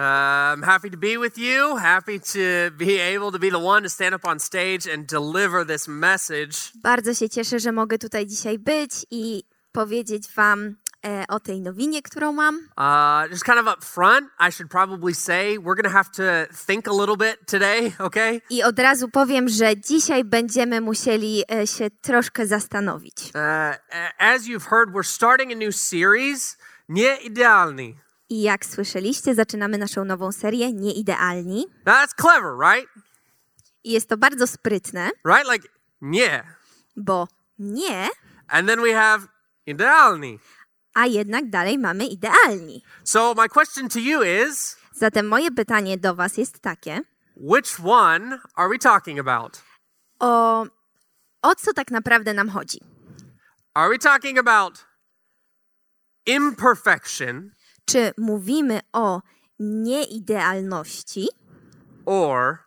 I'm 0.00 0.62
happy 0.62 0.90
to 0.90 0.96
be 0.96 1.18
with 1.18 1.38
you, 1.38 1.76
happy 1.76 2.20
to 2.20 2.70
be 2.78 2.98
able 2.98 3.32
to 3.32 3.38
be 3.38 3.50
the 3.50 3.58
one 3.58 3.82
to 3.82 3.88
stand 3.88 4.14
up 4.14 4.24
on 4.24 4.38
stage 4.38 4.86
and 4.86 5.06
deliver 5.06 5.66
this 5.66 5.88
message. 5.88 6.72
Bardzo 6.82 7.14
się 7.14 7.28
cieszę, 7.28 7.60
że 7.60 7.72
mogę 7.72 7.98
tutaj 7.98 8.26
dzisiaj 8.26 8.58
być 8.58 9.06
i 9.10 9.44
powiedzieć 9.72 10.28
Wam 10.36 10.76
e, 11.06 11.24
o 11.28 11.40
tej 11.40 11.60
nowinie, 11.60 12.02
którą 12.02 12.32
mam. 12.32 12.56
Uh, 12.56 13.30
just 13.30 13.44
kind 13.44 13.58
of 13.58 13.66
up 13.66 13.84
front, 13.84 14.26
I 14.48 14.52
should 14.52 14.70
probably 14.70 15.14
say 15.14 15.58
we're 15.58 15.74
going 15.74 15.84
to 15.84 15.90
have 15.90 16.10
to 16.10 16.54
think 16.66 16.88
a 16.88 16.92
little 16.92 17.16
bit 17.16 17.46
today, 17.46 17.92
okay? 17.98 18.40
I 18.50 18.62
od 18.62 18.78
razu 18.78 19.08
powiem, 19.08 19.48
że 19.48 19.76
dzisiaj 19.76 20.24
będziemy 20.24 20.80
musieli 20.80 21.44
e, 21.52 21.66
się 21.66 21.90
troszkę 21.90 22.46
zastanowić. 22.46 23.16
Uh, 23.34 23.40
as 24.18 24.42
you've 24.42 24.68
heard, 24.70 24.90
we're 24.90 25.06
starting 25.06 25.52
a 25.52 25.56
new 25.56 25.76
series, 25.76 26.56
Nieidealni. 26.88 27.96
I 28.30 28.42
jak 28.42 28.64
słyszeliście, 28.66 29.34
zaczynamy 29.34 29.78
naszą 29.78 30.04
nową 30.04 30.32
serię 30.32 30.72
Nieidealni. 30.72 31.66
Now 31.86 31.96
that's 31.96 32.14
clever, 32.20 32.52
right? 32.74 32.88
I 33.84 33.92
jest 33.92 34.08
to 34.08 34.16
bardzo 34.16 34.46
sprytne, 34.46 35.10
Right? 35.24 35.52
Like, 35.52 35.68
nie. 36.00 36.44
bo 36.96 37.28
nie, 37.58 38.08
And 38.48 38.68
then 38.68 38.80
we 38.82 38.92
have 38.94 39.26
idealni. 39.66 40.38
a 40.94 41.06
jednak 41.06 41.50
dalej 41.50 41.78
mamy 41.78 42.06
idealni. 42.06 42.82
So 43.04 43.34
my 43.36 43.48
question 43.48 43.88
to 43.88 43.98
you 43.98 44.22
is, 44.22 44.76
Zatem 44.92 45.26
moje 45.28 45.50
pytanie 45.50 45.98
do 45.98 46.14
Was 46.14 46.36
jest 46.38 46.60
takie: 46.60 47.00
which 47.36 47.80
one 47.84 48.38
are 48.54 48.68
we 48.68 48.78
talking 48.78 49.18
about? 49.20 49.62
o, 50.20 50.66
o 51.42 51.54
co 51.54 51.72
tak 51.72 51.90
naprawdę 51.90 52.34
nam 52.34 52.48
chodzi? 52.50 52.78
Are 53.74 53.88
we 53.90 53.98
talking 53.98 54.38
about 54.38 54.84
imperfection 56.26 57.50
Czy 57.90 58.12
mówimy 58.18 58.80
o 58.92 59.22
nieidealności, 59.58 61.28
or 62.06 62.58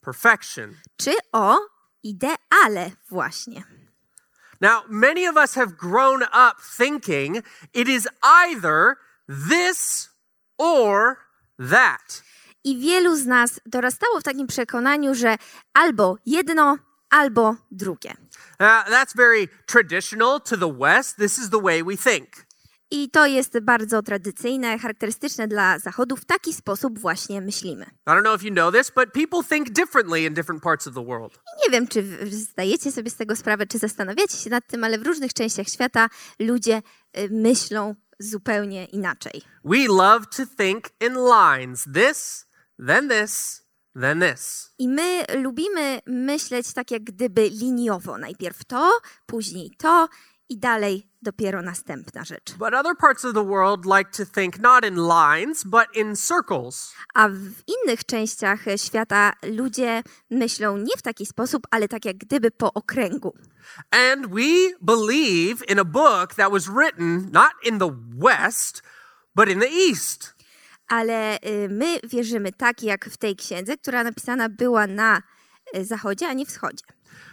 perfection? 0.00 0.74
czy 0.96 1.10
o 1.32 1.58
ideale 2.02 2.90
właśnie? 3.10 3.62
Now, 4.60 4.84
many 4.88 5.28
of 5.28 5.36
us 5.36 5.54
have 5.54 5.72
grown 5.72 6.22
up 6.22 6.62
thinking 6.76 7.36
it 7.74 7.88
is 7.88 8.08
either 8.22 8.96
this 9.50 10.08
or 10.58 11.16
that. 11.70 12.22
I 12.64 12.78
wielu 12.78 13.16
z 13.16 13.26
nas 13.26 13.60
dorastało 13.66 14.20
w 14.20 14.22
takim 14.22 14.46
przekonaniu, 14.46 15.14
że 15.14 15.36
albo 15.74 16.16
jedno, 16.26 16.78
albo 17.10 17.56
drugie. 17.70 18.14
Now, 18.60 18.84
that's 18.84 19.16
very 19.16 19.48
traditional 19.66 20.40
to 20.40 20.56
the 20.56 20.72
West. 20.78 21.16
This 21.16 21.38
is 21.38 21.50
the 21.50 21.60
way 21.62 21.84
we 21.84 21.96
think. 21.96 22.47
I 22.90 23.10
to 23.10 23.26
jest 23.26 23.60
bardzo 23.60 24.02
tradycyjne, 24.02 24.78
charakterystyczne 24.78 25.48
dla 25.48 25.78
Zachodu. 25.78 26.16
W 26.16 26.24
taki 26.24 26.52
sposób 26.52 26.98
właśnie 26.98 27.40
myślimy. 27.40 27.84
I 27.84 28.10
don't 28.10 28.20
know 28.20 28.40
if 28.40 28.46
you 28.46 28.52
know 28.52 28.74
this, 28.74 28.90
but 28.90 29.12
people 29.12 29.42
think 29.48 29.70
differently 29.70 30.24
in 30.24 30.34
different 30.34 30.62
parts 30.62 30.86
of 30.86 30.94
the 30.94 31.04
world. 31.04 31.34
I 31.34 31.64
nie 31.64 31.70
wiem, 31.72 31.88
czy 31.88 32.04
zdajecie 32.30 32.92
sobie 32.92 33.10
z 33.10 33.16
tego 33.16 33.36
sprawę, 33.36 33.66
czy 33.66 33.78
zastanawiacie 33.78 34.36
się 34.36 34.50
nad 34.50 34.66
tym, 34.66 34.84
ale 34.84 34.98
w 34.98 35.06
różnych 35.06 35.32
częściach 35.32 35.68
świata 35.68 36.08
ludzie 36.38 36.82
y, 37.18 37.28
myślą 37.30 37.94
zupełnie 38.18 38.84
inaczej. 38.84 39.42
We 39.64 39.86
love 39.86 40.26
to 40.36 40.42
think 40.58 40.84
in 41.00 41.14
lines 41.14 41.84
this, 41.94 42.46
then 42.86 43.08
this, 43.08 43.62
then 44.00 44.20
this. 44.20 44.74
I 44.78 44.88
my 44.88 45.24
lubimy 45.42 46.00
myśleć 46.06 46.72
tak 46.72 46.90
jak 46.90 47.02
gdyby 47.02 47.48
liniowo. 47.50 48.18
Najpierw 48.18 48.64
to, 48.64 48.98
później 49.26 49.70
to 49.78 50.08
i 50.48 50.58
dalej 50.58 51.08
dopiero 51.22 51.62
następna 51.62 52.24
rzecz. 52.24 52.52
But 52.52 52.74
other 52.74 52.96
parts 53.00 53.24
of 53.24 53.34
the 53.34 53.44
world 53.44 53.84
like 53.84 54.10
to 54.10 54.26
think 54.26 54.58
not 54.58 54.84
in 54.84 54.96
lines, 54.96 55.64
but 55.64 55.84
in 55.94 56.16
circles. 56.16 56.94
A 57.14 57.28
w 57.28 57.62
innych 57.66 58.04
częściach 58.04 58.64
świata 58.76 59.32
ludzie 59.42 60.02
myślą 60.30 60.76
nie 60.76 60.96
w 60.98 61.02
taki 61.02 61.26
sposób, 61.26 61.66
ale 61.70 61.88
tak 61.88 62.04
jak 62.04 62.16
gdyby 62.16 62.50
po 62.50 62.72
okręgu. 62.72 63.34
And 63.90 64.26
we 64.26 64.74
believe 64.80 65.64
in 65.68 65.78
a 65.78 65.84
book 65.84 66.34
that 66.34 66.52
was 66.52 66.68
written 66.68 67.30
not 67.32 67.52
in 67.64 67.78
the 67.78 67.90
West, 68.16 68.82
but 69.34 69.48
in 69.48 69.60
the 69.60 69.68
East. 69.68 70.34
Ale 70.88 71.38
y, 71.46 71.68
my 71.70 72.00
wierzymy 72.04 72.52
tak 72.52 72.82
jak 72.82 73.04
w 73.04 73.16
tej 73.16 73.36
księdze, 73.36 73.76
która 73.76 74.04
napisana 74.04 74.48
była 74.48 74.86
na 74.86 75.22
zachodzie, 75.74 76.28
a 76.28 76.32
nie 76.32 76.46
wschodzie. 76.46 76.84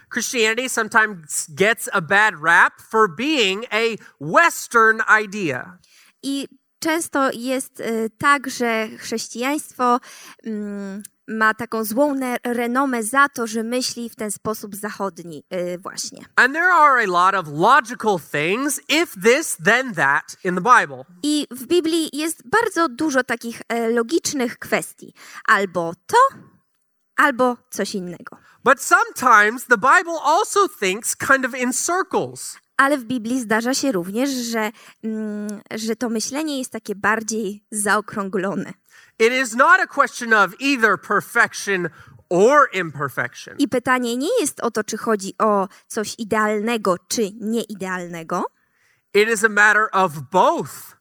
Christianity 0.08 0.68
sometimes 0.68 1.46
gets 1.48 1.88
a 1.92 2.00
bad 2.00 2.34
rap 2.42 2.80
for 2.90 3.08
being 3.08 3.66
a 3.70 3.96
Western 4.20 5.02
idea. 5.24 5.78
I 6.22 6.48
często 6.78 7.30
jest 7.32 7.80
y, 7.80 8.10
tak, 8.18 8.50
że 8.50 8.88
chrześcijaństwo 8.98 10.00
mm, 10.44 11.02
ma 11.28 11.54
taką 11.54 11.84
złą 11.84 12.14
renomę 12.44 13.02
za 13.02 13.28
to, 13.28 13.46
że 13.46 13.62
myśli 13.62 14.10
w 14.10 14.16
ten 14.16 14.30
sposób 14.30 14.76
zachodni 14.76 15.44
y, 15.54 15.78
właśnie. 15.78 16.24
And 16.36 16.54
there 16.54 16.72
are 16.72 17.02
a 17.02 17.06
lot 17.06 17.34
of 17.34 17.58
logical 17.58 18.18
things, 18.32 18.80
if 18.88 19.20
this, 19.20 19.56
then 19.64 19.94
that, 19.94 20.36
in 20.44 20.54
the 20.54 20.60
Bible. 20.60 21.04
I 21.22 21.46
w 21.50 21.66
Biblii 21.66 22.08
jest 22.12 22.42
bardzo 22.48 22.88
dużo 22.88 23.24
takich 23.24 23.62
logicznych 23.90 24.58
kwestii. 24.58 25.14
Albo 25.46 25.92
to, 26.06 26.16
albo 27.16 27.56
coś 27.70 27.94
innego. 27.94 28.36
But 28.64 28.82
sometimes 28.82 29.64
the 29.64 29.78
Bible 29.78 30.18
also 30.22 30.68
thinks 30.80 31.16
kind 31.16 31.44
of 31.44 31.54
in 31.54 31.72
circles. 31.72 32.58
Ale 32.76 32.98
w 32.98 33.04
Biblii 33.04 33.40
zdarza 33.40 33.74
się 33.74 33.92
również, 33.92 34.30
że, 34.30 34.72
mm, 35.04 35.60
że 35.74 35.96
to 35.96 36.08
myślenie 36.08 36.58
jest 36.58 36.72
takie 36.72 36.94
bardziej 36.94 37.64
zaokrąglone. 37.70 38.72
It 39.18 39.32
is 39.32 39.54
not 39.54 39.80
a 39.80 39.86
question 39.86 40.32
of 40.32 40.50
either 40.60 41.00
perfection 41.00 41.88
or 42.28 42.68
imperfection. 42.72 43.54
I 43.58 43.68
pytanie 43.68 44.16
nie 44.16 44.40
jest 44.40 44.60
o 44.60 44.70
to, 44.70 44.84
czy 44.84 44.96
chodzi 44.96 45.34
o 45.38 45.68
coś 45.86 46.14
idealnego, 46.18 46.96
czy 47.08 47.30
nieidealnego, 47.40 48.44
It 49.16 49.28
is 49.28 49.44
a 49.44 49.48
matter 49.48 49.88
of 49.94 50.30
both 50.30 50.96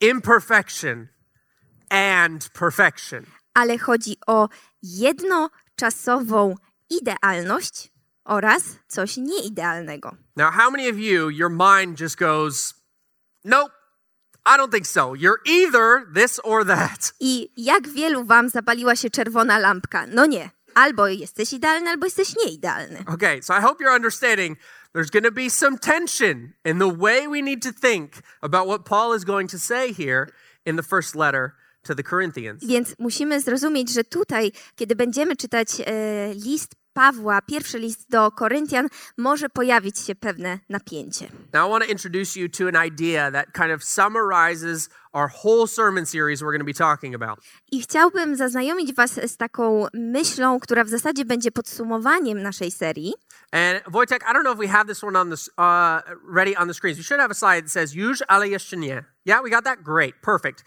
imperfection 0.00 1.08
and 1.90 2.48
perfection. 2.52 3.26
Ale 3.54 3.78
chodzi 3.78 4.16
o 4.26 4.48
jednoczasową 4.82 6.54
idealność 6.90 7.92
oraz 8.24 8.62
coś 8.88 9.16
nieidealnego. 9.16 10.16
Now, 10.36 10.50
how 10.52 10.70
many 10.70 10.90
of 10.90 10.98
you, 10.98 11.30
your 11.30 11.50
mind 11.50 12.00
just 12.00 12.16
goes, 12.16 12.74
nope, 13.44 13.72
I 14.46 14.56
don't 14.56 14.72
think 14.72 14.86
so. 14.86 15.14
You're 15.14 15.40
either 15.44 16.06
this 16.14 16.40
or 16.44 16.64
that. 16.64 17.12
I 17.20 17.48
jak 17.56 17.88
wielu 17.88 18.24
wam 18.24 18.48
zapaliła 18.48 18.96
się 18.96 19.10
czerwona 19.10 19.58
lampka? 19.58 20.06
No 20.06 20.26
nie. 20.26 20.50
Albo 20.74 21.08
jesteś 21.08 21.52
idealny, 21.52 21.90
albo 21.90 22.06
jesteś 22.06 22.34
nieidealny. 22.36 23.04
Okay, 23.14 23.42
so 23.42 23.54
I 23.54 23.60
hope 23.60 23.84
you're 23.84 23.94
understanding 23.94 24.58
there's 24.92 25.10
going 25.10 25.24
to 25.24 25.32
be 25.32 25.50
some 25.50 25.78
tension 25.78 26.52
in 26.64 26.78
the 26.78 26.88
way 26.98 27.28
we 27.28 27.42
need 27.42 27.62
to 27.62 27.72
think 27.72 28.22
about 28.42 28.66
what 28.66 28.84
Paul 28.84 29.16
is 29.16 29.24
going 29.24 29.50
to 29.50 29.58
say 29.58 29.92
here 29.92 30.26
in 30.66 30.76
the 30.76 30.82
first 30.82 31.14
letter 31.14 31.54
to 31.82 31.94
the 31.94 32.02
Corinthians. 32.02 32.66
Więc 32.66 32.94
musimy 32.98 33.40
zrozumieć, 33.40 33.92
że 33.92 34.04
tutaj, 34.04 34.52
kiedy 34.76 34.96
będziemy 34.96 35.36
czytać 35.36 35.68
e, 35.80 36.34
list 36.34 36.80
Pawła, 36.92 37.42
pierwszy 37.42 37.78
list 37.78 38.10
do 38.10 38.30
Koryntian, 38.30 38.88
może 39.18 39.48
pojawić 39.48 39.98
się 39.98 40.14
pewne 40.14 40.58
napięcie. 40.68 41.28
Now, 41.52 41.68
I 41.68 41.70
want 41.70 41.84
to 41.84 41.90
introduce 41.90 42.40
you 42.40 42.48
to 42.48 42.68
an 42.68 42.86
idea 42.86 43.30
that 43.30 43.46
kind 43.52 43.70
of 43.74 43.84
summarizes 43.84 44.88
our 45.12 45.28
whole 45.44 45.68
sermon 45.68 46.06
series 46.06 46.40
we're 46.40 46.52
going 46.52 46.60
to 46.60 46.64
be 46.64 46.74
talking 46.74 47.14
about. 47.14 47.38
I 47.72 47.82
chciałbym 47.82 48.36
zaznajomić 48.36 48.94
Was 48.94 49.10
z 49.12 49.36
taką 49.36 49.86
myślą, 49.94 50.60
która 50.60 50.84
w 50.84 50.88
zasadzie 50.88 51.24
będzie 51.24 51.52
podsumowaniem 51.52 52.42
naszej 52.42 52.70
serii. 52.70 53.14
And 53.52 53.82
Wojtek, 53.86 54.22
I 54.22 54.34
don't 54.34 54.42
know 54.42 54.54
if 54.54 54.60
we 54.60 54.68
have 54.68 54.86
this 54.88 55.04
one 55.04 55.20
on 55.20 55.30
the 55.30 55.36
uh, 55.58 56.02
ready 56.34 56.56
on 56.56 56.68
the 56.68 56.74
screens. 56.74 56.98
We 56.98 57.04
should 57.04 57.20
have 57.20 57.30
a 57.30 57.34
slide 57.34 57.62
that 57.62 57.72
says 57.72 57.94
"Już, 57.94 58.22
ale 58.28 58.48
jeszcze 58.48 58.76
nie." 58.76 59.04
Yeah, 59.24 59.42
we 59.42 59.50
got 59.50 59.64
that. 59.64 59.82
Great, 59.82 60.14
perfect. 60.22 60.64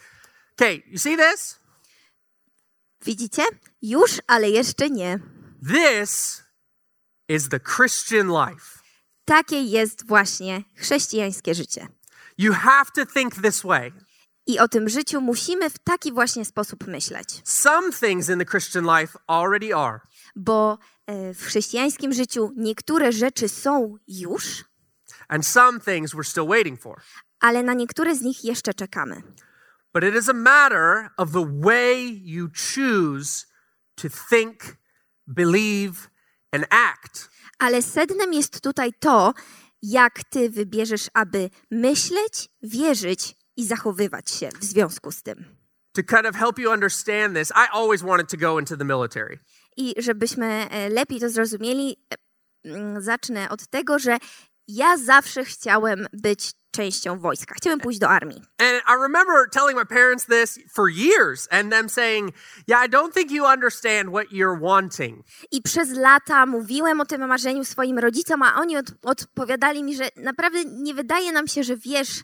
Okay, 0.57 0.83
you 0.87 0.97
see 0.99 1.17
this? 1.17 1.59
Widzicie? 3.05 3.43
Już, 3.81 4.11
ale 4.27 4.49
jeszcze 4.49 4.89
nie. 4.89 5.19
This 5.73 6.43
is 7.29 7.49
the 7.49 7.59
Christian 7.59 8.27
life. 8.27 8.79
Takie 9.25 9.61
jest 9.61 10.07
właśnie 10.07 10.63
chrześcijańskie 10.77 11.55
życie. 11.55 11.87
You 12.37 12.53
have 12.53 12.85
to 12.95 13.05
think 13.05 13.35
this 13.41 13.61
way. 13.63 13.93
I 14.45 14.59
o 14.59 14.67
tym 14.67 14.89
życiu 14.89 15.21
musimy 15.21 15.69
w 15.69 15.79
taki 15.79 16.11
właśnie 16.11 16.45
sposób 16.45 16.87
myśleć, 16.87 17.41
Some 17.43 17.91
things 17.93 18.29
in 18.29 18.39
the 18.39 18.45
Christian 18.45 18.85
life 18.99 19.19
already 19.27 19.75
are. 19.75 19.99
bo 20.35 20.77
e, 21.07 21.33
w 21.33 21.41
chrześcijańskim 21.45 22.13
życiu 22.13 22.51
niektóre 22.55 23.11
rzeczy 23.11 23.49
są 23.49 23.97
już, 24.07 24.65
and 25.27 25.47
some 25.47 25.79
things 25.79 26.13
we're 26.13 26.29
still 26.29 26.47
waiting 26.47 26.81
for. 26.81 27.01
ale 27.39 27.63
na 27.63 27.73
niektóre 27.73 28.15
z 28.15 28.21
nich 28.21 28.43
jeszcze 28.43 28.73
czekamy. 28.73 29.21
But 29.93 30.03
it 30.03 30.15
is 30.15 30.29
a 30.29 30.33
matter 30.33 31.11
of 31.17 31.31
the 31.31 31.43
way 31.43 32.03
you 32.03 32.49
choose 32.49 33.45
to 33.97 34.09
think, 34.09 34.77
believe, 35.27 36.09
and 36.51 36.65
act. 36.71 37.29
Ale 37.59 37.81
sednem 37.81 38.33
jest 38.33 38.61
tutaj 38.61 38.93
to, 38.99 39.33
jak 39.81 40.23
ty 40.29 40.49
wybierzesz, 40.49 41.09
aby 41.13 41.49
myśleć, 41.71 42.49
wierzyć 42.63 43.35
i 43.57 43.65
zachowywać 43.65 44.31
się 44.31 44.49
w 44.59 44.63
związku 44.63 45.11
z 45.11 45.23
tym. 45.23 45.45
To 45.91 46.03
kind 46.03 46.25
of 46.25 46.35
help 46.35 46.59
you 46.59 46.71
understand 46.71 47.35
this, 47.35 47.51
I 47.51 47.67
always 47.71 48.01
wanted 48.01 48.29
to 48.29 48.37
go 48.37 48.59
into 48.59 48.77
the 48.77 48.85
military. 48.85 49.39
I 49.77 49.93
żebyśmy 49.97 50.45
e, 50.69 50.89
lepiej 50.89 51.19
to 51.19 51.29
zrozumieli, 51.29 51.97
e, 52.65 53.01
zacznę 53.01 53.49
od 53.49 53.67
tego, 53.67 53.99
że 53.99 54.17
ja 54.67 54.97
zawsze 54.97 55.45
chciałem 55.45 56.07
być 56.13 56.51
częścią 56.73 57.19
wojska. 57.19 57.55
Chciałem 57.57 57.79
pójść 57.79 57.99
do 57.99 58.09
armii. 58.09 58.41
And 58.57 58.81
I 58.87 59.01
remember 59.01 59.49
telling 59.51 59.77
my 59.79 59.85
parents 59.85 60.25
this 60.25 60.59
for 60.73 60.89
years 60.89 61.47
and 61.51 61.71
them 61.71 61.89
saying, 61.89 62.33
Yeah, 62.67 62.85
I 62.85 62.89
don't 62.89 63.13
think 63.13 63.31
you 63.31 63.45
understand 63.45 64.09
what 64.09 64.25
you're 64.31 64.59
wanting. 64.61 65.25
I 65.51 65.61
przez 65.61 65.89
lata 65.91 66.45
mówiłem 66.45 67.01
o 67.01 67.05
tym 67.05 67.27
marzeniu 67.27 67.65
swoim 67.65 67.99
rodzicom, 67.99 68.43
a 68.43 68.55
oni 68.55 68.77
od, 68.77 68.85
odpowiadali 69.03 69.83
mi, 69.83 69.95
że 69.95 70.09
naprawdę 70.15 70.65
nie 70.65 70.93
wydaje 70.93 71.31
nam 71.31 71.47
się, 71.47 71.63
że 71.63 71.77
wiesz, 71.77 72.23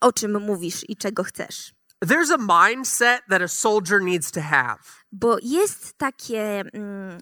o 0.00 0.12
czym 0.12 0.42
mówisz 0.42 0.88
i 0.88 0.96
czego 0.96 1.24
chcesz. 1.24 1.72
There's 2.04 2.32
a 2.32 2.66
mindset 2.68 3.22
that 3.28 3.42
a 3.42 3.48
soldier 3.48 4.02
needs 4.02 4.30
to 4.30 4.40
have. 4.40 4.78
Bo 5.12 5.36
jest 5.42 5.98
takie, 5.98 6.64
mm, 6.72 7.18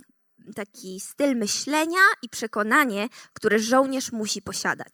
taki 0.55 1.01
styl 1.01 1.37
myślenia 1.37 2.01
i 2.23 2.29
przekonanie, 2.29 3.09
które 3.33 3.59
żołnierz 3.59 4.13
musi 4.13 4.43
posiadać. 4.43 4.93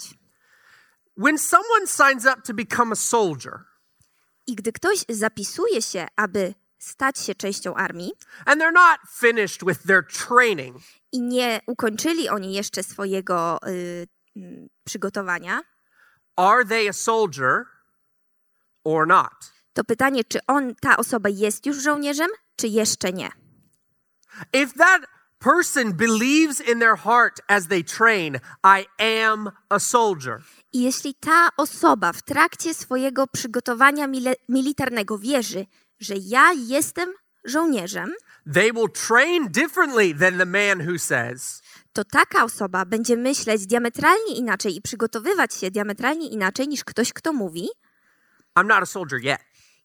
When 1.16 1.38
someone 1.38 1.86
signs 1.86 2.26
up 2.26 2.42
to 2.42 2.54
become 2.54 2.92
a 2.92 2.96
soldier, 2.96 3.64
I 4.46 4.54
gdy 4.54 4.72
ktoś 4.72 5.04
zapisuje 5.08 5.82
się, 5.82 6.06
aby 6.16 6.54
stać 6.78 7.18
się 7.18 7.34
częścią 7.34 7.74
armii 7.74 8.12
and 8.46 8.62
they're 8.62 8.72
not 8.72 8.98
finished 9.10 9.64
with 9.66 9.82
their 9.86 10.02
training, 10.02 10.76
i 11.12 11.20
nie 11.20 11.60
ukończyli 11.66 12.28
oni 12.28 12.52
jeszcze 12.54 12.82
swojego 12.82 13.58
y, 13.68 14.06
mm, 14.36 14.68
przygotowania, 14.84 15.62
are 16.36 16.64
they 16.64 16.88
a 16.88 16.92
soldier 16.92 17.64
or 18.84 19.06
not? 19.06 19.56
to 19.76 19.84
pytanie, 19.84 20.24
czy 20.24 20.38
on, 20.46 20.74
ta 20.74 20.96
osoba 20.96 21.28
jest 21.28 21.66
już 21.66 21.76
żołnierzem, 21.76 22.30
czy 22.56 22.69
jeszcze 22.69 23.12
nie. 23.12 23.30
If 24.52 24.72
that 24.78 25.02
person 25.38 25.92
believes 25.92 26.60
in 26.60 26.78
their 26.78 26.96
heart 26.96 27.40
as 27.48 27.69
they 27.69 27.84
train, 27.84 28.40
I 28.64 28.86
am 28.98 29.50
a 29.69 29.78
soldier, 29.78 30.42
I 30.72 30.82
jeśli 30.82 31.14
ta 31.14 31.48
osoba 31.56 32.12
w 32.12 32.22
trakcie 32.22 32.74
swojego 32.74 33.26
przygotowania 33.26 34.08
militarnego 34.48 35.18
wierzy, 35.18 35.66
że 36.00 36.14
ja 36.16 36.52
jestem 36.52 37.14
żołnierzem, 37.44 38.12
they 38.54 38.72
will 38.72 38.88
train 38.88 39.48
differently 39.48 40.14
than 40.14 40.38
the 40.38 40.46
man 40.46 40.88
who 40.88 40.98
says, 40.98 41.62
to 41.92 42.04
taka 42.04 42.44
osoba 42.44 42.84
będzie 42.84 43.16
myśleć 43.16 43.66
diametralnie 43.66 44.34
inaczej 44.36 44.76
i 44.76 44.82
przygotowywać 44.82 45.54
się 45.54 45.70
diametralnie 45.70 46.28
inaczej 46.28 46.69
niż 46.69 46.84
ktoś, 46.84 47.12
kto 47.12 47.32
mówi: 47.32 47.69
I'm 48.58 48.66
not 48.66 48.82
a 48.82 48.86
soldier 48.86 49.20
yet. 49.24 49.40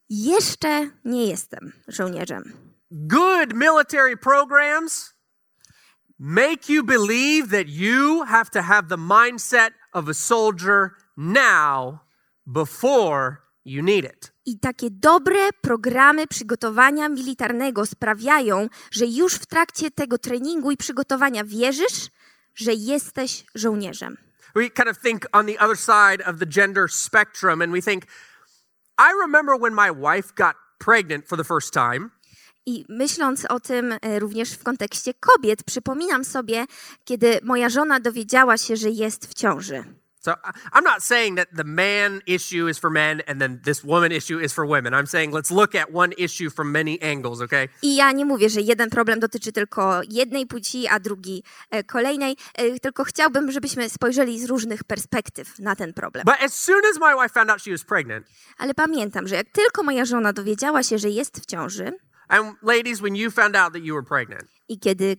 Jeszcze 0.10 0.90
nie 1.06 1.28
jestem 1.28 1.72
żołnierzem. 1.88 2.54
Good 2.92 3.54
military 3.54 4.18
programs 4.18 5.14
make 6.24 6.70
you 6.70 6.84
believe 6.84 7.50
that 7.50 7.68
you 7.68 8.24
have 8.26 8.52
to 8.52 8.62
have 8.62 8.90
the 8.90 8.98
mindset 8.98 9.72
of 9.92 10.08
a 10.08 10.14
soldier 10.14 10.92
now 11.18 12.02
before 12.46 13.42
you 13.64 13.82
need 13.82 14.06
it. 14.06 14.32
I 14.46 14.60
takie 14.60 14.90
dobre 14.92 15.50
programy 15.62 16.28
przygotowania 16.28 17.10
militarnego 17.10 17.86
sprawiają, 17.86 18.70
że 18.92 19.06
już 19.06 19.34
w 19.36 19.46
trakcie 19.46 19.92
tego 19.92 20.18
treningu 20.18 20.72
i 20.72 20.78
przygotowania 20.78 21.44
wierzysz, 21.44 22.10
że 22.56 22.74
jesteś 22.74 23.46
żołnierzem. 23.56 24.18
We 24.56 24.70
kind 24.70 24.90
of 24.90 25.00
think 25.00 25.26
on 25.32 25.46
the 25.46 25.60
other 25.60 25.78
side 25.78 26.26
of 26.26 26.40
the 26.40 26.46
gender 26.46 26.92
spectrum 26.92 27.62
and 27.62 27.72
we 27.72 27.82
think, 27.82 28.04
I 29.00 29.12
remember 29.22 29.60
when 29.60 29.74
my 29.74 29.92
wife 29.92 30.34
got 30.36 30.56
pregnant 30.80 31.28
for 31.28 31.38
the 31.38 31.44
first 31.44 31.74
time. 31.74 32.10
I 32.66 32.86
myśląc 32.90 33.46
o 33.50 33.60
tym 33.60 33.92
e, 34.02 34.20
również 34.20 34.52
w 34.52 34.64
kontekście 34.64 35.14
kobiet, 35.14 35.64
przypominam 35.64 36.26
sobie, 36.26 36.66
kiedy 37.06 37.40
moja 37.44 37.70
żona 37.70 38.00
dowiedziała 38.00 38.58
się, 38.58 38.76
że 38.78 38.90
jest 38.90 39.28
w 39.28 39.34
ciąży. 39.34 39.84
So 40.24 40.32
I- 40.32 40.78
I'm 40.78 40.84
not 40.84 41.04
saying 41.04 41.38
that 41.38 41.48
the 41.58 41.64
man 41.64 42.22
issue 42.28 42.70
is 42.70 42.80
for 42.80 42.92
men 42.92 43.22
and 43.28 43.40
then 43.40 43.60
this 43.66 43.84
woman 43.84 44.12
issue 44.12 44.40
is 44.40 44.54
for 44.54 44.68
women. 44.68 44.94
I'm 44.94 45.08
saying 45.08 45.34
let's 45.34 45.52
look 45.56 45.76
at 45.76 45.88
one 45.94 46.14
issue 46.18 46.50
from 46.50 46.72
many 46.72 46.98
angles, 47.14 47.42
okay? 47.42 47.70
I 47.82 47.96
ja 47.96 48.12
nie 48.12 48.26
mówię, 48.26 48.50
że 48.50 48.62
jeden 48.62 48.90
problem 48.90 49.20
dotyczy 49.20 49.52
tylko 49.52 50.02
jednej 50.10 50.48
płci, 50.48 50.88
a 50.88 51.00
drugi 51.00 51.44
e, 51.72 51.84
kolejnej, 51.84 52.36
e, 52.56 52.80
tylko 52.80 53.04
chciałbym, 53.04 53.52
żebyśmy 53.52 53.90
spojrzeli 53.90 54.40
z 54.40 54.46
różnych 54.46 54.84
perspektyw 54.84 55.60
na 55.60 55.76
ten 55.76 55.94
problem. 55.94 56.26
But 56.26 56.36
as 56.46 56.54
soon 56.56 56.82
as 56.92 57.00
my 57.00 57.24
wife 57.24 57.34
found 57.34 57.50
out 57.50 57.62
she 57.62 57.72
was 57.72 57.84
pregnant, 57.84 58.28
Ale 58.58 58.74
pamiętam, 58.74 59.28
że 59.28 59.36
jak 59.36 59.50
tylko 59.50 59.84
moja 59.84 60.06
żona 60.06 60.34
dowiedziała 60.34 60.84
się, 60.84 60.98
że 60.98 61.10
jest 61.10 61.40
w 61.40 61.46
ciąży 61.46 61.92
and 62.32 62.56
ladies, 62.62 63.02
when 63.02 63.16
you 63.16 63.30
found 63.30 63.56
out 63.56 63.74
that 63.74 63.84
you 63.84 63.94
were 63.94 64.06
pregnant, 64.06 64.48
i 64.68 64.80
kiedy 64.80 65.18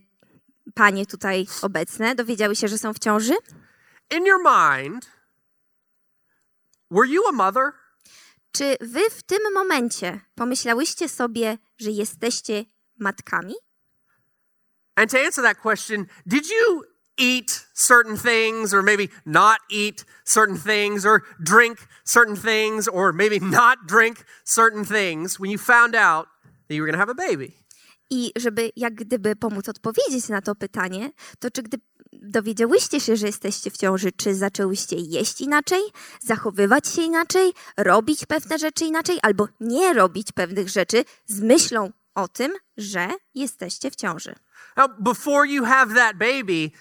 panie 0.73 1.05
tutaj 1.05 1.47
obecne 1.61 2.15
dowiedziały 2.15 2.55
się, 2.55 2.67
że 2.67 2.77
są 2.77 2.93
w 2.93 2.99
ciąży, 2.99 3.33
in 4.11 4.25
your 4.25 4.39
mind, 4.39 5.09
were 6.91 7.07
you 7.07 7.27
a 7.27 7.31
mother? 7.31 7.71
czy 8.53 8.77
wy 8.81 9.09
w 9.09 9.23
tym 9.23 9.53
momencie 9.53 10.19
pomyślałyście 10.35 11.09
sobie, 11.09 11.57
że 11.77 11.91
jesteście 11.91 12.65
matkami? 12.99 13.53
And 14.95 15.11
to 15.11 15.19
answer 15.25 15.43
that 15.43 15.57
question, 15.57 16.05
did 16.25 16.49
you 16.49 16.83
eat 17.17 17.67
certain 17.73 18.17
things 18.17 18.73
or 18.73 18.83
maybe 18.83 19.07
not 19.25 19.57
eat 19.71 20.05
certain 20.23 20.57
things 20.57 21.05
or 21.05 21.21
drink 21.39 21.77
certain 22.05 22.35
things 22.35 22.87
or 22.87 23.13
maybe 23.13 23.39
not 23.39 23.77
drink 23.87 24.25
certain 24.43 24.85
things 24.85 25.39
when 25.39 25.51
you 25.51 25.57
found 25.57 25.95
out 25.95 26.27
that 26.73 26.77
you 26.77 26.83
were 26.83 26.91
going 26.91 26.95
to 26.95 26.99
have 26.99 27.09
a 27.09 27.31
baby? 27.31 27.53
I 28.09 28.31
żeby 28.35 28.71
jak 28.75 28.93
gdyby 28.93 29.35
pomóc 29.35 29.69
odpowiedzieć 29.69 30.29
na 30.29 30.41
to 30.41 30.55
pytanie, 30.55 31.11
to 31.39 31.51
czy 31.51 31.63
gdy 31.63 31.77
dowiedziałyście 32.13 32.99
się, 32.99 33.15
że 33.15 33.27
jesteście 33.27 33.71
w 33.71 33.77
ciąży, 33.77 34.11
czy 34.11 34.35
zaczęłyście 34.35 34.95
jeść 34.95 35.41
inaczej, 35.41 35.81
zachowywać 36.21 36.87
się 36.87 37.01
inaczej, 37.01 37.53
robić 37.77 38.25
pewne 38.25 38.59
rzeczy 38.59 38.85
inaczej, 38.85 39.19
albo 39.21 39.47
nie 39.59 39.93
robić 39.93 40.31
pewnych 40.31 40.69
rzeczy 40.69 41.05
z 41.25 41.41
myślą 41.41 41.91
o 42.15 42.27
tym, 42.27 42.53
że 42.77 43.09
jesteście 43.35 43.91
w 43.91 43.95
ciąży? 43.95 44.35
Now, 44.77 44.87
before 44.99 45.47
you 45.47 45.65
have 45.65 45.95
that 45.95 46.17
baby, 46.17 46.71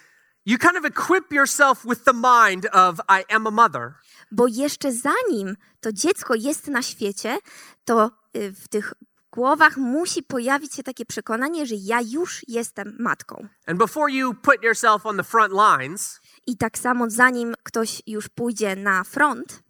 you 0.46 0.58
kind 0.58 0.76
of 0.78 0.84
equip 0.84 1.32
yourself 1.32 1.84
with 1.84 2.04
the 2.04 2.14
mind 2.14 2.66
of, 2.72 3.00
I 3.08 3.34
am 3.34 3.46
a 3.46 3.50
mother. 3.50 3.94
Bo 4.30 4.46
jeszcze 4.46 4.92
zanim 4.92 5.56
to 5.80 5.92
dziecko 5.92 6.34
jest 6.34 6.68
na 6.68 6.82
świecie, 6.82 7.38
to 7.84 8.10
y, 8.36 8.52
w 8.52 8.68
tych 8.68 8.94
głowach 9.32 9.76
musi 9.76 10.22
pojawić 10.22 10.74
się 10.74 10.82
takie 10.82 11.06
przekonanie, 11.06 11.66
że 11.66 11.74
ja 11.78 12.00
już 12.00 12.44
jestem 12.48 12.96
matką. 13.00 13.48
And 13.66 13.78
before 13.78 14.12
you 14.12 14.34
put 14.34 14.62
yourself 14.62 15.06
on 15.06 15.16
the 15.16 15.24
front 15.24 15.52
lines, 15.52 16.20
I 16.46 16.56
tak 16.56 16.78
samo 16.78 17.10
zanim 17.10 17.54
ktoś 17.62 18.02
już 18.06 18.28
pójdzie 18.28 18.76
na 18.76 19.04
front, 19.04 19.62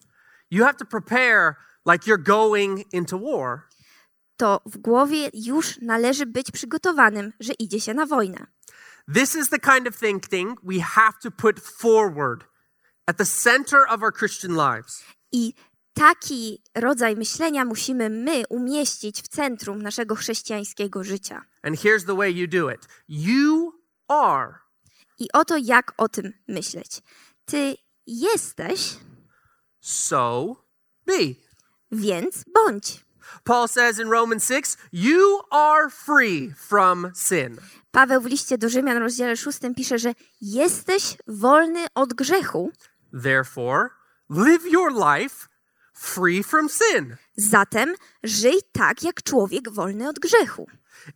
you 0.50 0.64
have 0.64 0.74
to 0.74 0.84
prepare 0.84 1.54
like 1.86 2.10
you're 2.10 2.22
going 2.22 2.92
into 2.92 3.18
war. 3.18 3.58
to 4.36 4.60
w 4.66 4.78
głowie 4.78 5.30
już 5.34 5.78
należy 5.80 6.26
być 6.26 6.50
przygotowanym, 6.50 7.32
że 7.40 7.52
idzie 7.52 7.80
się 7.80 7.94
na 7.94 8.06
wojnę. 8.06 8.46
This 9.14 9.34
is 9.34 9.48
the 9.48 9.58
kind 9.58 9.88
of 9.88 9.96
thinking 9.98 10.58
we 10.62 10.80
have 10.80 11.12
to 11.22 11.30
put 11.30 11.60
forward 11.60 12.44
at 13.06 13.16
the 13.16 13.24
center 13.24 13.80
of 13.88 14.02
our 14.02 14.12
Christian 14.12 14.52
lives. 14.56 15.04
I 15.32 15.54
taki 15.94 16.62
rodzaj 16.74 17.16
myślenia 17.16 17.64
musimy 17.64 18.10
my 18.10 18.42
umieścić 18.48 19.22
w 19.22 19.28
centrum 19.28 19.82
naszego 19.82 20.14
chrześcijańskiego 20.14 21.04
życia. 21.04 21.44
And 21.62 21.76
here's 21.76 22.06
the 22.06 22.16
way 22.16 22.30
you 22.30 22.46
do 22.48 22.70
it 22.70 22.88
you 23.08 23.72
are, 24.08 24.54
I 25.18 25.28
oto 25.32 25.56
jak 25.56 25.92
o 25.96 26.08
tym 26.08 26.32
myśleć. 26.48 27.02
Ty 27.44 27.76
jesteś, 28.06 28.96
so 29.80 30.56
be. 31.06 31.34
więc 31.92 32.44
bądź. 32.54 33.04
Paul 33.44 33.68
says 33.68 33.98
in 33.98 34.08
Romans 34.08 34.46
6, 34.46 34.76
you 34.92 35.40
are 35.50 35.90
free 35.90 36.54
from 36.56 37.12
sin. 37.14 37.56
Paweł 37.90 38.20
w 38.20 38.26
liście 38.26 38.58
do 38.58 38.68
Rzymian, 38.68 38.96
rozdziale 38.96 39.36
6 39.36 39.58
pisze, 39.76 39.98
że 39.98 40.14
jesteś 40.40 41.16
wolny 41.26 41.86
od 41.94 42.14
grzechu, 42.14 42.72
Therefore, 43.22 43.88
live 44.30 44.64
your 44.72 44.92
life 44.92 45.48
free 45.92 46.42
from 46.42 46.68
sin. 46.68 47.16
zatem 47.36 47.94
żyj 48.22 48.60
tak 48.72 49.02
jak 49.02 49.22
człowiek 49.22 49.70
wolny 49.70 50.08
od 50.08 50.18
grzechu. 50.18 50.66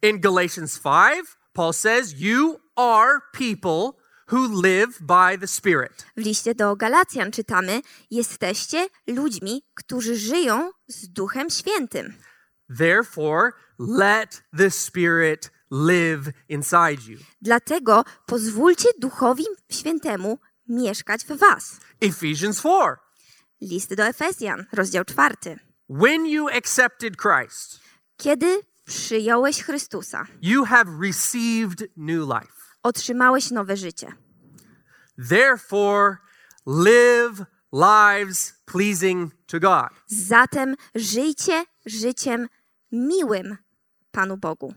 In 0.03 0.21
Galatians 0.21 0.79
5, 0.79 1.27
Paul 1.53 1.73
says, 1.73 2.13
You 2.17 2.61
are 2.77 3.21
people 3.33 3.93
who 4.33 4.63
live 4.63 4.99
by 5.01 5.39
the 5.39 5.47
Spirit. 5.47 6.07
W 6.17 6.21
liście 6.21 6.55
do 6.55 6.77
Galacjan 6.77 7.31
czytamy: 7.33 7.83
Jesteście 8.11 8.89
ludźmi, 9.07 9.63
którzy 9.75 10.17
żyją 10.17 10.71
z 10.89 11.09
Duchem 11.09 11.51
Świętym. 11.51 12.15
Therefore, 12.79 13.53
let 13.79 14.43
the 14.59 14.71
Spirit 14.71 15.51
live 15.71 16.29
inside 16.49 17.03
you. 17.07 17.19
Dlatego 17.43 18.05
pozwólcie 18.27 18.89
Duchowi 18.99 19.45
Świętemu 19.73 20.39
mieszkać 20.69 21.25
w 21.25 21.39
Was. 21.39 21.81
Ephesians 22.01 22.59
4. 22.59 23.06
List 23.61 23.95
do 23.95 24.03
Efezjan, 24.05 24.65
rozdział 24.73 25.05
4. 25.05 25.35
When 25.89 26.27
you 26.27 26.49
accepted 26.49 27.17
Christ, 27.17 27.81
Kiedy 28.17 28.61
przyjąłeś 28.85 29.63
Chrystusa, 29.63 30.27
you 30.43 30.65
have 30.65 30.85
received 31.03 31.85
new 31.97 32.21
life. 32.21 32.53
otrzymałeś 32.83 33.51
nowe 33.51 33.77
życie. 33.77 34.13
Therefore, 35.29 36.17
live 36.67 37.45
lives 37.73 38.55
pleasing 38.65 39.33
to 39.47 39.61
God. 39.61 39.89
Zatem 40.07 40.77
żyjcie 40.95 41.65
życiem 41.87 42.49
miłym 42.93 43.57
Panu 44.11 44.37
Bogu. 44.37 44.75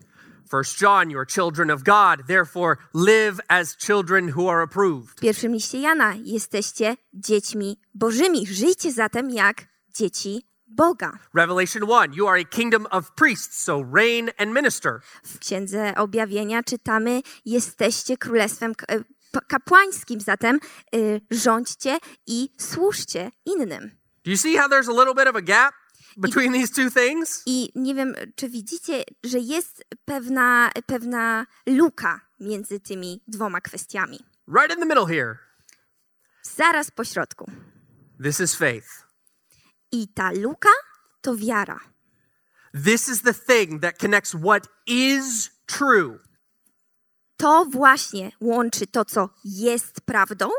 First 0.49 0.81
John, 0.81 1.11
you 1.11 1.19
are 1.19 1.25
children 1.25 1.69
of 1.69 1.83
God, 1.83 2.27
therefore 2.27 2.79
live 2.93 3.39
as 3.49 3.75
children 3.75 4.29
who 4.29 4.47
are 4.47 4.63
approved. 4.63 5.19
W 5.19 5.21
pierwszym 5.21 5.53
liście 5.53 5.79
Jana 5.79 6.15
jesteście 6.23 6.97
dziećmi 7.13 7.79
Bożymi. 7.93 8.47
Żyjcie 8.47 8.91
zatem 8.91 9.29
jak 9.29 9.65
dzieci 9.95 10.47
Boga. 10.67 11.11
Revelation 11.33 11.83
1, 11.87 12.13
you 12.13 12.27
are 12.27 12.39
a 12.39 12.43
kingdom 12.43 12.87
of 12.91 13.11
priests, 13.15 13.63
so 13.63 13.83
reign 13.93 14.29
and 14.37 14.53
minister. 14.53 14.99
W 15.23 15.39
Księdze 15.39 15.93
Objawienia 15.95 16.63
czytamy: 16.63 17.21
Jesteście 17.45 18.17
królestwem 18.17 18.73
e, 18.87 18.99
kapłańskim, 19.47 20.21
zatem 20.21 20.59
y, 20.95 21.21
rządźcie 21.31 21.97
i 22.27 22.49
służcie 22.57 23.31
innym. 23.45 23.91
Do 24.25 24.31
you 24.31 24.37
see 24.37 24.57
how 24.57 24.69
there's 24.69 24.89
a 24.89 24.93
little 24.93 25.15
bit 25.15 25.27
of 25.27 25.35
a 25.35 25.41
gap 25.41 25.73
between 26.17 26.53
these 26.53 26.73
two 26.73 26.89
things? 26.91 27.43
I 27.45 27.71
nie 27.75 27.95
wiem, 27.95 28.15
czy 28.35 28.49
widzicie, 28.49 29.03
że 29.23 29.39
jest 29.39 29.83
pewna, 30.05 30.71
pewna 30.85 31.45
luka 31.65 32.21
między 32.39 32.79
tymi 32.79 33.23
dwoma 33.27 33.61
kwestiami. 33.61 34.19
Right 34.47 34.73
in 34.73 34.79
the 34.79 34.85
middle 34.85 35.05
here. 35.05 35.37
Zaraz 36.43 36.91
po 36.91 37.03
środku. 37.03 37.51
This 38.23 38.39
is 38.39 38.55
faith. 38.55 39.05
I 39.91 40.07
ta 40.07 40.31
luka 40.31 40.69
to 41.21 41.35
wiara. 41.35 41.79
This 42.85 43.09
is 43.09 43.21
the 43.21 43.33
thing 43.33 43.81
that 43.81 43.99
connects 43.99 44.35
what 44.35 44.67
is 44.87 45.49
true 45.65 46.19
To 47.39 47.65
właśnie 47.65 48.31
łączy 48.41 48.87
to, 48.87 49.05
co 49.05 49.29
jest 49.45 50.01
prawdą, 50.01 50.49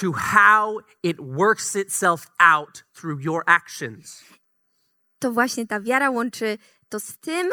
to 0.00 0.12
how 0.12 0.78
it 1.02 1.16
works 1.20 1.76
itself 1.76 2.26
out 2.38 2.84
through 2.94 3.20
your 3.20 3.42
actions. 3.46 4.24
To 5.18 5.32
właśnie 5.32 5.66
ta 5.66 5.80
wiara 5.80 6.10
łączy 6.10 6.58
to 6.88 7.00
z 7.00 7.16
tym, 7.18 7.48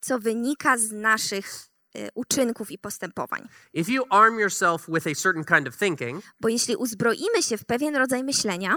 co 0.00 0.18
wynika 0.18 0.78
z 0.78 0.92
naszych 0.92 1.66
y, 1.96 2.08
uczynków 2.14 2.70
i 2.70 2.78
postępowań. 2.78 3.48
If 3.72 3.92
you 3.92 4.04
arm 4.10 4.38
yourself 4.38 4.86
with 4.88 5.06
a 5.06 5.14
certain 5.14 5.44
kind 5.44 5.68
of 5.68 5.76
thinking, 5.76 6.24
Bo 6.40 6.48
jeśli 6.48 6.76
uzbroimy 6.76 7.42
się 7.42 7.58
w 7.58 7.64
pewien 7.64 7.96
rodzaj 7.96 8.24
myślenia, 8.24 8.76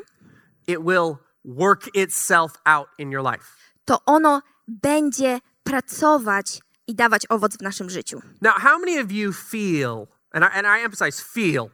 it 0.68 0.80
will 0.80 1.16
work 1.46 1.96
itself 1.96 2.52
out 2.66 2.88
in 2.98 3.12
your 3.12 3.24
life. 3.32 3.46
to 3.86 4.06
ono 4.06 4.42
będzie 4.68 5.40
pracować 5.64 6.60
i 6.88 6.96
dawać 6.96 7.26
owoc 7.30 7.58
w 7.58 7.62
naszym 7.62 7.90
życiu. 7.90 8.22
Now, 8.42 8.54
how 8.54 8.80
many 8.80 9.02
of 9.02 9.12
you 9.12 9.34
feel, 9.34 10.08
and 10.32 10.46
I, 10.46 10.58
and 10.58 10.68
I 10.80 10.84
emphasize 10.86 11.24
feel, 11.24 11.70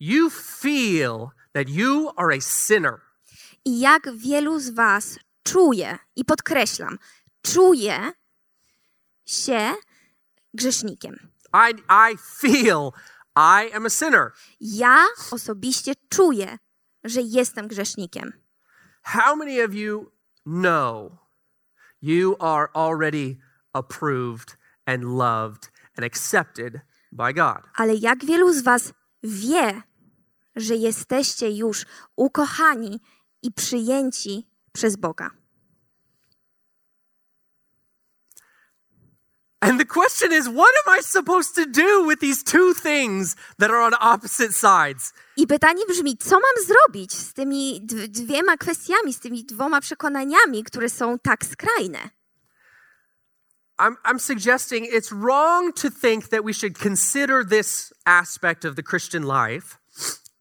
you 0.00 0.30
feel 0.30 1.28
that 1.52 1.68
you 1.68 2.10
are 2.16 2.36
a 2.36 2.40
sinner? 2.40 3.00
I 3.66 3.80
jak 3.80 4.16
wielu 4.16 4.60
z 4.60 4.70
Was 4.70 5.18
czuje, 5.42 5.98
i 6.16 6.24
podkreślam, 6.24 6.98
czuje 7.42 8.12
się 9.26 9.74
grzesznikiem. 10.54 11.28
I, 11.54 11.74
I 11.90 12.16
feel 12.16 12.90
I 13.36 13.72
am 13.72 13.86
a 13.86 13.90
sinner. 13.90 14.32
Ja 14.60 15.06
osobiście 15.30 15.92
czuję, 16.08 16.58
że 17.04 17.20
jestem 17.20 17.68
grzesznikiem. 17.68 18.32
How 19.02 19.36
many 19.36 19.64
of 19.64 19.74
you 19.74 20.12
know 20.44 21.12
you 22.02 22.36
are 22.40 22.68
already 22.74 23.36
approved 23.72 24.56
and 24.86 25.04
loved 25.04 25.70
and 25.96 26.06
accepted 26.06 26.80
by 27.12 27.34
God? 27.34 27.62
Ale 27.74 27.94
jak 27.94 28.24
wielu 28.24 28.52
z 28.52 28.62
Was 28.62 28.92
wie, 29.22 29.82
że 30.56 30.74
jesteście 30.74 31.50
już 31.50 31.86
ukochani 32.16 33.00
i 33.46 33.52
przyjęci 33.52 34.48
przez 34.72 34.96
Boga? 34.96 35.30
And 39.60 39.80
the 39.80 39.86
question 39.86 40.32
is, 40.32 40.48
what 40.48 40.74
am 40.86 40.98
I 40.98 41.02
supposed 41.02 41.54
to 41.54 41.66
do 41.66 42.06
with 42.06 42.20
these 42.20 42.42
two 42.42 42.74
things 42.74 43.36
that 43.58 43.70
are 43.70 43.80
on 43.80 43.94
opposite 44.00 44.52
sides? 44.52 45.12
I 45.36 45.46
pytanie 45.46 45.86
brzmi, 45.88 46.16
co 46.16 46.40
mam 46.40 46.66
zrobić 46.66 47.14
z 47.14 47.32
tymi 47.32 47.80
dwiema 48.08 48.56
kwestiami, 48.56 49.14
z 49.14 49.20
tymi 49.20 49.44
dwoma 49.44 49.80
przekonaniami, 49.80 50.64
które 50.64 50.88
są 50.88 51.18
tak 51.18 51.44
skrajne? 51.44 52.10
I'm, 53.78 53.96
I'm 54.04 54.18
suggesting 54.18 54.86
it's 54.86 55.12
wrong 55.12 55.72
to 55.74 55.90
think 55.90 56.28
that 56.28 56.44
we 56.44 56.52
should 56.52 56.78
consider 56.78 57.44
this 57.44 57.92
aspect 58.04 58.64
of 58.64 58.74
the 58.74 58.82
Christian 58.82 59.22
life 59.22 59.78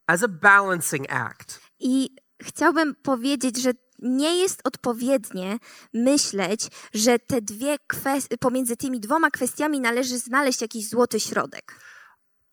as 0.07 0.23
a 0.23 0.27
balancing 0.27 1.05
act. 1.09 1.59
I 1.79 2.09
chciałbym 2.45 2.95
powiedzieć, 2.95 3.61
że 3.61 3.71
nie 3.99 4.37
jest 4.37 4.61
odpowiednie 4.63 5.57
myśleć, 5.93 6.67
że 6.93 7.19
te 7.19 7.41
dwie 7.41 7.77
kwestie, 7.87 8.37
pomiędzy 8.37 8.77
tymi 8.77 8.99
dwoma 8.99 9.31
kwestiami 9.31 9.79
należy 9.79 10.17
znaleźć 10.17 10.61
jakiś 10.61 10.89
złoty 10.89 11.19
środek. 11.19 11.79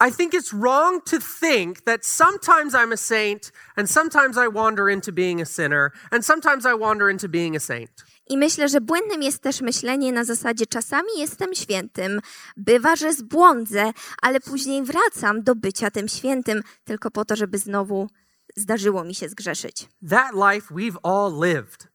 I 0.09 0.11
think 0.11 0.35
it's 0.35 0.53
wrong 0.53 1.05
to 1.05 1.19
think 1.41 1.81
that 1.81 2.07
sometimes 2.07 2.75
I'm 2.75 2.93
a 2.93 2.97
saint 2.97 3.53
and 3.77 3.91
sometimes 3.91 4.37
I 4.37 4.49
wander 4.55 4.89
into 4.89 5.13
being 5.13 5.41
a 5.41 5.45
sinner 5.45 5.93
and 6.11 6.27
sometimes 6.27 6.65
I 6.65 6.79
wander 6.79 7.11
into 7.11 7.29
being 7.29 7.57
a 7.57 7.61
saint. 7.61 7.91
I 8.29 8.37
myślę, 8.39 8.69
że 8.69 8.81
błędnym 8.81 9.23
jest 9.23 9.43
też 9.43 9.61
myślenie 9.61 10.13
na 10.13 10.25
zasadzie 10.25 10.67
czasami 10.67 11.09
jestem 11.17 11.55
świętym, 11.55 12.21
bywa, 12.57 12.97
że 12.97 13.13
zbłądzę, 13.13 13.93
ale 14.23 14.41
później 14.41 14.83
wracam 14.83 15.43
do 15.43 15.55
bycia 15.55 15.91
tym 15.91 16.09
świętym 16.09 16.63
tylko 16.85 17.11
po 17.11 17.25
to, 17.25 17.37
żeby 17.37 17.59
znowu 17.59 18.09
zdarzyło 18.57 19.05
mi 19.05 19.15
się 19.15 19.29
zgrzeszyć. 19.29 19.89
That 20.11 20.33
life 20.35 20.75
we've 20.75 20.97
all 21.03 21.51
lived. 21.51 21.89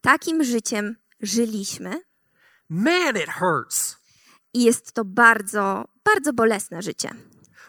Takim 0.00 0.44
życiem 0.44 0.96
żyliśmy 1.20 2.00
Man, 2.68 3.16
it 3.16 3.30
hurts. 3.38 3.96
i 4.54 4.64
jest 4.64 4.92
to 4.92 5.04
bardzo, 5.04 5.84
bardzo 6.04 6.32
bolesne 6.32 6.82
życie. 6.82 7.10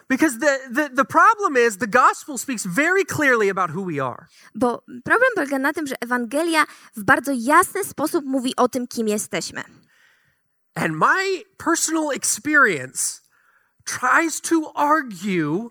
Because 0.08 0.38
the, 0.38 0.58
the, 0.74 0.90
the 0.90 1.04
problem 1.04 1.56
is 1.68 1.76
the 1.76 1.86
gospel 1.86 2.38
speaks 2.38 2.66
very 2.66 3.04
clearly 3.04 3.48
about 3.50 3.70
who 3.70 3.84
we 3.84 4.00
are. 4.00 4.26
Bo 4.54 4.82
problem 5.04 5.30
polega 5.34 5.58
na 5.58 5.72
tym, 5.72 5.86
że 5.86 5.94
Ewangelia 6.00 6.64
w 6.96 7.04
bardzo 7.04 7.32
jasny 7.36 7.84
sposób 7.84 8.24
mówi 8.24 8.56
o 8.56 8.68
tym, 8.68 8.86
kim 8.86 9.08
jesteśmy. 9.08 9.62
And 10.74 10.96
my 10.96 11.44
personal 11.56 12.10
experience 12.14 13.20
tries 13.84 14.40
to 14.40 14.72
argue 14.76 15.70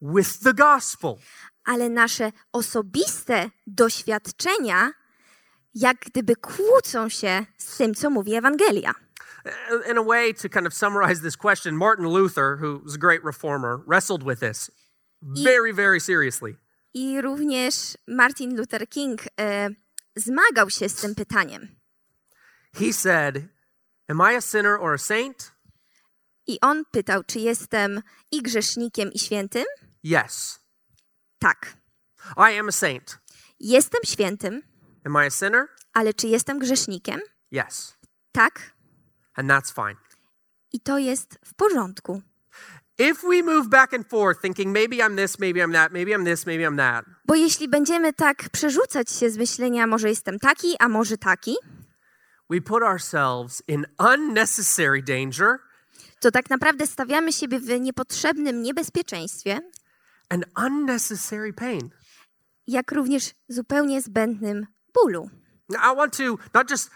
with 0.00 0.40
the 0.40 0.54
gospel. 0.54 1.16
Ale 1.64 1.90
nasze 1.90 2.32
osobiste 2.52 3.50
doświadczenia 3.66 4.92
jak 5.74 5.96
gdyby 5.98 6.36
kłócą 6.36 7.08
się 7.08 7.46
z 7.58 7.76
tym, 7.76 7.94
co 7.94 8.10
mówi 8.10 8.34
Ewangelia. 8.34 8.94
In 9.90 9.98
a 9.98 10.02
way, 10.02 10.34
to 10.34 10.48
kind 10.48 10.66
of 10.66 10.74
summarize 10.74 11.20
this 11.22 11.36
question, 11.36 11.74
Martin 11.74 12.06
Luther, 12.06 12.56
who 12.62 12.80
was 12.84 12.94
a 12.94 12.98
great 12.98 13.24
reformer, 13.24 13.78
wrestled 13.86 14.22
with 14.22 14.40
this 14.40 14.70
very, 15.22 15.72
very 15.72 16.00
seriously. 16.00 16.56
I 16.94 17.20
również 17.20 17.96
Martin 18.08 18.56
Luther 18.56 18.88
King 18.88 19.20
e, 19.40 19.70
zmagał 20.16 20.70
się 20.70 20.88
z 20.88 20.94
tym 20.94 21.14
pytaniem. 21.14 21.68
He 22.74 22.92
said, 22.92 23.36
Am 24.08 24.20
I 24.32 24.36
a 24.36 24.40
sinner 24.40 24.78
or 24.80 24.94
a 24.94 24.98
saint? 24.98 25.52
I 26.46 26.58
on 26.60 26.84
pytał, 26.90 27.22
czy 27.24 27.38
jestem 27.38 28.02
i 28.30 28.42
grzesznikiem, 28.42 29.12
i 29.12 29.18
świętym? 29.18 29.64
Yes, 30.04 30.60
Tak. 31.38 31.76
I 32.36 32.58
am 32.58 32.68
a 32.68 32.72
saint. 32.72 33.18
Jestem 33.60 34.00
świętym, 34.04 34.62
Am 35.06 35.16
I 35.16 35.26
a 35.26 35.30
sinner? 35.30 35.68
Ale 35.92 36.14
czy 36.14 36.28
jestem 36.28 36.58
grzesznikiem? 36.58 37.20
Yes. 37.50 37.96
Tak. 38.32 38.74
And 39.34 39.50
that's 39.50 39.72
fine. 39.74 39.96
I 40.72 40.80
to 40.80 40.98
jest 40.98 41.38
w 41.44 41.54
porządku. 41.54 42.22
If 42.98 43.22
we 43.28 43.42
move 43.42 43.68
back 43.68 43.94
and 43.94 44.08
forth 44.08 44.40
thinking 44.42 44.72
maybe 44.72 44.96
I'm 44.96 45.16
this, 45.16 45.38
maybe 45.38 45.60
I'm 45.60 45.72
that, 45.72 45.92
maybe 45.92 46.10
I'm 46.12 46.24
this, 46.24 46.46
maybe 46.46 46.64
I'm 46.64 46.76
that, 46.76 47.04
Bo 47.26 47.34
jeśli 47.34 47.68
będziemy 47.68 48.12
tak 48.12 48.50
przerzucać 48.50 49.10
się 49.10 49.30
z 49.30 49.36
myślenia, 49.38 49.86
może 49.86 50.08
jestem 50.08 50.38
taki, 50.38 50.76
a 50.78 50.88
może 50.88 51.18
taki, 51.18 51.56
we 52.50 52.60
put 52.60 52.82
ourselves 52.82 53.62
in 53.68 53.86
unnecessary 53.98 55.02
danger 55.02 55.58
to 56.20 56.30
tak 56.30 56.50
naprawdę 56.50 56.86
stawiamy 56.86 57.32
siebie 57.32 57.60
w 57.60 57.80
niepotrzebnym 57.80 58.62
niebezpieczeństwie, 58.62 59.60
and 60.30 60.44
unnecessary 60.56 61.52
pain. 61.52 61.90
jak 62.66 62.92
również 62.92 63.30
zupełnie 63.48 64.02
zbędnym 64.02 64.66
bólu. 64.94 65.30
Now, 65.68 65.92
I 65.92 65.96
want 65.96 66.16
to 66.16 66.38
not 66.54 66.70
just 66.70 66.90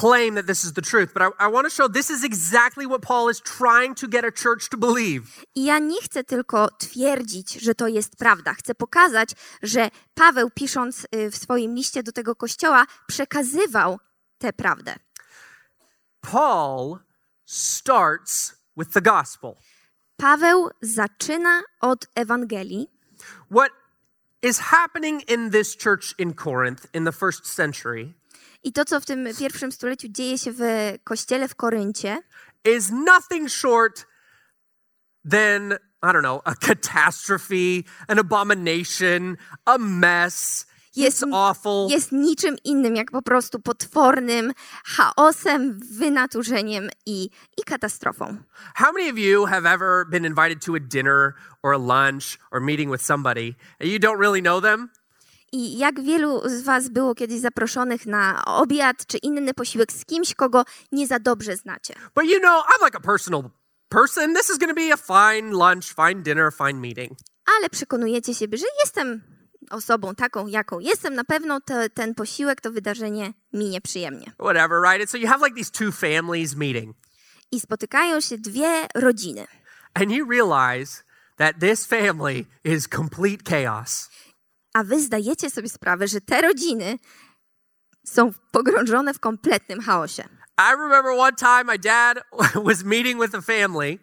claim 0.00 0.34
that 0.34 0.46
this 0.46 0.64
is 0.64 0.72
the 0.72 0.82
truth, 0.82 1.12
but 1.14 1.22
I, 1.22 1.48
I 1.48 1.52
want 1.52 1.66
to 1.66 1.70
show 1.70 1.88
this 1.88 2.10
is 2.10 2.24
exactly 2.24 2.86
what 2.86 3.02
Paul 3.02 3.30
is 3.30 3.40
trying 3.40 3.94
to 3.94 4.08
get 4.08 4.24
a 4.24 4.30
church 4.30 4.68
to 4.68 4.76
believe. 4.76 5.22
I 5.54 5.64
ja 5.64 5.78
nie 5.78 6.02
chcę 6.02 6.24
tylko 6.24 6.68
twierdzić, 6.78 7.52
że 7.52 7.74
to 7.74 7.88
jest 7.88 8.16
prawda. 8.16 8.54
Chcę 8.54 8.74
pokazać, 8.74 9.30
że 9.62 9.90
Paweł, 10.14 10.50
pisząc 10.50 11.06
y, 11.14 11.30
w 11.30 11.36
swoim 11.36 11.74
liście 11.74 12.02
do 12.02 12.12
tego 12.12 12.36
kościoła, 12.36 12.86
przekazywał 13.06 13.98
tę 14.38 14.52
prawdę. 14.52 14.94
Paul 16.20 16.98
starts 17.44 18.54
with 18.76 18.90
the 18.90 19.02
gospel. 19.02 19.54
Paweł 20.22 20.70
zaczyna 20.82 21.62
od 21.80 22.06
Ewangelii. 22.14 22.90
What 23.50 23.70
is 24.42 24.58
happening 24.58 25.30
in 25.30 25.50
this 25.50 25.76
church 25.76 26.14
in 26.18 26.34
Corinth 26.34 26.86
in 26.94 27.04
the 27.04 27.12
first 27.12 27.46
century 27.46 28.14
I 28.62 28.72
to, 28.72 28.84
co 28.84 29.00
w 29.00 29.04
tym 29.04 29.28
pierwszym 29.38 29.72
stuleciu 29.72 30.08
dzieje 30.08 30.38
się 30.38 30.52
w 30.52 30.60
kościele 31.04 31.48
w 31.48 31.54
Koryncie, 31.54 32.22
is 32.64 32.90
nothing 32.90 33.50
short 33.50 34.06
than, 35.30 35.72
I 36.02 36.12
don't 36.12 36.22
know, 36.22 36.42
a 36.44 36.54
catastrophe, 36.54 37.82
an 38.08 38.18
abomination, 38.18 39.36
a 39.64 39.78
mess. 39.78 40.66
Jest- 40.96 41.22
it's 41.22 41.34
awful. 41.34 41.88
jest 41.90 42.12
niczym 42.12 42.56
innym 42.64 42.96
jak 42.96 43.10
po 43.10 43.22
prostu 43.22 43.60
potwornym 43.60 44.52
chaosem, 44.84 45.80
wynaturzeniem 45.98 46.88
i, 47.06 47.30
i 47.58 47.62
katastrofą. 47.66 48.36
How 48.74 48.92
many 48.92 49.10
of 49.10 49.18
you 49.18 49.46
have 49.46 49.70
ever 49.70 50.06
been 50.10 50.24
invited 50.24 50.64
to 50.66 50.74
a 50.74 50.80
dinner 50.80 51.34
or 51.62 51.74
a 51.74 51.78
lunch 51.78 52.38
or 52.50 52.60
meeting 52.60 52.92
with 52.92 53.02
somebody 53.04 53.54
and 53.80 53.90
you 53.90 53.98
don't 53.98 54.18
really 54.20 54.42
know 54.42 54.62
them? 54.62 54.88
I 55.52 55.78
jak 55.78 56.00
wielu 56.00 56.42
z 56.48 56.62
Was 56.62 56.88
było 56.88 57.14
kiedyś 57.14 57.40
zaproszonych 57.40 58.06
na 58.06 58.44
obiad 58.44 59.06
czy 59.06 59.18
inny 59.18 59.54
posiłek 59.54 59.92
z 59.92 60.04
kimś, 60.04 60.34
kogo 60.34 60.64
nie 60.92 61.06
za 61.06 61.18
dobrze 61.18 61.56
znacie? 61.56 61.94
But 62.14 62.24
you 62.24 62.38
know, 62.40 62.64
I'm 62.66 62.84
like 62.84 62.96
a 62.98 63.00
personal 63.00 63.42
person. 63.88 64.34
This 64.34 64.50
is 64.50 64.58
going 64.58 64.70
to 64.70 64.80
be 64.80 64.92
a 64.92 64.96
fine 64.96 65.50
lunch, 65.50 65.84
fine 65.84 66.22
dinner, 66.22 66.52
fine 66.52 66.80
meeting. 66.80 67.12
Ale 67.58 67.68
przekonujecie 67.70 68.34
siebie, 68.34 68.58
że 68.58 68.66
jestem 68.84 69.22
osobą 69.70 70.14
taką, 70.14 70.46
jaką 70.46 70.78
jestem, 70.78 71.14
na 71.14 71.24
pewno 71.24 71.60
te, 71.60 71.90
ten 71.90 72.14
posiłek, 72.14 72.60
to 72.60 72.72
wydarzenie 72.72 73.32
minie 73.52 73.80
przyjemnie. 73.80 74.32
Whatever, 74.38 74.80
right? 74.82 75.00
And 75.00 75.10
so 75.10 75.18
you 75.18 75.28
have 75.28 75.44
like 75.44 75.56
these 75.56 75.70
two 75.70 75.92
families 75.92 76.56
meeting, 76.56 76.96
I 77.50 77.60
spotykają 77.60 78.20
się 78.20 78.38
dwie 78.38 78.86
rodziny. 78.94 79.46
and 79.94 80.10
you 80.12 80.30
realize 80.30 81.02
that 81.36 81.58
this 81.60 81.86
family 81.86 82.44
is 82.64 82.88
complete 82.88 83.50
chaos. 83.50 84.10
A 84.74 84.84
wy 84.84 85.00
zdajecie 85.00 85.50
sobie 85.50 85.68
sprawę, 85.68 86.08
że 86.08 86.20
te 86.20 86.42
rodziny 86.42 86.98
są 88.06 88.32
pogrążone 88.52 89.14
w 89.14 89.20
kompletnym 89.20 89.80
chaosie. 89.80 90.22
I 90.58 90.70
remember 90.72 91.12
one 91.18 91.32
time 91.32 91.64
my 91.64 91.78
dad 91.78 92.18
was 92.68 92.84
meeting 92.84 93.22
with 93.22 93.34
a 93.34 93.40
family, 93.42 93.98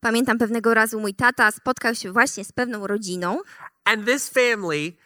Pamiętam 0.00 0.38
pewnego 0.38 0.74
razu 0.74 1.00
mój 1.00 1.14
tata 1.14 1.50
spotkał 1.50 1.94
się 1.94 2.12
właśnie 2.12 2.44
z 2.44 2.52
pewną 2.52 2.86
rodziną 2.86 3.38
and 3.86 4.04
this 4.04 4.28
family 4.28 4.98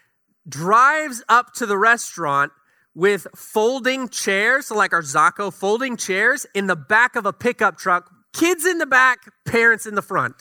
drives 0.48 1.22
up 1.28 1.52
to 1.54 1.66
the 1.66 1.76
restaurant 1.76 2.52
with 2.94 3.26
folding 3.36 4.08
chairs, 4.08 4.66
so 4.66 4.74
like 4.74 4.92
our 4.92 5.02
Zaco, 5.02 5.52
folding 5.52 5.96
chairs 5.96 6.46
in 6.54 6.66
the 6.66 6.76
back 6.76 7.14
of 7.14 7.24
a 7.24 7.32
pickup 7.32 7.78
truck, 7.78 8.10
kids 8.32 8.64
in 8.64 8.78
the 8.78 8.86
back, 8.86 9.18
parents 9.44 9.86
in 9.86 9.94
the 9.94 10.02
front. 10.02 10.34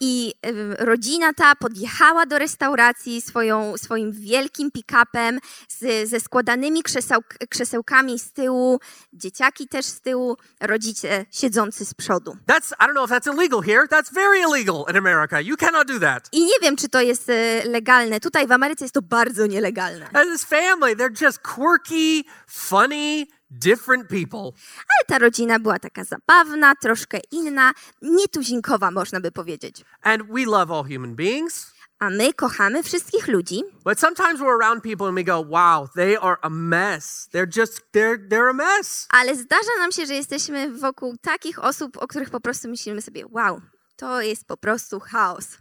I 0.00 0.34
rodzina 0.78 1.32
ta 1.32 1.54
podjechała 1.54 2.26
do 2.26 2.38
restauracji 2.38 3.22
swoją, 3.22 3.76
swoim 3.76 4.12
wielkim 4.12 4.70
pick-upem 4.70 5.38
z, 5.68 6.08
ze 6.08 6.20
składanymi 6.20 6.82
krzeseł, 6.82 7.20
krzesełkami 7.50 8.18
z 8.18 8.32
tyłu, 8.32 8.80
dzieciaki 9.12 9.68
też 9.68 9.86
z 9.86 10.00
tyłu, 10.00 10.36
rodzice 10.60 11.26
siedzący 11.30 11.84
z 11.84 11.94
przodu. 11.94 12.36
That's, 12.46 12.72
I 12.80 12.84
don't 12.84 12.92
know 12.92 13.10
if 13.10 13.14
that's 13.14 13.34
illegal 13.34 13.62
here. 13.62 13.86
That's 13.86 14.14
very 14.14 14.40
illegal 14.40 14.84
in 14.90 14.96
America. 14.96 15.40
You 15.40 15.56
cannot 15.56 15.88
do 15.88 16.00
that. 16.00 16.28
I 16.32 16.40
nie 16.40 16.58
wiem, 16.62 16.76
czy 16.76 16.88
to 16.88 17.00
jest 17.00 17.30
e, 17.30 17.62
legalne. 17.64 18.20
Tutaj 18.20 18.46
w 18.46 18.52
Ameryce 18.52 18.84
jest 18.84 18.94
to 18.94 19.02
bardzo 19.02 19.46
nielegalne. 19.46 20.06
And 20.12 20.32
this 20.32 20.44
family, 20.44 20.96
they're 20.96 21.24
just 21.26 21.38
quirky, 21.38 22.24
funny, 22.46 23.26
different 23.50 24.08
people. 24.08 24.40
Ale 24.76 25.04
ta 25.06 25.18
rodzina 25.18 25.58
była 25.58 25.78
taka 25.78 26.04
zabawna, 26.04 26.72
troszkę 26.82 27.18
inna, 27.30 27.72
nietuzinkowa, 28.02 28.90
można 28.90 29.20
by 29.20 29.32
powiedzieć. 29.32 29.84
And 30.02 30.22
we 30.22 30.44
love 30.44 30.74
all 30.74 30.84
human 30.84 31.14
beings. 31.16 31.72
A 32.00 32.10
my 32.10 32.32
kochamy 32.34 32.82
wszystkich 32.82 33.28
ludzi, 33.28 33.62
But 33.84 34.00
sometimes 34.00 34.40
we're 34.40 34.62
around 34.62 34.82
people 34.82 35.06
and 35.06 35.16
we 35.16 35.24
go, 35.24 35.40
wow, 35.48 35.88
they 35.94 36.16
are 36.16 36.36
a 36.42 36.50
mess. 36.50 37.28
They're 37.32 37.58
just, 37.60 37.82
they're, 37.92 38.28
they're 38.28 38.50
a 38.50 38.52
mess. 38.52 39.06
ale 39.10 39.36
zdarza 39.36 39.70
nam 39.78 39.92
się, 39.92 40.06
że 40.06 40.14
jesteśmy 40.14 40.72
wokół 40.72 41.16
takich 41.20 41.58
osób, 41.64 41.96
o 41.96 42.06
których 42.06 42.30
po 42.30 42.40
prostu 42.40 42.68
myślimy 42.68 43.02
sobie, 43.02 43.24
wow, 43.30 43.60
to 43.96 44.20
jest 44.22 44.46
po 44.46 44.56
prostu 44.56 45.00
chaos. 45.00 45.58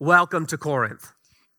Welcome 0.00 0.46
to 0.46 0.58
Corinth. 0.58 1.13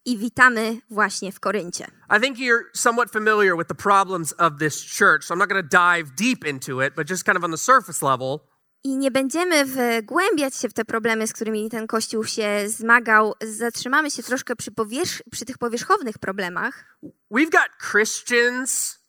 I 0.06 0.18
witamy 0.18 0.78
właśnie 0.90 1.32
w 1.32 1.40
Koryncie. 1.40 1.88
I 2.18 2.22
think 2.22 2.38
you're 2.38 2.64
somewhat 2.74 3.12
familiar 3.12 3.58
with 3.58 3.68
the 3.68 3.76
problems 3.76 4.34
of 4.38 4.54
this 4.60 4.98
church. 4.98 5.24
So 5.26 5.34
I'm 5.36 5.38
not 5.40 5.50
going 5.50 5.70
to 5.70 5.78
dive 5.78 6.16
deep 6.16 6.46
into 6.46 6.82
it, 6.82 6.96
but 6.96 7.10
just 7.10 7.24
kind 7.26 7.38
of 7.38 7.44
on 7.44 7.52
the 7.52 7.58
surface 7.58 8.06
level. 8.06 8.40
I 8.84 8.98
nie 8.98 9.12
będziemy 9.12 9.66
wgłębiać 9.66 10.56
się 10.56 10.70
w 10.70 10.74
te 10.74 10.86
problemy, 10.86 11.28
z 11.28 11.34
którymi 11.34 11.70
ten 11.70 11.88
kościół 11.88 12.24
się 12.26 12.64
zmagał. 12.68 13.34
Zatrzymamy 13.42 14.12
się 14.12 14.24
troszkę 14.24 14.56
przy, 14.56 14.72
powierzch- 14.72 15.22
przy 15.32 15.46
tych 15.46 15.58
powierzchownych 15.58 16.18
problemach. 16.18 16.98
We've 17.32 17.52
got 17.52 17.70
Christians 17.92 19.00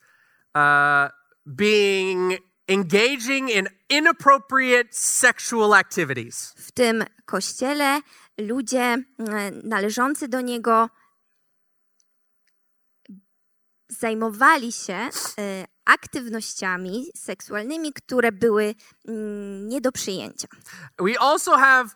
uh, 0.55 1.11
being 1.47 2.33
engaging 2.69 3.51
in 3.51 3.69
inappropriate 3.89 4.89
sexual 4.93 5.75
activities. 5.75 6.55
W 6.57 6.73
tym 6.73 7.05
kościele 7.25 8.01
ludzie 8.39 8.81
e, 8.83 9.05
należący 9.51 10.29
do 10.29 10.41
niego 10.41 10.91
zajmowali 13.89 14.73
się 14.73 14.95
e, 14.95 15.11
aktywnościami 15.85 17.07
seksualnymi, 17.17 17.93
które 17.93 18.33
były 18.33 18.75
mm, 19.09 19.69
nie 19.69 19.81
do 19.81 19.93
przyjęcia. 19.93 20.49
We 20.99 21.21
also 21.21 21.57
have 21.57 21.91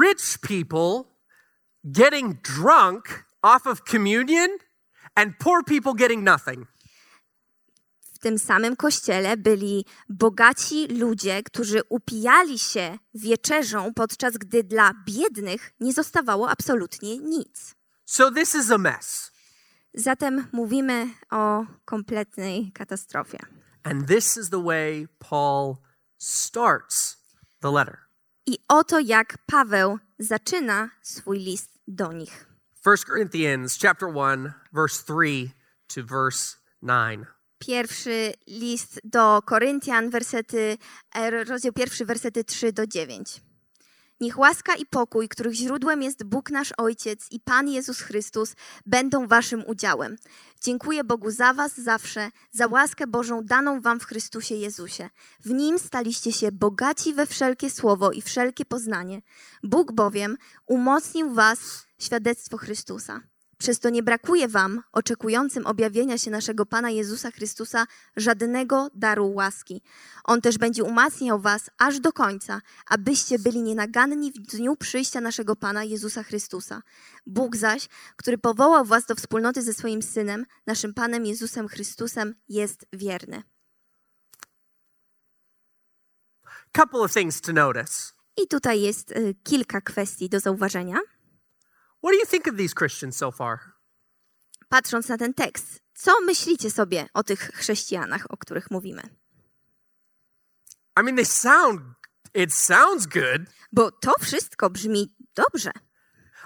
rich 0.00 0.38
people 0.40 1.16
getting 1.84 2.34
drunk 2.42 3.24
off 3.42 3.66
of 3.66 3.80
communion 3.90 4.48
and 5.14 5.38
poor 5.38 5.64
people 5.64 5.94
getting 5.94 6.24
nothing. 6.24 6.66
W 8.16 8.18
tym 8.18 8.38
samym 8.38 8.76
kościele 8.76 9.36
byli 9.36 9.84
bogaci 10.08 10.86
ludzie, 10.88 11.42
którzy 11.42 11.80
upijali 11.88 12.58
się 12.58 12.98
wieczerzą, 13.14 13.94
podczas 13.94 14.38
gdy 14.38 14.64
dla 14.64 14.92
biednych 15.06 15.70
nie 15.80 15.92
zostawało 15.92 16.50
absolutnie 16.50 17.18
nic. 17.18 17.74
So 18.04 18.30
this 18.30 18.54
is 18.54 18.70
a 18.70 18.78
mess. 18.78 19.32
Zatem 19.94 20.46
mówimy 20.52 21.06
o 21.30 21.64
kompletnej 21.84 22.72
katastrofie. 22.72 23.38
And 23.82 24.08
this 24.08 24.36
is 24.36 24.50
the 24.50 24.64
way 24.64 25.08
Paul 25.18 25.76
starts 26.18 27.16
the 27.60 27.70
letter. 27.70 27.98
I 28.46 28.58
oto 28.68 29.00
jak 29.00 29.38
Paweł 29.46 29.98
zaczyna 30.18 30.90
swój 31.02 31.38
list 31.38 31.70
do 31.88 32.12
nich. 32.12 32.46
1 32.86 32.96
Corinthians 33.06 33.78
chapter 33.78 34.08
1 34.08 34.52
verse 34.72 35.04
3 35.04 35.50
to 35.94 36.02
verse 36.04 36.56
9. 36.82 37.35
Pierwszy 37.58 38.32
list 38.46 39.00
do 39.04 39.42
Koryntian, 39.46 40.10
wersety, 40.10 40.78
e, 41.14 41.44
rozdział 41.44 41.72
pierwszy, 41.72 42.04
wersety 42.04 42.44
3 42.44 42.72
do 42.72 42.86
9. 42.86 43.40
Niech 44.20 44.38
łaska 44.38 44.74
i 44.74 44.86
pokój, 44.86 45.28
których 45.28 45.54
źródłem 45.54 46.02
jest 46.02 46.24
Bóg 46.24 46.50
nasz 46.50 46.72
Ojciec 46.76 47.26
i 47.30 47.40
Pan 47.40 47.68
Jezus 47.68 48.00
Chrystus, 48.00 48.54
będą 48.86 49.26
waszym 49.26 49.64
udziałem. 49.66 50.16
Dziękuję 50.62 51.04
Bogu 51.04 51.30
za 51.30 51.54
was 51.54 51.78
zawsze, 51.78 52.30
za 52.50 52.66
łaskę 52.66 53.06
Bożą 53.06 53.44
daną 53.44 53.80
wam 53.80 54.00
w 54.00 54.04
Chrystusie 54.04 54.54
Jezusie. 54.54 55.10
W 55.40 55.50
Nim 55.50 55.78
staliście 55.78 56.32
się 56.32 56.52
bogaci 56.52 57.14
we 57.14 57.26
wszelkie 57.26 57.70
słowo 57.70 58.12
i 58.12 58.22
wszelkie 58.22 58.64
poznanie. 58.64 59.22
Bóg 59.62 59.92
bowiem 59.92 60.36
umocnił 60.66 61.34
was 61.34 61.86
świadectwo 61.98 62.56
Chrystusa. 62.56 63.20
Przez 63.58 63.80
to 63.80 63.90
nie 63.90 64.02
brakuje 64.02 64.48
wam, 64.48 64.82
oczekującym 64.92 65.66
objawienia 65.66 66.18
się 66.18 66.30
naszego 66.30 66.66
Pana 66.66 66.90
Jezusa 66.90 67.30
Chrystusa, 67.30 67.86
żadnego 68.16 68.90
daru 68.94 69.32
łaski. 69.34 69.82
On 70.24 70.40
też 70.40 70.58
będzie 70.58 70.84
umacniał 70.84 71.40
was 71.40 71.70
aż 71.78 72.00
do 72.00 72.12
końca, 72.12 72.60
abyście 72.86 73.38
byli 73.38 73.62
nienaganni 73.62 74.32
w 74.32 74.38
dniu 74.38 74.76
przyjścia 74.76 75.20
naszego 75.20 75.56
Pana 75.56 75.84
Jezusa 75.84 76.22
Chrystusa. 76.22 76.82
Bóg 77.26 77.56
zaś, 77.56 77.88
który 78.16 78.38
powołał 78.38 78.84
was 78.84 79.06
do 79.06 79.14
wspólnoty 79.14 79.62
ze 79.62 79.74
swoim 79.74 80.02
Synem, 80.02 80.46
naszym 80.66 80.94
Panem 80.94 81.26
Jezusem 81.26 81.68
Chrystusem, 81.68 82.34
jest 82.48 82.86
wierny. 82.92 83.42
Couple 86.72 87.00
of 87.00 87.12
things 87.14 87.40
to 87.40 87.52
notice. 87.52 88.12
I 88.36 88.48
tutaj 88.48 88.80
jest 88.80 89.10
y, 89.10 89.34
kilka 89.44 89.80
kwestii 89.80 90.28
do 90.28 90.40
zauważenia. 90.40 90.98
What 92.06 92.12
do 92.12 92.18
you 92.18 92.26
think 92.26 92.46
of 92.46 92.56
these 92.56 92.72
Christians 92.72 93.16
so 93.16 93.32
far? 93.32 93.58
Patrząc 94.68 95.08
na 95.08 95.18
ten 95.18 95.34
tekst, 95.34 95.80
co 95.94 96.20
myślicie 96.20 96.70
sobie 96.70 97.08
o 97.14 97.22
tych 97.22 97.40
chrześcijanach, 97.40 98.26
o 98.28 98.36
których 98.36 98.70
mówimy? 98.70 99.02
I 101.00 101.02
mean, 101.02 101.16
they 101.16 101.24
sound, 101.24 101.80
it 102.34 102.54
sounds 102.54 103.06
good. 103.06 103.42
Bo 103.72 103.90
to 103.90 104.12
wszystko 104.20 104.70
brzmi 104.70 105.14
dobrze. 105.34 105.70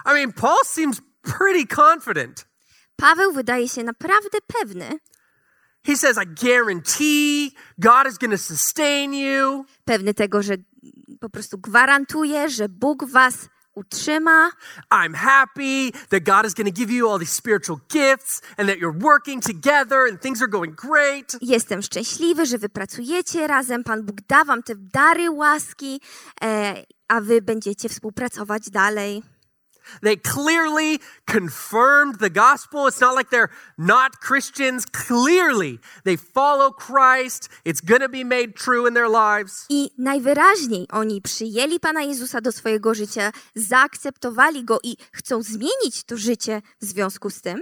I 0.05 0.09
mean, 0.13 0.33
Paul 0.33 0.65
seems 0.65 1.01
pretty 1.21 1.75
confident. 1.75 2.47
Paweł 2.95 3.33
wydaje 3.33 3.69
się 3.69 3.83
naprawdę 3.83 4.37
pewny, 4.47 4.99
He 5.85 5.97
says, 5.97 6.17
I 6.17 6.25
guarantee 6.25 7.55
God 7.77 8.07
is 8.07 8.17
going 8.17 8.31
to 8.31 8.37
sustain 8.37 9.13
you. 9.13 9.65
pewny 9.85 10.13
tego, 10.13 10.41
że 10.41 10.53
po 11.19 11.29
prostu 11.29 11.57
gwarantuje, 11.57 12.49
że 12.49 12.69
Bóg 12.69 13.05
was 13.09 13.49
utrzyma, 13.75 14.51
I'm 14.91 15.13
happy 15.13 15.91
that 16.09 16.23
God 16.23 16.45
is 16.45 16.53
going 16.53 16.73
to 16.73 16.79
give 16.79 16.91
you 16.91 17.09
all 17.09 17.19
these 17.19 17.31
spiritual 17.31 17.79
gifts 17.89 18.41
and 18.57 18.69
that 18.69 18.77
you're 18.79 18.97
working 18.99 19.41
together 19.41 20.05
and 20.09 20.21
things 20.21 20.41
are 20.41 20.51
going 20.51 20.71
great. 20.75 21.37
Jestem 21.41 21.81
szczęśliwy, 21.81 22.45
że 22.45 22.57
wy 22.57 22.69
pracujecie 22.69 23.47
razem. 23.47 23.83
Pan 23.83 24.03
Bóg 24.03 24.21
da 24.27 24.43
wam 24.43 24.63
te 24.63 24.73
dary 24.75 25.31
łaski, 25.31 26.01
e, 26.43 26.83
a 27.07 27.21
wy 27.21 27.41
będziecie 27.41 27.89
współpracować 27.89 28.69
dalej. 28.69 29.23
They 30.01 30.17
clearly 30.17 30.99
confirmed 31.25 32.19
the 32.19 32.29
gospel. 32.29 32.87
It's 32.87 33.01
not 33.01 33.15
like 33.15 33.29
they're 33.29 33.49
not 33.77 34.19
Christians. 34.19 34.85
Clearly, 34.85 35.79
they 36.03 36.17
follow 36.17 36.71
Christ. 36.71 37.49
It's 37.65 37.81
going 37.81 38.01
to 38.01 38.09
be 38.09 38.23
made 38.23 38.55
true 38.55 38.87
in 38.87 38.93
their 38.93 39.09
lives. 39.09 39.65
I 39.69 39.89
najwyraźniej 39.97 40.87
oni 40.91 41.21
przyjęli 41.21 41.79
Pana 41.79 42.01
Jezusa 42.01 42.41
do 42.41 42.51
swojego 42.51 42.93
życia, 42.93 43.31
zaakceptowali 43.55 44.65
go 44.65 44.79
i 44.83 44.97
chcą 45.11 45.43
zmienić 45.43 46.03
to 46.05 46.17
życie 46.17 46.61
w 46.81 46.85
związku 46.85 47.29
z 47.29 47.41
tym. 47.41 47.61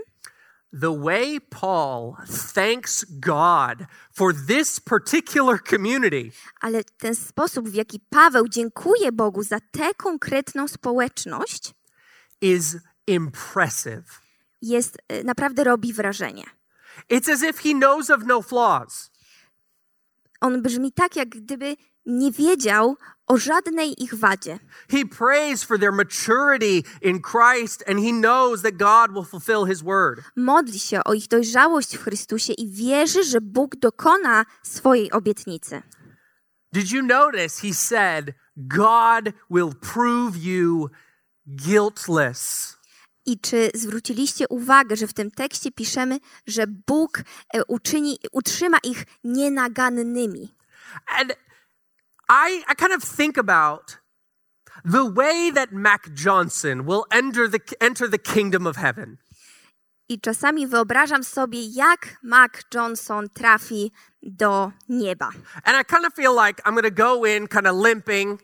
The 0.72 0.92
way 0.92 1.40
Paul 1.40 2.18
thanks 2.28 3.04
God 3.04 3.88
for 4.12 4.32
this 4.34 4.80
particular 4.80 5.58
community 5.58 6.32
Ale 6.62 6.84
ten 6.84 7.16
sposób, 7.16 7.70
w 7.70 7.74
jaki 7.74 8.00
Paweł 8.10 8.48
dziękuje 8.48 9.12
Bogu 9.12 9.44
za 9.44 9.60
tę 9.72 9.94
konkretną 9.94 10.68
społeczność, 10.68 11.74
is 12.42 12.78
impressive. 13.08 14.04
jest 14.62 14.98
e, 15.08 15.24
naprawdę 15.24 15.64
robi 15.64 15.94
wrażenie. 15.94 16.44
It's 17.12 17.32
as 17.34 17.44
if 17.44 17.62
he 17.64 17.74
knows 17.74 18.10
of 18.10 18.24
no 18.26 18.42
flaws. 18.42 19.12
On 20.42 20.62
brzmi 20.62 20.92
tak, 20.92 21.16
jak 21.16 21.30
gdyby 21.30 21.76
nie 22.06 22.32
wiedział 22.32 22.98
o 23.28 23.38
żadnej 23.38 24.04
ich 24.04 24.14
wadzie. 24.14 24.60
He 24.92 25.06
prays 25.06 25.64
for 25.64 25.80
their 25.80 25.92
maturity 25.92 26.84
in 27.02 27.22
Christ 27.22 27.84
and 27.88 28.00
he 28.00 28.12
knows 28.12 28.62
that 28.62 28.78
God 28.78 29.14
will 29.14 29.26
fulfill 29.26 29.66
his 29.66 29.82
word. 29.82 30.20
Modli 30.36 30.80
się 30.80 31.04
o 31.04 31.14
ich 31.14 31.28
dojrzałość 31.28 31.98
w 31.98 32.04
Chrystusie 32.04 32.54
i 32.54 32.70
wierzy, 32.72 33.24
że 33.24 33.42
Bóg 33.42 33.76
dokona 33.76 34.46
swojej 34.64 35.12
obietnicy. 35.12 35.82
Did 36.74 36.92
you 36.92 37.02
notice 37.04 37.62
he 37.62 37.74
said, 37.74 38.34
God 38.58 39.34
will 39.50 39.74
prove 39.94 40.38
you 40.38 40.90
guiltless? 41.50 42.78
I 43.26 43.40
czy 43.40 43.72
zwróciliście 43.74 44.48
uwagę, 44.48 44.96
że 44.96 45.08
w 45.08 45.14
tym 45.14 45.32
tekście 45.32 45.72
piszemy, 45.72 46.20
że 46.48 46.68
Bóg 46.68 47.22
e, 47.54 47.66
uczyni, 47.66 48.18
utrzyma 48.32 48.78
ich 48.84 49.06
nienagannymi? 49.24 50.56
And 51.20 51.34
I, 52.30 52.64
I 52.72 52.76
kind 52.76 52.94
of 52.94 53.18
think 53.18 53.38
about 53.38 53.98
the 54.86 55.12
way 55.14 55.52
that 55.54 55.72
Mac 55.72 56.02
Johnson 56.26 56.86
will 56.86 57.04
enter 57.12 57.50
the, 57.50 57.60
enter 57.80 58.10
the 58.10 58.20
kingdom 58.20 58.68
of 58.68 58.78
heaven. 58.78 59.18
I 60.10 60.20
czasami 60.20 60.68
wyobrażam 60.68 61.24
sobie, 61.24 61.60
jak 61.66 62.18
Mac 62.24 62.52
Johnson 62.74 63.30
trafi 63.30 63.92
do 64.22 64.72
nieba. 64.90 65.32
And 65.64 65.78
I 65.82 65.86
kind 65.86 66.06
of 66.06 66.14
feel 66.14 66.34
like 66.46 66.62
I'm 66.66 66.74
going 66.74 66.96
to 66.96 67.04
go 67.04 67.26
in 67.26 67.48
kind 67.48 67.68
of 67.68 67.76
limping, 67.76 68.40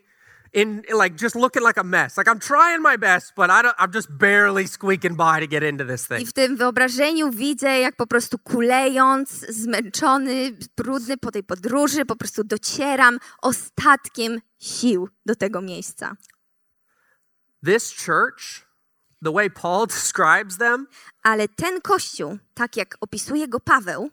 in 0.55 0.83
like 0.93 1.15
just 1.17 1.35
looking 1.35 1.63
like 1.63 1.79
a 1.79 1.83
mess. 1.83 2.17
Like 2.17 2.31
I'm 2.31 2.39
trying 2.39 2.81
my 2.81 2.97
best, 2.97 3.33
but 3.35 3.49
I 3.49 3.61
don't, 3.61 3.75
I'm 3.77 3.91
just 3.93 4.07
barely 4.17 4.67
squeaking 4.67 5.15
by 5.15 5.39
to 5.39 5.47
get 5.47 5.63
into 5.63 5.85
this 5.85 6.05
I 6.05 6.07
thing. 6.07 6.27
w 6.27 6.33
tym 6.33 6.57
wyobrażeniu 6.57 7.31
widzę, 7.31 7.79
jak 7.79 7.95
po 7.95 8.07
prostu 8.07 8.37
kulejąc, 8.39 9.29
zmęczony, 9.49 10.57
brudny 10.77 11.17
po 11.17 11.31
tej 11.31 11.43
podróży, 11.43 12.05
po 12.05 12.15
prostu 12.15 12.43
docieram 12.43 13.17
ostatkiem 13.41 14.41
sił 14.59 15.09
do 15.25 15.35
tego 15.35 15.61
miejsca. 15.61 16.15
This 17.65 18.05
church, 18.05 18.65
the 19.23 19.31
way 19.31 19.49
Paul 19.49 19.87
describes 19.95 20.57
them, 20.57 20.87
Ale 21.23 21.47
ten 21.47 21.81
kościół, 21.81 22.37
tak 22.53 22.77
jak 22.77 22.95
opisuje 23.01 23.47
go 23.47 23.59
Paweł, 23.59 24.09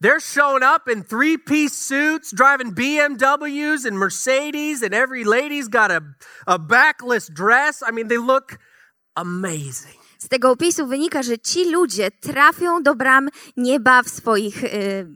they're 0.00 0.20
showing 0.20 0.62
up 0.62 0.88
in 0.88 1.02
three 1.02 1.36
piece 1.36 1.74
suits, 1.74 2.30
driving 2.30 2.74
BMWs 2.74 3.84
and 3.84 3.98
Mercedes, 3.98 4.82
and 4.82 4.94
every 4.94 5.24
lady's 5.24 5.68
got 5.68 5.90
a, 5.90 6.02
a 6.46 6.58
backless 6.58 7.28
dress. 7.28 7.82
I 7.86 7.90
mean, 7.90 8.08
they 8.08 8.18
look 8.18 8.58
amazing. 9.16 9.98
z 10.22 10.28
tego 10.28 10.50
opisu 10.50 10.86
wynika, 10.86 11.22
że 11.22 11.38
ci 11.38 11.70
ludzie 11.70 12.10
trafią 12.10 12.82
do 12.82 12.94
bram 12.94 13.28
nieba 13.56 14.02
w 14.02 14.08
swoich, 14.08 14.64
y, 14.64 15.06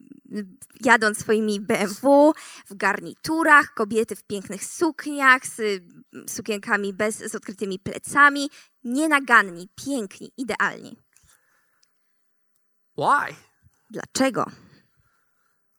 jadąc 0.81 1.19
swoimi 1.19 1.61
BMW, 1.61 2.33
w 2.67 2.75
garniturach, 2.75 3.75
kobiety 3.75 4.17
w 4.17 4.23
pięknych 4.23 4.65
sukniach, 4.65 5.47
z 5.47 5.83
sukienkami 6.29 6.93
bez, 6.93 7.17
z 7.19 7.35
odkrytymi 7.35 7.79
plecami, 7.79 8.51
nienaganni, 8.85 9.69
piękni, 9.85 10.33
idealni. 10.37 10.97
Why? 12.99 13.35
Dlaczego? 13.91 14.51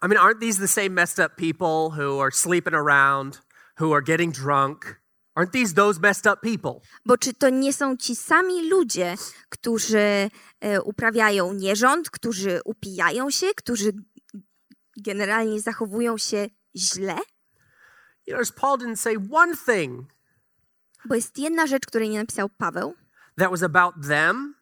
I 0.04 0.08
mean, 0.08 0.18
aren't 0.18 0.40
these 0.40 0.60
the 0.60 0.68
same 0.68 0.90
messed 0.90 1.20
up 1.20 1.36
people 1.36 1.90
who 1.90 2.22
are 2.22 2.32
sleeping 2.32 2.74
around, 2.74 3.42
who 3.80 3.94
are 3.94 4.02
getting 4.02 4.32
drunk? 4.32 5.02
Aren't 5.36 5.52
these 5.52 5.74
those 5.74 6.00
messed 6.00 6.26
up 6.26 6.42
people? 6.42 6.82
Bo 7.06 7.18
czy 7.18 7.34
to 7.34 7.50
nie 7.50 7.74
są 7.74 7.98
ci 7.98 8.16
sami 8.16 8.70
ludzie, 8.70 9.16
którzy 9.50 10.30
e, 10.62 10.82
uprawiają 10.82 11.54
nierząd, 11.54 12.10
którzy 12.10 12.62
upijają 12.66 13.30
się, 13.30 13.48
którzy 13.56 13.92
generalnie 14.98 15.62
zachowują 15.62 16.18
się 16.18 16.50
źle? 16.76 17.18
You 18.28 18.36
notice 18.36 18.54
Paul 18.54 18.78
didn't 18.78 18.96
say 18.96 19.16
one 19.32 19.56
thing 19.66 20.14
Bo 21.06 21.16
jest 21.16 21.38
jedna 21.38 21.68
rzecz, 21.68 21.86
której 21.86 22.10
nie 22.10 22.20
napisał 22.20 22.50
Paweł, 22.50 22.94
that 23.38 23.50
was 23.50 23.64
about 23.64 23.96
them 24.08 24.58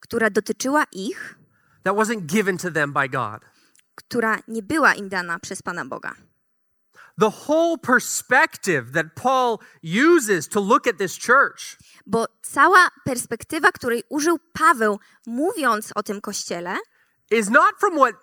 która 0.00 0.30
dotyczyła 0.30 0.84
ich, 0.92 1.38
that 1.84 1.94
wasn't 1.96 2.26
given 2.26 2.58
to 2.58 2.70
them 2.70 2.92
by 2.92 3.08
God. 3.08 3.42
która 3.94 4.38
nie 4.48 4.62
była 4.62 4.94
im 4.94 5.08
dana 5.08 5.38
przez 5.38 5.62
Pana 5.62 5.84
Boga. 5.84 6.14
The 7.20 7.30
whole 7.46 7.76
perspective 7.78 8.92
that 8.92 9.06
Paul 9.14 9.58
uses 9.82 10.48
to 10.48 10.60
look 10.60 10.86
at 10.86 10.98
this 10.98 11.18
church 11.26 11.76
Bo 12.06 12.26
cała 12.42 12.88
perspektywa, 13.04 13.72
której 13.72 14.02
użył 14.08 14.38
Paweł, 14.52 14.98
mówiąc 15.26 15.90
o 15.94 16.02
tym 16.02 16.20
kościele, 16.20 16.76
is 17.30 17.50
not 17.50 17.74
from 17.80 17.94
what 17.96 18.14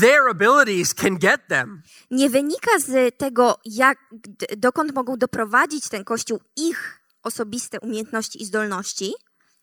their 0.00 0.28
abilities 0.30 0.94
can 0.94 1.18
get 1.18 1.48
them. 1.48 1.82
nie 2.10 2.30
wynika 2.30 2.78
z 2.78 3.18
tego, 3.18 3.58
jak, 3.64 3.98
d- 4.12 4.46
dokąd 4.56 4.94
mogą 4.94 5.16
doprowadzić 5.16 5.88
ten 5.88 6.04
kościół 6.04 6.40
ich 6.56 7.00
osobiste 7.22 7.80
umiejętności 7.80 8.42
i 8.42 8.46
zdolności. 8.46 9.12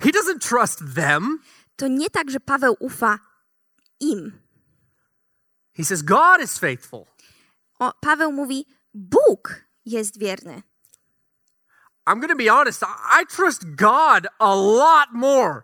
He 0.01 0.09
doesn't 0.09 0.39
trust 0.49 0.79
them. 0.95 1.39
To 1.79 1.87
nie 1.87 2.09
tak, 2.09 2.31
że 2.31 2.39
Paweł 2.39 2.75
ufa 2.79 3.19
im. 3.99 4.31
He 5.77 5.83
says, 5.85 6.01
God 6.01 6.41
is 6.43 6.57
faithful. 6.57 7.05
O, 7.79 7.93
Paweł 8.01 8.31
mówi, 8.31 8.65
Bóg 8.93 9.65
jest 9.85 10.19
wierny. 10.19 10.63
I'm 12.07 12.19
going 12.19 12.31
to 12.31 12.35
be 12.35 12.49
honest, 12.49 12.83
I 13.21 13.25
trust 13.35 13.63
God 13.75 14.27
a 14.39 14.55
lot 14.55 15.09
more 15.13 15.61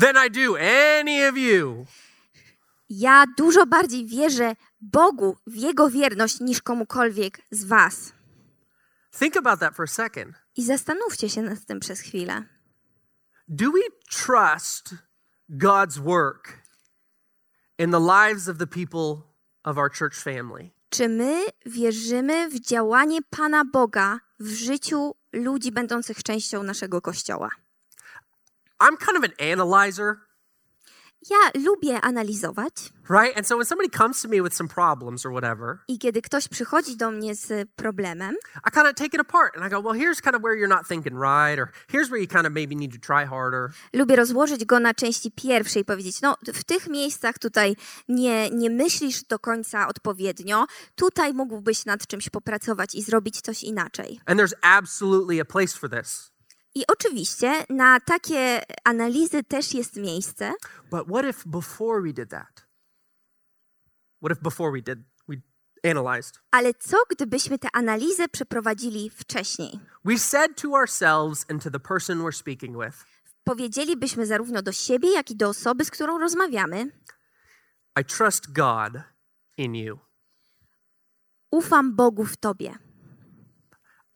than 0.00 0.16
I 0.26 0.30
do 0.30 0.56
any 1.00 1.28
of 1.28 1.36
you. 1.36 1.86
Ja 2.90 3.24
dużo 3.38 3.66
bardziej 3.66 4.06
wierzę 4.06 4.56
Bogu 4.80 5.36
w 5.46 5.54
Jego 5.54 5.90
wierność 5.90 6.40
niż 6.40 6.62
komukolwiek 6.62 7.40
z 7.50 7.64
Was. 7.64 8.12
Think 9.18 9.36
about 9.36 9.60
that 9.60 9.76
for 9.76 9.84
a 9.84 9.86
second. 9.86 10.34
I 10.56 10.64
zastanówcie 10.64 11.28
się 11.28 11.42
nad 11.42 11.64
tym 11.66 11.80
przez 11.80 12.00
chwilę. 12.00 12.42
do 13.48 13.70
we 13.70 13.80
trust 14.10 14.94
God's 15.48 16.00
work 16.00 16.62
in 17.78 17.90
the 17.90 18.00
lives 18.00 18.48
of 18.48 18.58
the 18.58 18.66
people 18.66 19.22
of 19.64 19.78
our 19.78 19.88
church 19.88 20.14
family? 20.14 20.72
Czy 20.90 21.08
my 21.08 21.44
wierzymy 21.66 22.50
w 22.50 22.60
działanie 22.60 23.18
Pana 23.30 23.64
Boga 23.64 24.20
w 24.40 24.48
życiu 24.48 25.14
ludzi 25.32 25.72
będących 25.72 26.22
częścią 26.22 26.62
naszego 26.62 27.00
kościoła? 27.00 27.50
I'm 28.80 28.96
kind 28.98 29.18
of 29.18 29.24
an 29.24 29.52
analyzer, 29.52 30.16
Ja 31.30 31.62
lubię 31.62 32.00
analizować 32.00 32.72
right? 33.08 33.36
And 33.36 33.46
so 33.46 33.56
when 33.56 33.66
somebody 33.66 33.88
comes 33.88 34.22
to 34.22 34.28
me 34.28 34.40
with 34.40 34.54
some 34.54 34.68
problems 34.68 35.24
or 35.24 35.30
whatever, 35.30 35.78
i 35.88 35.98
kiedy 35.98 36.22
ktoś 36.22 36.48
przychodzi 36.48 36.96
do 36.96 37.10
mnie 37.10 37.34
z 37.34 37.70
problemem, 37.76 38.34
I 38.68 38.70
kind 38.70 38.86
of 38.86 38.94
take 38.94 39.14
it 39.14 39.20
apart 39.20 39.56
and 39.56 39.66
I 39.66 39.70
go, 39.70 39.80
well, 39.80 40.00
here's 40.00 40.20
kind 40.20 40.36
of 40.36 40.42
where 40.42 40.56
you're 40.56 40.76
not 40.76 40.88
thinking 40.88 41.14
right, 41.14 41.58
or 41.58 41.72
here's 41.88 42.08
where 42.10 42.20
you 42.20 42.28
kind 42.28 42.46
of 42.46 42.52
maybe 42.52 42.76
need 42.76 42.92
to 42.92 43.14
try 43.14 43.26
harder. 43.26 43.70
lubię 43.92 44.16
rozłożyć 44.16 44.64
go 44.64 44.80
na 44.80 44.94
części 44.94 45.32
pierwszej 45.32 45.82
i 45.82 45.84
powiedzieć, 45.84 46.20
no 46.22 46.36
w 46.54 46.64
tych 46.64 46.88
miejscach 46.88 47.38
tutaj 47.38 47.76
nie, 48.08 48.50
nie 48.50 48.70
myślisz 48.70 49.22
do 49.22 49.38
końca 49.38 49.88
odpowiednio, 49.88 50.66
tutaj 50.94 51.34
mógłbyś 51.34 51.84
nad 51.84 52.06
czymś 52.06 52.28
popracować 52.30 52.94
i 52.94 53.02
zrobić 53.02 53.40
coś 53.40 53.62
inaczej. 53.62 54.20
And 54.26 54.40
there's 54.40 54.54
absolutely 54.62 55.40
a 55.40 55.44
place 55.44 55.78
for 55.78 55.90
this. 55.90 56.35
I 56.76 56.84
oczywiście 56.88 57.64
na 57.68 58.00
takie 58.00 58.62
analizy 58.84 59.44
też 59.44 59.74
jest 59.74 59.96
miejsce, 59.96 60.52
But 60.90 61.06
what 61.08 61.24
if 61.24 61.42
before 61.46 62.02
we 62.02 62.12
did 62.12 62.30
that? 62.30 62.66
What 64.22 64.32
if 64.32 64.42
before 64.42 64.72
we 64.72 64.82
did, 64.82 64.98
we 65.28 65.36
analyzed? 65.90 66.40
ale 66.50 66.74
co 66.74 66.96
gdybyśmy 67.10 67.58
tę 67.58 67.68
analizę 67.72 68.28
przeprowadzili 68.28 69.10
wcześniej? 69.10 69.80
We 70.04 70.18
said 70.18 70.62
to 70.62 70.68
ourselves 70.72 71.46
and 71.50 71.62
to 71.62 71.70
the 71.70 71.80
person 71.80 72.18
we're 72.18 72.36
speaking 72.36 72.84
with, 72.84 73.04
Powiedzielibyśmy 73.44 74.26
zarówno 74.26 74.62
do 74.62 74.72
siebie, 74.72 75.12
jak 75.12 75.30
i 75.30 75.36
do 75.36 75.48
osoby, 75.48 75.84
z 75.84 75.90
którą 75.90 76.18
rozmawiamy: 76.18 76.90
I 78.00 78.04
trust 78.04 78.52
God 78.52 78.92
in 79.56 79.74
you. 79.74 79.98
Ufam 81.50 81.96
Bogu 81.96 82.24
w 82.24 82.36
Tobie. 82.36 82.78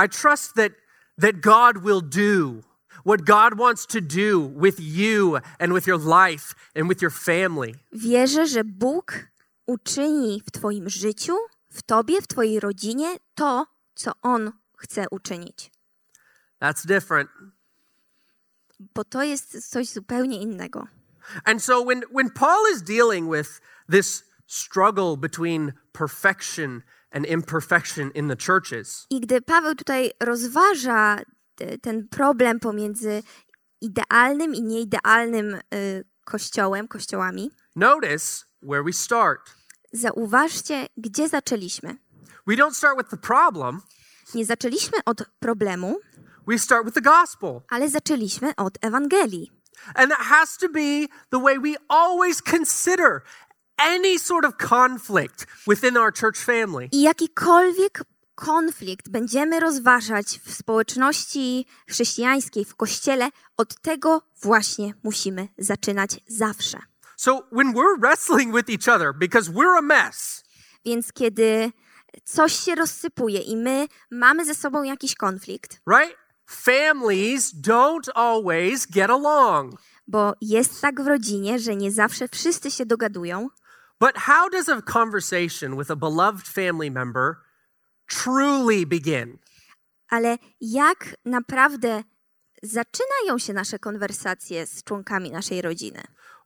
I 0.05 0.09
trust 0.09 0.55
that, 0.55 0.73
that 1.21 1.41
God 1.41 1.85
will 1.85 2.01
do 2.01 2.63
what 3.05 3.25
God 3.25 3.59
wants 3.59 3.87
to 3.87 4.01
do 4.01 4.41
with 4.41 4.79
you 4.79 5.39
and 5.59 5.73
with 5.73 5.87
your 5.87 5.99
life 5.99 6.55
and 6.75 6.89
with 6.89 7.03
your 7.03 7.11
family. 7.11 7.75
Wierzę, 7.93 8.47
że 8.47 8.65
Bóg 8.65 9.31
uczyni 9.67 10.43
w 10.47 10.51
Twoim 10.51 10.89
życiu, 10.89 11.37
w 11.71 11.83
Tobie, 11.83 12.23
w 12.23 12.27
Twojej 12.27 12.61
rodzinie 12.61 13.17
to, 13.35 13.67
co 13.95 14.13
On 14.23 14.53
chce 14.77 15.07
uczynić. 15.11 15.71
That's 16.63 16.87
different. 16.87 17.31
Bo 18.95 19.05
to 19.05 19.23
jest 19.23 19.71
coś 19.71 19.89
zupełnie 19.89 20.43
innego. 20.43 20.87
And 21.45 21.63
so 21.63 21.85
when, 21.85 22.03
when 22.11 22.31
Paul 22.31 22.67
is 22.75 22.83
dealing 22.83 23.31
with 23.31 23.61
this 23.91 24.25
struggle 24.47 25.17
between 25.17 25.73
perfection 25.93 26.83
and 27.13 27.27
imperfection 27.27 28.11
in 28.15 28.29
the 28.29 28.37
churches, 28.37 29.07
I 29.11 29.21
gdy 29.21 29.41
Paweł 29.43 29.75
tutaj 29.75 30.11
rozważa 30.21 31.19
te- 31.55 31.79
ten 31.79 32.09
problem 32.09 32.61
pomiędzy 32.61 33.23
idealnym 33.81 34.55
i 34.55 34.63
nieidealnym 34.63 35.55
y, 35.55 36.05
kościołem, 36.25 36.89
kościołami, 36.89 37.51
notice 37.77 38.45
where 38.63 38.85
we 38.85 38.93
start. 38.93 39.51
zauważcie, 39.93 40.87
gdzie 40.97 41.29
zaczęliśmy. 41.29 41.97
We 42.47 42.55
don't 42.57 42.75
start 42.75 42.99
with 42.99 43.11
the 43.11 43.17
problem, 43.17 43.81
Nie 44.35 44.45
zaczęliśmy 44.45 44.99
od 45.07 45.23
problemu, 45.39 45.99
we 46.47 46.59
start 46.59 46.85
with 46.85 46.95
the 46.95 47.01
gospel. 47.03 47.61
ale 47.69 47.89
zaczęliśmy 47.89 48.53
od 48.57 48.79
Ewangelii. 48.81 49.51
And 49.95 50.11
that 50.11 50.21
has 50.21 50.57
to 50.59 50.69
be 50.69 51.07
the 51.31 51.41
way 51.43 51.59
we 51.59 51.75
always 51.89 52.43
consider 52.43 53.23
any 53.81 54.19
sort 54.19 54.45
of 54.45 54.57
conflict 54.57 55.47
within 55.67 55.97
our 55.97 56.13
church 56.13 56.39
family. 56.39 56.89
I 56.93 57.03
jakikolwiek 57.03 58.03
konflikt 58.35 59.09
będziemy 59.09 59.61
rozważać 59.61 60.27
w 60.45 60.53
społeczności 60.55 61.67
chrześcijańskiej, 61.89 62.65
w 62.65 62.77
kościele, 62.77 63.29
od 63.57 63.81
tego 63.81 64.23
właśnie 64.43 64.95
musimy 65.03 65.49
zaczynać 65.59 66.11
zawsze. 66.29 66.79
So 67.17 67.43
when 67.53 67.75
we're 67.75 68.01
wrestling 68.01 68.57
with 68.57 68.71
each 68.71 68.97
other 68.97 69.15
because 69.19 69.51
we're 69.53 69.79
a 69.79 69.83
mess, 69.83 70.45
Więc 70.85 71.13
kiedy 71.13 71.73
coś 72.25 72.53
się 72.53 72.75
rozsypuje 72.75 73.41
i 73.41 73.57
my 73.57 73.87
mamy 74.11 74.45
ze 74.45 74.55
sobą 74.55 74.83
jakiś 74.83 75.15
konflikt, 75.15 75.81
right? 75.87 76.17
Families 76.47 77.55
don't 77.55 78.11
always 78.15 78.87
get 78.87 79.11
along. 79.11 79.75
bo 80.07 80.35
jest 80.41 80.81
tak 80.81 81.03
w 81.03 81.07
rodzinie, 81.07 81.59
że 81.59 81.77
nie 81.77 81.91
zawsze 81.91 82.29
wszyscy 82.29 82.71
się 82.71 82.87
dogadują, 82.87 83.49
But 84.01 84.17
how 84.17 84.49
does 84.49 84.69
a 84.69 84.83
conversation 84.83 85.77
with 85.77 85.91
a 85.91 85.97
beloved 85.97 86.47
family 86.47 86.91
member 86.91 87.37
truly 88.07 88.87
begin? 88.87 89.39
ale 90.11 90.39
jak 90.61 91.15
naprawdę 91.25 92.03
zaczynają 92.63 93.39
się 93.39 93.53
nasze 93.53 93.79
konwersacje 93.79 94.67
z 94.67 94.85
członkami 94.85 95.31
naszej 95.31 95.63
rodziny? 95.63 96.03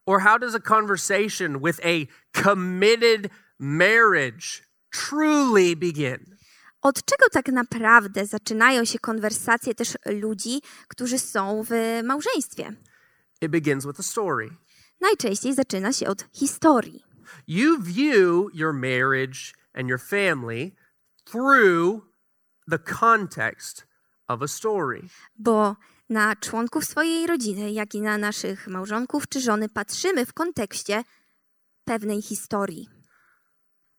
Or 0.07 0.21
how 0.21 0.39
does 0.39 0.55
a 0.55 0.61
conversation 0.61 1.61
with 1.61 1.81
a 1.81 2.07
committed 2.43 3.31
marriage 3.59 4.47
truly 4.91 5.77
begin? 5.77 6.37
Od 6.83 7.05
czego 7.05 7.29
tak 7.33 7.49
naprawdę 7.49 8.27
zaczynają 8.27 8.85
się 8.85 8.99
konwersacje 8.99 9.75
też 9.75 9.89
ludzi, 10.07 10.61
którzy 10.89 11.19
są 11.19 11.63
w 11.69 12.01
małżeństwie? 12.05 12.73
It 13.41 13.51
begins 13.51 13.87
with 13.87 14.01
a 14.01 14.03
story. 14.03 14.51
Najczęściej 15.01 15.55
zaczyna 15.55 15.93
się 15.93 16.07
od 16.07 16.25
historii. 16.33 17.14
You 17.47 17.83
view 17.83 18.51
your 18.55 18.73
marriage 18.73 19.55
and 19.75 19.89
your 19.89 19.99
family 19.99 20.75
through 21.25 22.03
the 22.67 22.79
context 22.79 23.87
of 24.29 24.43
a 24.43 24.49
story. 24.49 25.09
Bo 25.39 25.77
na 26.11 26.37
członków 26.37 26.85
swojej 26.85 27.27
rodziny, 27.27 27.73
jak 27.73 27.95
i 27.95 28.01
na 28.01 28.19
naszych 28.19 28.69
małżonków 28.69 29.29
czy 29.29 29.41
żony 29.41 29.69
patrzymy 29.69 30.27
w 30.27 30.33
kontekście 30.33 31.05
pewnej 31.85 32.23
historii. 32.23 32.89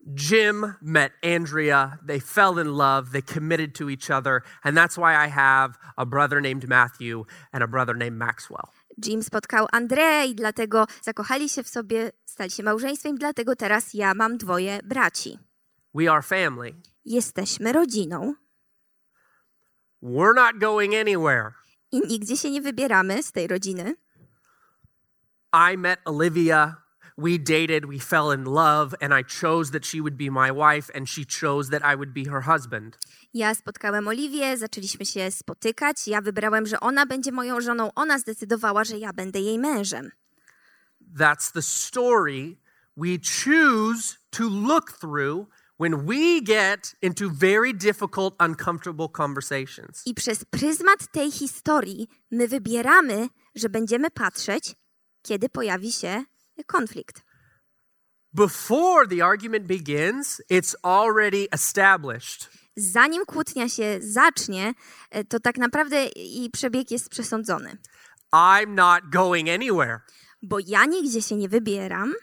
Jim 0.05 0.75
met 0.81 1.11
Andrea. 1.23 1.97
They 2.07 2.19
fell 2.19 2.59
in 2.59 2.67
love. 2.67 3.11
They 3.11 3.21
committed 3.21 3.73
to 3.75 3.89
each 3.89 4.11
other. 4.11 4.43
And 4.63 4.77
that's 4.77 4.97
why 4.97 5.15
I 5.15 5.27
have 5.27 5.77
a 5.97 6.05
brother 6.05 6.41
named 6.41 6.67
Matthew 6.69 7.25
and 7.51 7.63
a 7.63 7.67
brother 7.67 7.95
named 7.95 8.17
Maxwell. 8.17 8.69
Jim 9.05 9.23
spotkał 9.23 9.67
Andreę 9.71 10.25
i 10.25 10.35
dlatego 10.35 10.87
zakochali 11.01 11.49
się 11.49 11.63
w 11.63 11.69
sobie, 11.69 12.11
stali 12.25 12.51
się 12.51 12.63
małżeństwem, 12.63 13.17
dlatego 13.17 13.55
teraz 13.55 13.93
ja 13.93 14.13
mam 14.13 14.37
dwoje 14.37 14.79
braci. 14.83 15.39
We 15.93 16.11
are 16.11 16.21
family. 16.21 16.73
Jesteśmy 17.05 17.73
rodziną 17.73 18.33
We're 20.03 20.35
not 20.35 20.59
going 20.59 20.93
anywhere. 20.93 21.51
i 21.91 21.99
nigdzie 22.07 22.37
się 22.37 22.51
nie 22.51 22.61
wybieramy 22.61 23.23
z 23.23 23.31
tej 23.31 23.47
rodziny. 23.47 23.95
I 25.73 25.77
met 25.77 25.99
Olivia. 26.05 26.84
We 27.17 27.37
dated. 27.39 27.85
We 27.85 27.99
fell 27.99 28.31
in 28.31 28.43
love. 28.43 28.95
And 29.01 29.13
I 29.13 29.23
chose 29.23 29.71
that 29.71 29.85
she 29.85 30.01
would 30.01 30.17
be 30.17 30.29
my 30.29 30.51
wife, 30.51 30.91
and 30.95 31.09
she 31.09 31.25
chose 31.25 31.69
that 31.69 31.81
I 31.93 31.95
would 31.95 32.13
be 32.13 32.25
her 32.25 32.41
husband. 32.41 32.97
Ja 33.33 33.55
spotkałem 33.55 34.07
Oliwię, 34.07 34.57
zaczęliśmy 34.57 35.05
się 35.05 35.31
spotykać. 35.31 36.07
Ja 36.07 36.21
wybrałem, 36.21 36.65
że 36.65 36.79
ona 36.79 37.05
będzie 37.05 37.31
moją 37.31 37.61
żoną. 37.61 37.91
Ona 37.95 38.19
zdecydowała, 38.19 38.83
że 38.83 38.97
ja 38.97 39.13
będę 39.13 39.39
jej 39.39 39.59
mężem. 39.59 40.11
That's 41.19 41.51
the 41.53 41.61
story 41.61 42.57
we 42.97 43.17
choose 43.17 44.17
to 44.31 44.43
look 44.49 44.91
through 44.91 45.47
when 45.77 46.05
we 46.05 46.41
get 46.41 46.95
into 47.01 47.29
very 47.29 47.73
difficult, 47.73 48.35
uncomfortable 48.39 49.09
conversations. 49.09 50.01
I 50.05 50.13
przez 50.13 50.45
pryzmat 50.45 51.11
tej 51.11 51.31
historii 51.31 52.07
my 52.31 52.47
wybieramy, 52.47 53.27
że 53.55 53.69
będziemy 53.69 54.11
patrzeć, 54.11 54.75
kiedy 55.21 55.49
pojawi 55.49 55.91
się 55.91 56.23
konflikt. 56.63 57.21
Before 58.33 59.07
the 59.07 59.21
argument 59.25 59.65
begins, 59.67 60.41
it's 60.49 60.75
already 60.83 61.47
established. 61.51 62.49
Zanim 62.77 63.25
kłótnia 63.25 63.69
się 63.69 63.97
zacznie, 64.01 64.73
e, 65.11 65.23
to 65.23 65.39
tak 65.39 65.57
naprawdę 65.57 66.05
i 66.15 66.49
przebieg 66.53 66.91
jest 66.91 67.09
przesądzony. 67.09 67.77
I'm 68.33 68.67
not 68.67 69.09
going 69.11 69.49
anywhere, 69.49 69.99
Bo 70.41 70.57
ja 70.67 70.85
nigdzie 70.85 71.21
się 71.21 71.35
nie 71.35 71.49
wybieram, 71.49 72.13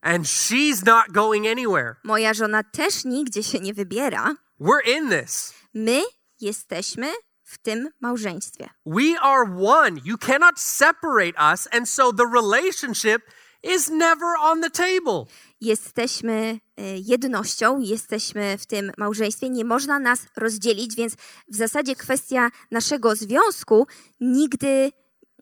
and 0.00 0.26
she's 0.26 0.86
not 0.86 1.12
going 1.12 1.46
anywhere. 1.46 1.94
moja 2.04 2.34
żona 2.34 2.62
też 2.62 3.04
nigdzie 3.04 3.42
się 3.42 3.60
nie 3.60 3.74
wybiera. 3.74 4.34
We're 4.60 4.98
in 4.98 5.10
this. 5.10 5.54
My 5.74 6.02
jesteśmy 6.40 7.12
w 7.44 7.58
tym 7.58 7.88
małżeństwie. 8.00 8.68
We 8.86 9.20
are 9.20 9.44
one. 9.66 10.00
You 10.04 10.18
cannot 10.18 10.60
separate 10.60 11.52
us, 11.52 11.68
and 11.72 11.88
so 11.90 12.12
the 12.12 12.24
relationship 12.34 13.22
is 13.64 13.90
never 13.90 14.28
on 14.40 14.60
the 14.60 14.70
table. 14.70 15.24
Jesteśmy 15.60 16.60
e, 16.76 16.82
jednością, 16.98 17.78
jesteśmy 17.78 18.58
w 18.58 18.66
tym 18.66 18.92
małżeństwie, 18.98 19.50
nie 19.50 19.64
można 19.64 19.98
nas 19.98 20.26
rozdzielić, 20.36 20.96
więc 20.96 21.14
w 21.48 21.56
zasadzie 21.56 21.96
kwestia 21.96 22.50
naszego 22.70 23.16
związku 23.16 23.86
nigdy 24.20 24.92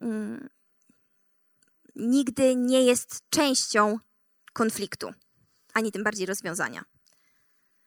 mm, 0.01 0.49
nigdy 1.95 2.55
nie 2.55 2.83
jest 2.83 3.21
częścią 3.29 3.99
konfliktu, 4.53 5.13
ani 5.73 5.91
tym 5.91 6.03
bardziej 6.03 6.25
rozwiązania. 6.25 6.83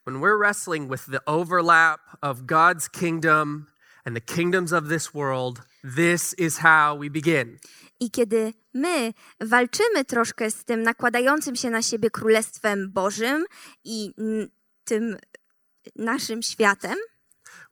When 0.07 0.21
we're 0.21 0.39
wrestling 0.39 0.91
with 0.91 1.05
the 1.11 1.25
overlap 1.25 2.01
of 2.21 2.39
God's 2.39 2.91
kingdom 2.91 3.67
and 4.07 4.17
the 4.17 4.35
kingdoms 4.35 4.73
of 4.73 4.89
this 4.89 5.13
world, 5.15 5.63
this 5.97 6.35
is 6.39 6.59
how 6.59 6.99
we 6.99 7.11
begin. 7.11 7.59
I 8.01 8.11
kiedy 8.11 8.53
my 8.75 9.13
walczymy 9.41 10.05
troszkę 10.05 10.51
z 10.51 10.65
tym 10.65 10.83
nakładającym 10.83 11.57
się 11.57 11.71
na 11.71 11.83
siebie 11.83 12.11
królestwem 12.11 12.93
Bożym 12.93 13.45
i 13.85 14.15
tym 14.85 15.17
naszym 15.97 16.43
światem, 16.43 16.97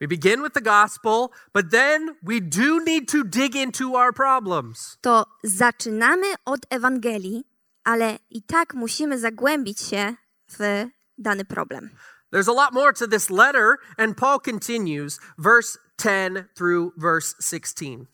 We 0.01 0.09
begin 0.09 0.43
with 0.43 0.55
the 0.55 0.61
gospel, 0.61 1.31
but 1.53 1.71
then 1.71 2.17
we 2.23 2.41
do 2.41 2.79
need 2.81 3.09
to 3.13 3.25
dig 3.25 3.55
into 3.55 3.97
our 3.97 4.13
problems. 4.13 4.99
to 5.01 5.27
zaczynamy 5.45 6.27
od 6.45 6.61
Ewangelii, 6.71 7.45
ale 7.85 8.19
i 8.31 8.43
tak 8.43 8.75
musimy 8.75 9.19
zagłębić 9.19 9.81
się 9.81 10.15
w 10.59 10.85
dany 11.19 11.45
problem. 11.45 11.91
There's 12.33 12.49
a 12.49 12.53
lot 12.53 12.73
more 12.73 12.93
to 12.93 13.07
this 13.07 13.31
letter, 13.31 13.77
and 13.97 14.17
Paul 14.17 14.41
continues, 14.41 15.21
verse 15.39 15.79
10 15.99 16.45
through 16.55 16.93
verse 16.97 17.35
16. 17.41 18.07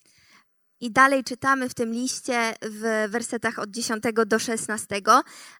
I 0.83 0.91
dalej 0.91 1.25
czytamy 1.25 1.69
w 1.69 1.75
tym 1.75 1.93
liście 1.93 2.55
w 2.63 3.11
wersetach 3.11 3.59
od 3.59 3.71
10 3.71 4.05
do 4.27 4.39
16. 4.39 5.01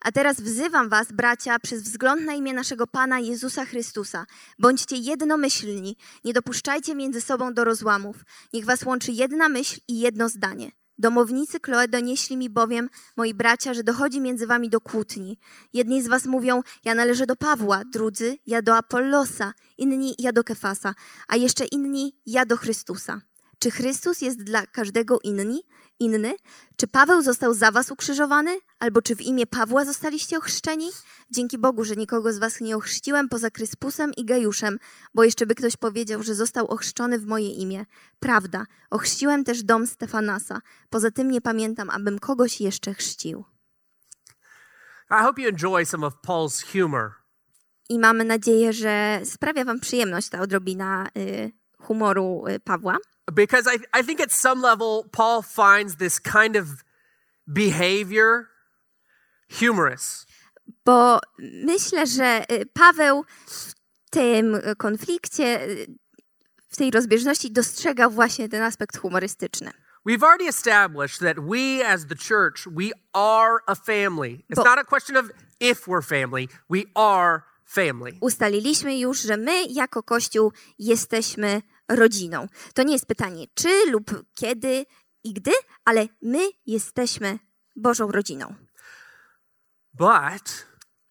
A 0.01 0.13
teraz 0.13 0.41
wzywam 0.41 0.89
was, 0.89 1.13
bracia, 1.13 1.59
przez 1.59 1.83
wzgląd 1.83 2.23
na 2.25 2.33
imię 2.33 2.55
naszego 2.55 2.87
Pana 2.87 3.19
Jezusa 3.19 3.65
Chrystusa. 3.65 4.27
Bądźcie 4.59 4.97
jednomyślni, 4.97 5.97
nie 6.25 6.33
dopuszczajcie 6.33 6.95
między 6.95 7.21
sobą 7.21 7.55
do 7.55 7.65
rozłamów. 7.65 8.17
Niech 8.53 8.65
was 8.65 8.83
łączy 8.83 9.13
jedna 9.13 9.49
myśl 9.49 9.81
i 9.89 10.01
jedno 10.01 10.29
zdanie. 10.29 10.71
Domownicy 11.01 11.61
Kloe 11.61 11.89
donieśli 11.89 12.37
mi 12.37 12.51
bowiem, 12.51 12.91
moi 13.17 13.35
bracia, 13.35 13.75
że 13.75 13.85
dochodzi 13.85 14.21
między 14.21 14.47
wami 14.47 14.69
do 14.69 14.81
kłótni. 14.81 15.39
Jedni 15.73 16.03
z 16.03 16.09
was 16.09 16.27
mówią, 16.27 16.63
ja 16.85 16.95
należę 16.95 17.27
do 17.27 17.37
Pawła, 17.37 17.83
drudzy, 17.85 18.39
ja 18.47 18.63
do 18.63 18.77
Apollosa, 18.77 19.53
inni, 19.79 20.15
ja 20.19 20.33
do 20.33 20.45
Kefasa, 20.45 20.95
a 21.29 21.37
jeszcze 21.37 21.65
inni, 21.65 22.17
ja 22.27 22.47
do 22.47 22.57
Chrystusa. 22.57 23.21
Czy 23.59 23.71
Chrystus 23.71 24.21
jest 24.21 24.43
dla 24.43 24.67
każdego 24.67 25.19
inni, 25.23 25.63
inny? 26.01 26.35
Czy 26.77 26.87
Paweł 26.87 27.23
został 27.23 27.55
za 27.55 27.71
was 27.71 27.91
ukrzyżowany? 27.91 28.59
Albo 28.79 29.03
czy 29.03 29.17
w 29.17 29.21
imię 29.21 29.47
Pawła 29.47 29.85
zostaliście 29.85 30.39
ochrzczeni? 30.39 30.91
Dzięki 31.31 31.59
Bogu, 31.59 31.85
że 31.85 31.97
nikogo 31.97 32.33
z 32.33 32.39
was 32.39 32.61
nie 32.61 32.77
ochrzciłem 32.77 33.29
poza 33.29 33.51
Kryspusem 33.51 34.13
i 34.17 34.25
Gajuszem, 34.25 34.79
bo 35.15 35.25
jeszcze 35.25 35.47
by 35.47 35.55
ktoś 35.55 35.77
powiedział, 35.77 36.23
że 36.23 36.35
został 36.35 36.67
ochrzczony 36.67 37.19
w 37.19 37.27
moje 37.27 37.51
imię. 37.51 37.87
Prawda, 38.21 38.65
ochrzciłem 38.91 39.45
też 39.45 39.63
dom 39.63 39.87
Stefanasa. 39.87 40.61
Poza 40.91 41.11
tym 41.11 41.31
nie 41.31 41.41
pamiętam, 41.41 41.91
abym 41.91 42.19
kogoś 42.19 42.61
jeszcze 42.61 42.95
chrzcił. 42.95 43.45
I 45.11 45.23
hope 45.23 45.43
you 45.43 45.49
enjoy 45.49 45.87
some 45.87 46.07
of 46.07 46.15
Paul's 46.27 46.73
humor. 46.73 47.11
I 47.89 47.99
mamy 47.99 48.25
nadzieję, 48.25 48.73
że 48.73 49.21
sprawia 49.25 49.65
wam 49.65 49.81
przyjemność 49.81 50.29
ta 50.29 50.41
odrobina 50.41 51.09
y, 51.17 51.53
humoru 51.79 52.45
y, 52.49 52.61
Pawła. 52.61 52.99
Because 53.35 53.67
I, 53.67 54.01
I 54.01 54.03
think 54.05 54.21
at 54.21 54.33
some 54.33 54.63
level, 54.63 55.05
Paul 55.13 55.43
finds 55.43 55.97
this 55.97 56.21
kind 56.21 56.57
of 56.57 56.67
behavior 57.47 58.47
humorous. 59.61 60.27
bo 60.85 61.21
myślę, 61.65 62.07
że 62.07 62.45
y, 62.53 62.67
Paweł 62.67 63.25
w 63.47 63.75
tym 64.11 64.61
konflikcie, 64.79 65.61
w 66.69 66.77
tej 66.77 66.91
rozbieżności 66.91 67.51
dostrzega 67.53 68.09
właśnie 68.09 68.49
ten 68.49 68.63
aspekt 68.63 68.97
humorystyczny. 68.99 69.71
We've 70.09 70.23
already 70.25 70.49
established 70.49 71.19
that 71.21 71.37
we 71.41 71.87
as 71.89 72.07
the 72.07 72.17
church, 72.17 72.67
we 72.67 72.91
are 73.13 73.59
a 73.67 73.75
family. 73.75 74.43
It's 74.51 74.57
Bo- 74.57 74.65
not 74.65 74.79
a 74.79 74.85
question 74.85 75.17
of 75.17 75.27
if 75.61 75.87
we're 75.87 76.03
family, 76.03 76.49
we 76.71 76.83
are 76.95 77.43
family. 77.65 78.13
Ustaliliśmy 78.21 78.99
już, 78.99 79.21
że 79.21 79.37
my 79.37 79.65
jako 79.65 80.03
Kościół 80.03 80.53
jesteśmy 80.79 81.63
rodziną. 81.91 82.47
To 82.75 82.83
nie 82.83 82.93
jest 82.93 83.07
pytanie 83.07 83.47
czy 83.55 83.91
lub 83.91 84.11
kiedy 84.35 84.87
i 85.25 85.33
gdy, 85.33 85.53
ale 85.85 86.07
my 86.23 86.49
jesteśmy 86.67 87.39
Bożą 87.77 88.13
rodziną. 88.13 88.55
But 89.95 90.67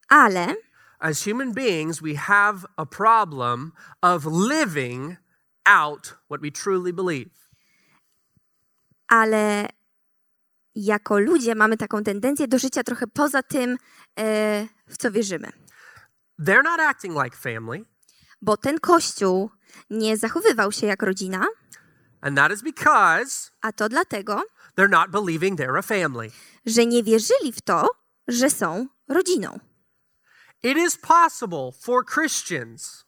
Ale 0.09 0.55
as 0.99 1.23
human 1.23 1.53
beings, 1.53 1.99
we 2.01 2.15
have 2.15 2.65
a 2.77 2.85
problem 2.85 3.71
of 4.01 4.25
living 4.25 5.15
out 5.65 6.17
what 6.29 6.41
we 6.41 6.51
truly 6.51 6.93
believe. 6.93 7.29
ale 9.07 9.67
jako 10.75 11.19
ludzie 11.19 11.55
mamy 11.55 11.77
taką 11.77 12.03
tendencję 12.03 12.47
do 12.47 12.59
życia 12.59 12.83
trochę 12.83 13.07
poza 13.07 13.43
tym, 13.43 13.77
e, 14.19 14.67
w 14.87 14.97
co 14.97 15.11
wierzymy. 15.11 15.51
They're 16.39 16.63
not 16.63 16.79
acting 16.79 17.23
like 17.23 17.37
family, 17.37 17.85
Bo 18.41 18.57
ten 18.57 18.79
kościół 18.79 19.49
nie 19.89 20.17
zachowywał 20.17 20.71
się 20.71 20.87
jak 20.87 21.03
rodzina, 21.03 21.45
and 22.21 22.37
that 22.37 22.51
is 22.51 22.61
because 22.61 23.51
a 23.61 23.71
to 23.71 23.89
dlatego, 23.89 24.43
they're 24.77 24.89
not 24.89 25.11
believing 25.11 25.59
they're 25.59 25.77
a 25.77 25.81
family. 25.81 26.31
że 26.65 26.85
nie 26.85 27.03
wierzyli 27.03 27.51
w 27.53 27.61
to, 27.61 27.87
że 28.27 28.49
są 28.49 28.87
rodziną. 29.07 29.59
It 30.63 30.77
is 30.77 30.97
possible 30.97 31.71
for 31.81 32.05
Christians 32.05 33.05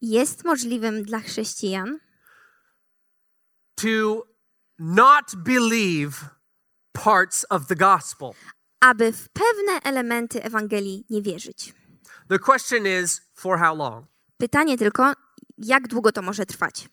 Jest 0.00 0.44
możliwym 0.44 1.02
dla 1.02 1.20
chrześcijan, 1.20 1.98
to 3.74 4.26
not 4.78 5.34
believe 5.36 6.12
parts 6.92 7.46
of 7.50 7.66
the 7.66 7.76
gospel. 7.76 8.30
aby 8.80 9.12
w 9.12 9.28
pewne 9.28 9.72
elementy 9.82 10.42
Ewangelii 10.42 11.04
nie 11.10 11.22
wierzyć. 11.22 11.74
The 12.28 12.38
question 12.38 12.86
is 13.04 13.20
for 13.34 13.58
how 13.58 13.76
long? 13.76 14.06
Pytanie 14.38 14.78
tylko, 14.78 15.12
jak 15.58 15.88
długo 15.88 16.12
to 16.12 16.22
może 16.22 16.46
trwać? 16.46 16.88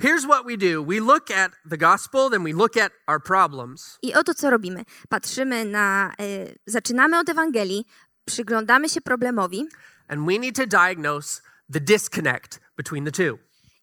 Here's 0.00 0.24
what 0.24 0.46
we 0.46 0.56
do 0.56 0.84
we 0.84 1.00
look 1.00 1.30
at 1.30 1.52
the 1.70 1.76
gospel, 1.78 2.30
then 2.30 2.44
we 2.44 2.52
look 2.52 2.76
at 2.76 2.92
our 3.06 3.22
problems, 3.22 3.98
I 4.02 4.14
oto 4.14 4.34
co 4.34 4.50
robimy. 4.50 4.84
Patrzymy 5.08 5.64
na, 5.64 6.12
y, 6.20 6.58
zaczynamy 6.66 7.18
od 7.18 7.28
Ewangelii, 7.28 7.86
przyglądamy 8.24 8.88
się 8.88 9.00
problemowi 9.00 9.68
and 10.08 10.26
we 10.26 10.38
need 10.38 10.56
to 10.56 10.66
diagnose 10.66 11.42
the 11.72 11.80
disconnect 11.80 12.60
between 12.76 13.04
the 13.04 13.12
two. 13.12 13.38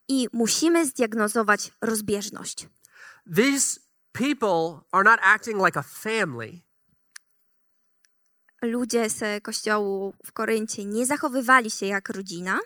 i 0.08 0.28
musimy 0.34 0.86
zdiagnozować 0.86 1.72
rozbieżność. 1.82 2.67
These 3.36 3.80
people 4.12 4.80
are 4.91 5.04
not 5.04 5.19
acting 5.24 5.65
like 5.65 5.80
a 5.80 5.84
family. 5.84 6.62
Ludzie 8.62 9.10
z 9.10 9.43
kościołu 9.43 10.13
w 10.26 10.32
Koryncie 10.32 10.86
nie 10.86 11.06
zachowywali 11.06 11.72
się 11.72 11.86
jak 11.86 12.10
rodzina, 12.10 12.60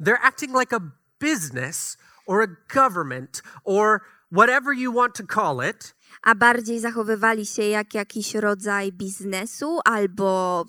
They're 0.00 0.20
acting 0.22 0.52
like 0.52 0.72
a 0.72 0.80
business 1.18 1.96
or 2.26 2.42
a 2.42 2.48
government 2.74 3.42
or 3.64 4.02
whatever 4.30 4.72
you 4.72 4.92
want 4.92 5.14
to 5.14 5.26
call 5.26 5.60
it. 5.60 5.96
a 6.22 6.34
bardziej 6.34 6.80
zachowywali 6.80 7.46
się 7.46 7.62
jak 7.62 7.94
jakiś 7.94 8.34
rodzaj 8.34 8.92
biznesu 8.92 9.80
albo 9.84 10.64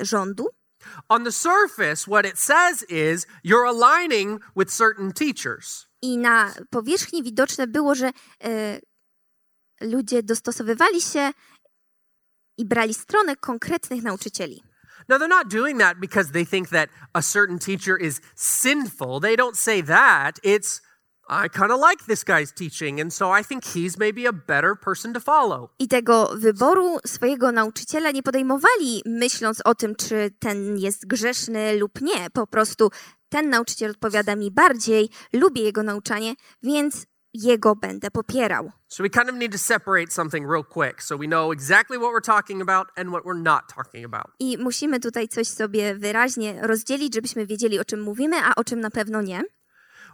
rządu. 0.00 0.48
On 1.08 1.24
the 1.24 1.32
surface, 1.32 2.06
what 2.06 2.26
it 2.26 2.38
says 2.38 2.82
is 2.82 3.26
you're 3.44 3.66
aligning 3.66 4.40
with 4.56 4.70
certain 4.72 5.12
teachers. 5.12 5.86
I 6.02 6.18
na 6.18 6.54
powierzchni 6.70 7.22
widoczne 7.22 7.66
było, 7.66 7.94
że 7.94 8.10
e, 8.44 8.80
ludzie 9.80 10.22
dostosowywali 10.22 11.02
się 11.02 11.30
i 12.58 12.64
brali 12.64 12.94
stronę 12.94 13.36
konkretnych 13.36 14.02
nauczycieli. 14.02 14.62
Now, 15.08 15.18
they're 15.18 15.28
not 15.28 15.48
doing 15.48 15.78
that 15.78 16.00
because 16.00 16.32
they 16.32 16.44
think 16.44 16.68
that 16.70 16.88
a 17.14 17.22
certain 17.22 17.58
teacher 17.58 17.96
is 17.96 18.20
sinful. 18.34 19.20
They 19.20 19.36
don't 19.36 19.56
say 19.56 19.80
that. 19.82 20.38
It's, 20.42 20.80
I 21.28 21.48
kind 21.48 21.72
of 21.72 21.80
like 21.80 22.06
this 22.06 22.24
guy's 22.24 22.52
teaching, 22.52 23.00
and 23.00 23.12
so 23.12 23.30
I 23.30 23.42
think 23.42 23.64
he's 23.64 23.98
maybe 23.98 24.26
a 24.26 24.32
better 24.32 24.74
person 24.74 25.12
to 25.14 25.20
follow. 25.20 25.70
I 25.78 25.88
tego 25.88 26.30
wyboru 26.36 26.98
swojego 27.06 27.52
nauczyciela 27.52 28.10
nie 28.10 28.22
podejmowali, 28.22 29.02
myśląc 29.06 29.60
o 29.64 29.74
tym, 29.74 29.94
czy 29.96 30.30
ten 30.38 30.78
jest 30.78 31.06
grzeszny 31.06 31.76
lub 31.78 32.00
nie. 32.00 32.30
Po 32.32 32.46
prostu 32.46 32.90
ten 33.28 33.50
nauczyciel 33.50 33.90
odpowiada 33.90 34.36
mi 34.36 34.50
bardziej, 34.50 35.10
lubię 35.32 35.62
jego 35.62 35.82
nauczanie, 35.82 36.34
więc 36.62 37.06
jego 37.42 37.76
będę 37.76 38.10
popierał. 38.10 38.72
So 38.88 39.02
we 39.02 39.10
kind 39.10 39.28
of 39.30 39.34
need 39.34 39.52
to 39.52 39.58
separate 39.58 40.10
something 40.10 40.50
real 40.50 40.64
quick 40.64 41.02
so 41.02 41.18
we 41.18 41.26
know 41.26 41.52
exactly 41.52 41.98
what 41.98 42.12
we're 42.12 42.26
talking 42.36 42.62
about 42.62 42.88
and 42.96 43.08
what 43.08 43.24
we're 43.24 43.42
not 43.42 43.62
talking 43.74 44.04
about. 44.04 44.26
I 44.38 44.58
musimy 44.58 45.00
tutaj 45.00 45.28
coś 45.28 45.48
sobie 45.48 45.94
wyraźnie 45.94 46.58
rozdzielić, 46.62 47.14
żebyśmy 47.14 47.46
wiedzieli, 47.46 47.78
o 47.80 47.84
czym 47.84 48.00
mówimy, 48.00 48.36
a 48.44 48.54
o 48.54 48.64
czym 48.64 48.80
na 48.80 48.90
pewno 48.90 49.22
nie. 49.22 49.42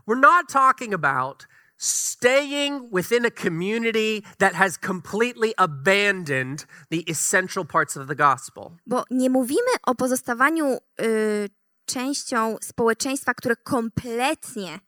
We're 0.09 0.21
not 0.21 0.49
talking 0.53 0.95
about 0.95 1.47
staying 1.77 2.91
within 2.93 3.27
a 3.27 3.31
community 3.31 4.23
that 4.39 4.55
has 4.55 4.79
completely 4.79 5.53
abandoned 5.57 6.67
the 6.91 7.03
essential 7.09 7.65
parts 7.65 7.97
of 7.97 8.07
the 8.07 8.15
gospel. 8.15 8.71
Bo 8.87 9.05
nie 9.11 9.31
mówimy 9.31 9.71
o 9.87 9.95
pozostawaniu 9.95 10.79
y, 11.01 11.49
częścią 11.85 12.57
społeczeństwa, 12.61 13.35
które 13.35 13.57
kompletnie 13.57 14.81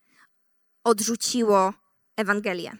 odrzuciło 0.84 1.72
Ewangelię. 2.16 2.72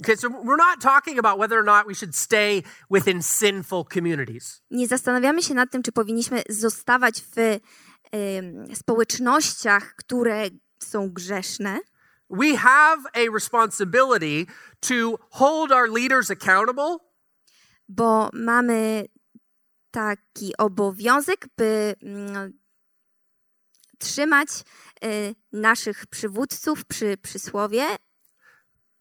Okay, 0.00 0.16
so 0.16 0.28
we're 0.28 0.56
not 0.56 0.80
talking 0.80 1.18
about 1.18 1.38
whether 1.38 1.58
or 1.58 1.64
not 1.64 1.86
we 1.86 1.94
should 1.94 2.16
stay 2.16 2.62
within 2.90 3.22
sinful 3.22 3.84
communities. 3.84 4.62
Nie 4.70 4.88
zastanawiamy 4.88 5.42
się 5.42 5.54
nad 5.54 5.70
tym, 5.70 5.82
czy 5.82 5.92
powinniśmy 5.92 6.42
zostawać 6.48 7.22
w 7.22 7.36
em, 7.38 8.76
społecznościach, 8.76 9.94
które 9.96 10.42
są 10.78 11.10
grzeszne. 11.10 11.78
We 12.30 12.56
have 12.56 13.02
a 13.14 13.34
responsibility 13.34 14.52
to 14.80 15.18
hold 15.30 15.72
our 15.72 15.90
leaders 15.90 16.30
accountable 16.30 16.98
bo 17.88 18.30
mamy 18.32 19.04
taki 19.90 20.56
obowiązek, 20.56 21.46
by 21.56 21.94
mm, 22.02 22.52
trzymać 23.98 24.48
y, 25.04 25.34
naszych 25.52 26.06
przywódców 26.06 26.84
przy 26.84 27.16
przysłowie, 27.16 27.96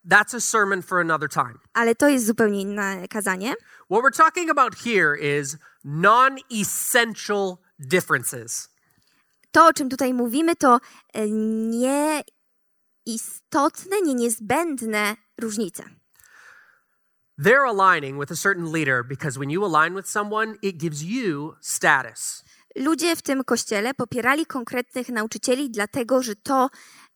That's 0.10 0.34
a 0.34 0.42
sermon 0.42 0.82
for 0.82 1.00
another 1.02 1.30
time. 1.30 1.60
ale 1.74 1.96
to 1.96 2.08
jest 2.10 2.26
zupełnie 2.26 2.62
inne 2.62 3.08
kazanie. 3.08 3.54
What 3.90 4.04
we're 4.04 4.18
talking 4.18 4.50
about 4.50 4.76
here 4.76 5.16
is 5.16 5.58
non 5.84 6.38
essential 6.52 7.58
differences. 7.80 8.70
To, 9.52 9.66
o 9.68 9.74
czym 9.74 9.90
tutaj 9.90 10.14
mówimy, 10.14 10.56
to 10.56 10.80
y, 11.18 11.32
nieistotne, 13.06 14.02
nie 14.04 14.14
niezbędne 14.16 15.16
różnice. 15.42 15.84
They're 17.40 17.66
aligning 17.68 18.20
with 18.20 18.32
a 18.32 18.36
certain 18.36 18.72
leader 18.72 19.04
because 19.04 19.40
when 19.40 19.50
you 19.50 19.66
align 19.66 19.96
with 19.96 20.08
someone, 20.10 20.56
it 20.62 20.78
gives 20.78 21.02
you 21.04 21.56
status. 21.62 22.44
Ludzie 22.76 23.16
w 23.16 23.22
tym 23.22 23.44
kościele 23.44 23.94
popierali 23.94 24.46
konkretnych 24.46 25.10
nauczycieli, 25.10 25.70
dlatego 25.72 26.24
że 26.24 26.36
to 26.36 26.70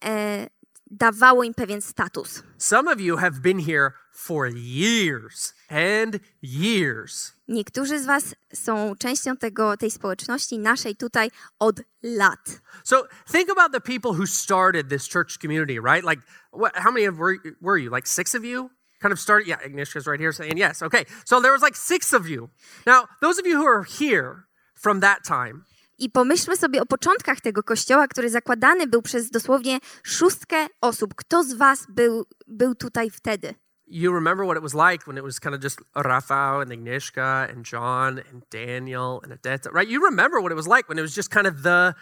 e, 0.05 0.47
dawało 0.91 1.43
im 1.43 1.53
pewien 1.53 1.81
status. 1.81 2.43
Some 2.57 2.91
of 2.91 3.01
you 3.01 3.17
have 3.17 3.41
been 3.41 3.59
here 3.59 3.93
for 4.11 4.47
years 4.47 5.53
and 5.69 6.19
years. 6.41 7.33
Niektórzy 7.47 7.99
z 7.99 8.05
Was 8.05 8.35
są 8.53 8.95
częścią 8.99 9.37
tego, 9.37 9.77
tej 9.77 9.91
społeczności 9.91 10.59
naszej 10.59 10.95
tutaj 10.95 11.31
od 11.59 11.81
lat. 12.03 12.61
So 12.83 13.07
think 13.31 13.49
about 13.49 13.71
the 13.71 13.81
people 13.81 14.11
who 14.11 14.27
started 14.27 14.89
this 14.89 15.07
church 15.07 15.37
community, 15.41 15.79
right? 15.79 16.03
Like, 16.03 16.21
what, 16.51 16.75
how 16.75 16.91
many 16.91 17.07
of 17.07 17.17
were, 17.17 17.37
were 17.61 17.77
you? 17.77 17.91
Like 17.91 18.07
six 18.07 18.35
of 18.35 18.43
you? 18.43 18.69
Kind 18.99 19.13
of 19.13 19.19
started? 19.19 19.47
Yeah, 19.47 19.65
Ignatius 19.65 20.07
right 20.07 20.19
here 20.19 20.31
saying 20.31 20.57
yes. 20.57 20.81
Okay, 20.81 21.05
so 21.25 21.39
there 21.39 21.51
was 21.51 21.61
like 21.61 21.75
six 21.75 22.13
of 22.13 22.27
you. 22.27 22.49
Now, 22.85 23.07
those 23.21 23.39
of 23.39 23.45
you 23.45 23.57
who 23.57 23.65
are 23.65 23.83
here 23.83 24.47
from 24.73 25.01
that 25.01 25.23
time, 25.23 25.65
I 25.97 26.09
pomyślmy 26.09 26.57
sobie 26.57 26.81
o 26.81 26.85
początkach 26.85 27.41
tego 27.41 27.63
kościoła, 27.63 28.07
który 28.07 28.29
zakładany 28.29 28.87
był 28.87 29.01
przez 29.01 29.29
dosłownie 29.29 29.79
szóstkę 30.03 30.67
osób. 30.81 31.15
Kto 31.15 31.43
z 31.43 31.53
Was 31.53 31.85
był, 31.89 32.25
był 32.47 32.75
tutaj 32.75 33.09
wtedy? 33.09 33.53
you 33.87 34.11
remember 34.11 34.45
what 34.45 34.57
it 34.57 34.63
was 34.63 34.73
like 34.73 35.07
when 35.07 35.17
it 35.17 35.23
was 35.23 35.39
kind 35.39 35.55
of 35.55 35.61
just 35.61 35.79
Rafael 35.95 36.61
and 36.61 36.71
Agnieszka 36.71 37.49
and 37.49 37.65
John 37.65 38.21
and 38.29 38.43
Daniel 38.49 39.21
and 39.23 39.31
Adeta, 39.31 39.71
right? 39.71 39.87
You 39.87 40.03
remember 40.03 40.41
what 40.41 40.51
it 40.51 40.55
was 40.55 40.67
like 40.67 40.89
when 40.89 40.99
it 40.99 41.01
was 41.01 41.15
just 41.15 41.31
kind 41.31 41.47
of 41.47 41.63
the 41.63 41.95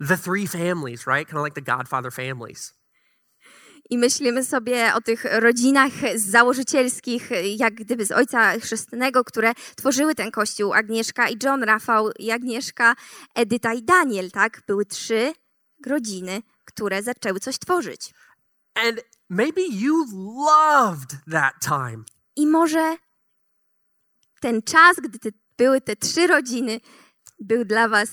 the 0.00 0.16
three 0.16 0.46
families, 0.46 1.06
right? 1.06 1.26
Kind 1.26 1.38
of 1.38 1.42
like 1.42 1.54
the 1.54 1.60
Godfather 1.60 2.10
families. 2.10 2.72
I 3.90 3.98
myślimy 3.98 4.44
sobie 4.44 4.94
o 4.94 5.00
tych 5.00 5.24
rodzinach 5.24 5.92
założycielskich, 6.14 7.30
jak 7.56 7.74
gdyby 7.74 8.06
z 8.06 8.12
ojca 8.12 8.58
chrzestnego, 8.58 9.24
które 9.24 9.52
tworzyły 9.76 10.14
ten 10.14 10.30
kościół. 10.30 10.72
Agnieszka 10.72 11.28
i 11.28 11.36
John, 11.42 11.62
Rafał 11.62 12.10
i 12.18 12.30
Agnieszka, 12.30 12.94
Edyta 13.34 13.72
i 13.72 13.82
Daniel, 13.82 14.30
tak? 14.30 14.62
Były 14.66 14.86
trzy 14.86 15.32
rodziny, 15.86 16.42
które 16.64 17.02
zaczęły 17.02 17.40
coś 17.40 17.58
tworzyć. 17.58 18.14
And 18.74 19.00
maybe 19.28 19.62
you 19.62 20.04
loved 20.46 21.16
that 21.30 21.54
time. 21.60 22.04
I 22.36 22.46
może 22.46 22.96
ten 24.40 24.62
czas, 24.62 24.96
gdy 24.96 25.18
te, 25.18 25.28
były 25.58 25.80
te 25.80 25.96
trzy 25.96 26.26
rodziny, 26.26 26.80
był 27.40 27.64
dla 27.64 27.88
was 27.88 28.10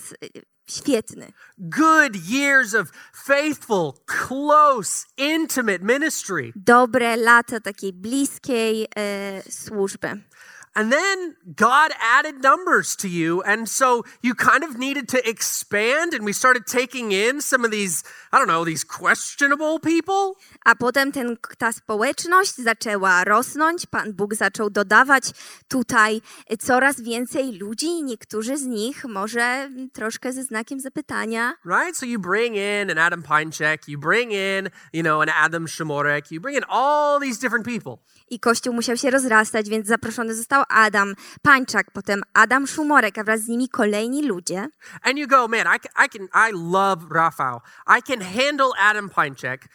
świetny. 0.66 1.32
Good 1.58 2.16
years 2.16 2.74
of 2.74 2.90
faithful, 3.26 3.92
close, 4.06 5.06
intimate 5.16 5.78
ministry. 5.82 6.52
Dobre 6.56 7.16
lata 7.16 7.60
takiej 7.60 7.92
bliskiej 7.92 8.86
e, 8.96 9.42
służby. 9.50 10.20
And 10.76 10.92
then 10.92 11.36
God 11.56 11.92
added 12.00 12.42
numbers 12.42 12.96
to 12.96 13.08
you. 13.08 13.42
And 13.42 13.68
so 13.68 14.02
you 14.22 14.34
kind 14.34 14.64
of 14.64 14.76
needed 14.78 15.08
to 15.08 15.28
expand. 15.28 16.14
And 16.14 16.24
we 16.24 16.32
started 16.32 16.66
taking 16.66 17.12
in 17.12 17.40
some 17.40 17.64
of 17.64 17.70
these, 17.70 18.02
I 18.32 18.38
don't 18.38 18.48
know, 18.48 18.64
these 18.64 18.84
questionable 18.84 19.78
people. 19.78 20.34
A 20.66 20.74
potem 20.74 21.12
ten, 21.12 21.36
ta 21.58 21.72
społeczność 21.72 22.56
zaczęła 22.56 23.24
rosnąć, 23.24 23.86
Pan 23.86 24.12
Bóg 24.12 24.34
zaczął 24.34 24.70
dodawać 24.70 25.24
tutaj 25.68 26.20
coraz 26.58 27.00
więcej 27.00 27.58
ludzi 27.58 28.02
niektórzy 28.02 28.56
z 28.56 28.64
nich 28.64 29.04
może 29.04 29.70
troszkę 29.92 30.32
ze 30.32 30.42
znakiem 30.42 30.80
zapytania. 30.80 31.54
Right? 31.64 31.96
So 31.96 32.06
you 32.06 32.18
bring 32.18 32.56
in 32.56 32.90
an 32.90 32.98
Adam 32.98 33.22
Pinecheck, 33.22 33.88
you 33.88 33.98
bring 33.98 34.32
in, 34.32 34.70
you 34.92 35.02
know, 35.02 35.22
an 35.22 35.28
Adam 35.28 35.68
Shimorek, 35.68 36.30
you 36.30 36.40
bring 36.40 36.56
in 36.56 36.64
all 36.68 37.20
these 37.20 37.40
different 37.40 37.66
people. 37.66 37.96
I 38.30 38.40
kościół 38.40 38.74
musiał 38.74 38.96
się 38.96 39.10
rozrastać, 39.10 39.68
więc 39.68 39.86
zaproszony 39.86 40.34
został 40.34 40.63
Adam 40.68 41.14
Pańczak, 41.42 41.90
potem 41.92 42.22
Adam 42.34 42.66
Szumorek, 42.66 43.18
a 43.18 43.24
wraz 43.24 43.40
z 43.40 43.48
nimi 43.48 43.68
kolejni 43.68 44.22
ludzie. 44.22 44.68
And 45.02 45.18
you 45.18 45.26
go, 45.26 45.48
man, 45.48 45.66
I 45.66 45.78
can, 45.78 46.04
I, 46.04 46.08
can, 46.08 46.28
I 46.48 46.52
love 46.52 47.06
Rafael. 47.10 47.60
I 47.86 48.02
can 48.02 48.20
handle 48.20 48.72
Adam 48.78 49.10
Pinecheck. 49.10 49.68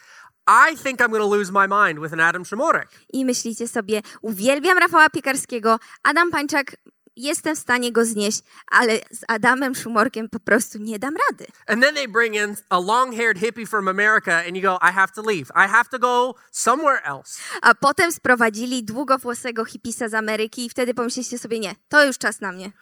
I 0.46 0.76
think 0.76 1.00
I'm 1.00 1.10
going 1.10 1.22
to 1.22 1.36
lose 1.36 1.52
my 1.52 1.66
mind 1.66 1.98
with 1.98 2.12
an 2.12 2.20
Adam 2.20 2.44
Shimorek. 2.44 2.88
I 3.12 3.24
myślicie 3.24 3.68
sobie, 3.68 4.02
uwielbiam 4.22 4.78
Rafała 4.78 5.10
Piekarskiego, 5.10 5.78
Adam 6.02 6.30
Pańczak, 6.30 6.76
jestem 7.16 7.56
w 7.56 7.58
stanie 7.58 7.92
go 7.92 8.04
znieść, 8.04 8.42
ale 8.70 8.98
z 9.10 9.20
Adamem 9.28 9.74
Szumorkiem 9.74 10.28
po 10.28 10.40
prostu 10.40 10.78
nie 10.78 10.98
dam 10.98 11.14
rady. 11.30 11.46
And 11.66 11.82
then 11.82 11.94
they 11.94 12.08
bring 12.08 12.34
in 12.34 12.56
a 12.70 12.78
long 12.78 13.16
haired 13.16 13.38
hippie 13.38 13.66
from 13.66 13.88
America, 13.88 14.36
and 14.46 14.56
you 14.56 14.62
go, 14.62 14.78
I 14.82 14.92
have 14.92 15.12
to 15.12 15.22
leave. 15.22 15.50
I 15.54 15.68
have 15.68 15.88
to 15.90 15.98
go 15.98 16.34
somewhere 16.52 17.02
else. 17.04 17.40
A 17.62 17.74
potem 17.74 18.12
sprowadzili 18.12 18.84
długowłosego 18.84 19.64
hipisa 19.64 20.08
z 20.08 20.14
Ameryki 20.14 20.66
i 20.66 20.70
wtedy 20.70 20.94
pomyśleliście 20.94 21.38
sobie, 21.38 21.60
nie, 21.60 21.74
to 21.88 22.04
już 22.04 22.18
czas 22.18 22.40
na 22.40 22.52
mnie. 22.52 22.72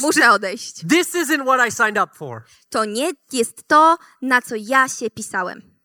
Muszę 0.00 0.30
odejść. 0.30 0.74
this 0.88 1.14
isn't 1.14 1.42
what 1.42 1.68
I 1.68 1.72
signed 1.72 2.04
up 2.04 2.14
for. 2.14 2.42
To 2.70 2.84
nie 2.84 3.10
jest 3.32 3.68
to, 3.68 3.98
na 4.22 4.42
co 4.42 4.54
ja 4.58 4.88
się 4.88 5.10
pisałem. 5.10 5.78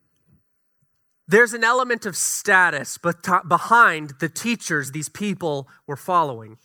There's 1.32 1.56
an 1.56 1.64
element 1.64 2.06
of 2.06 2.18
status 2.18 3.00
behind 3.46 4.20
the 4.20 4.30
teachers 4.30 4.92
these 4.92 5.10
people 5.10 5.64
were 5.88 5.98
following. 5.98 6.58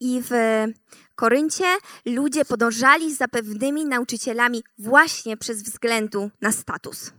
I 0.00 0.22
w 0.22 0.30
Koryncie 1.14 1.76
ludzie 2.06 2.44
podążali 2.44 3.14
za 3.14 3.28
pewnymi 3.28 3.86
nauczycielami 3.86 4.64
właśnie 4.78 5.36
przez 5.36 5.62
względu 5.62 6.30
na 6.40 6.52
status. 6.52 7.12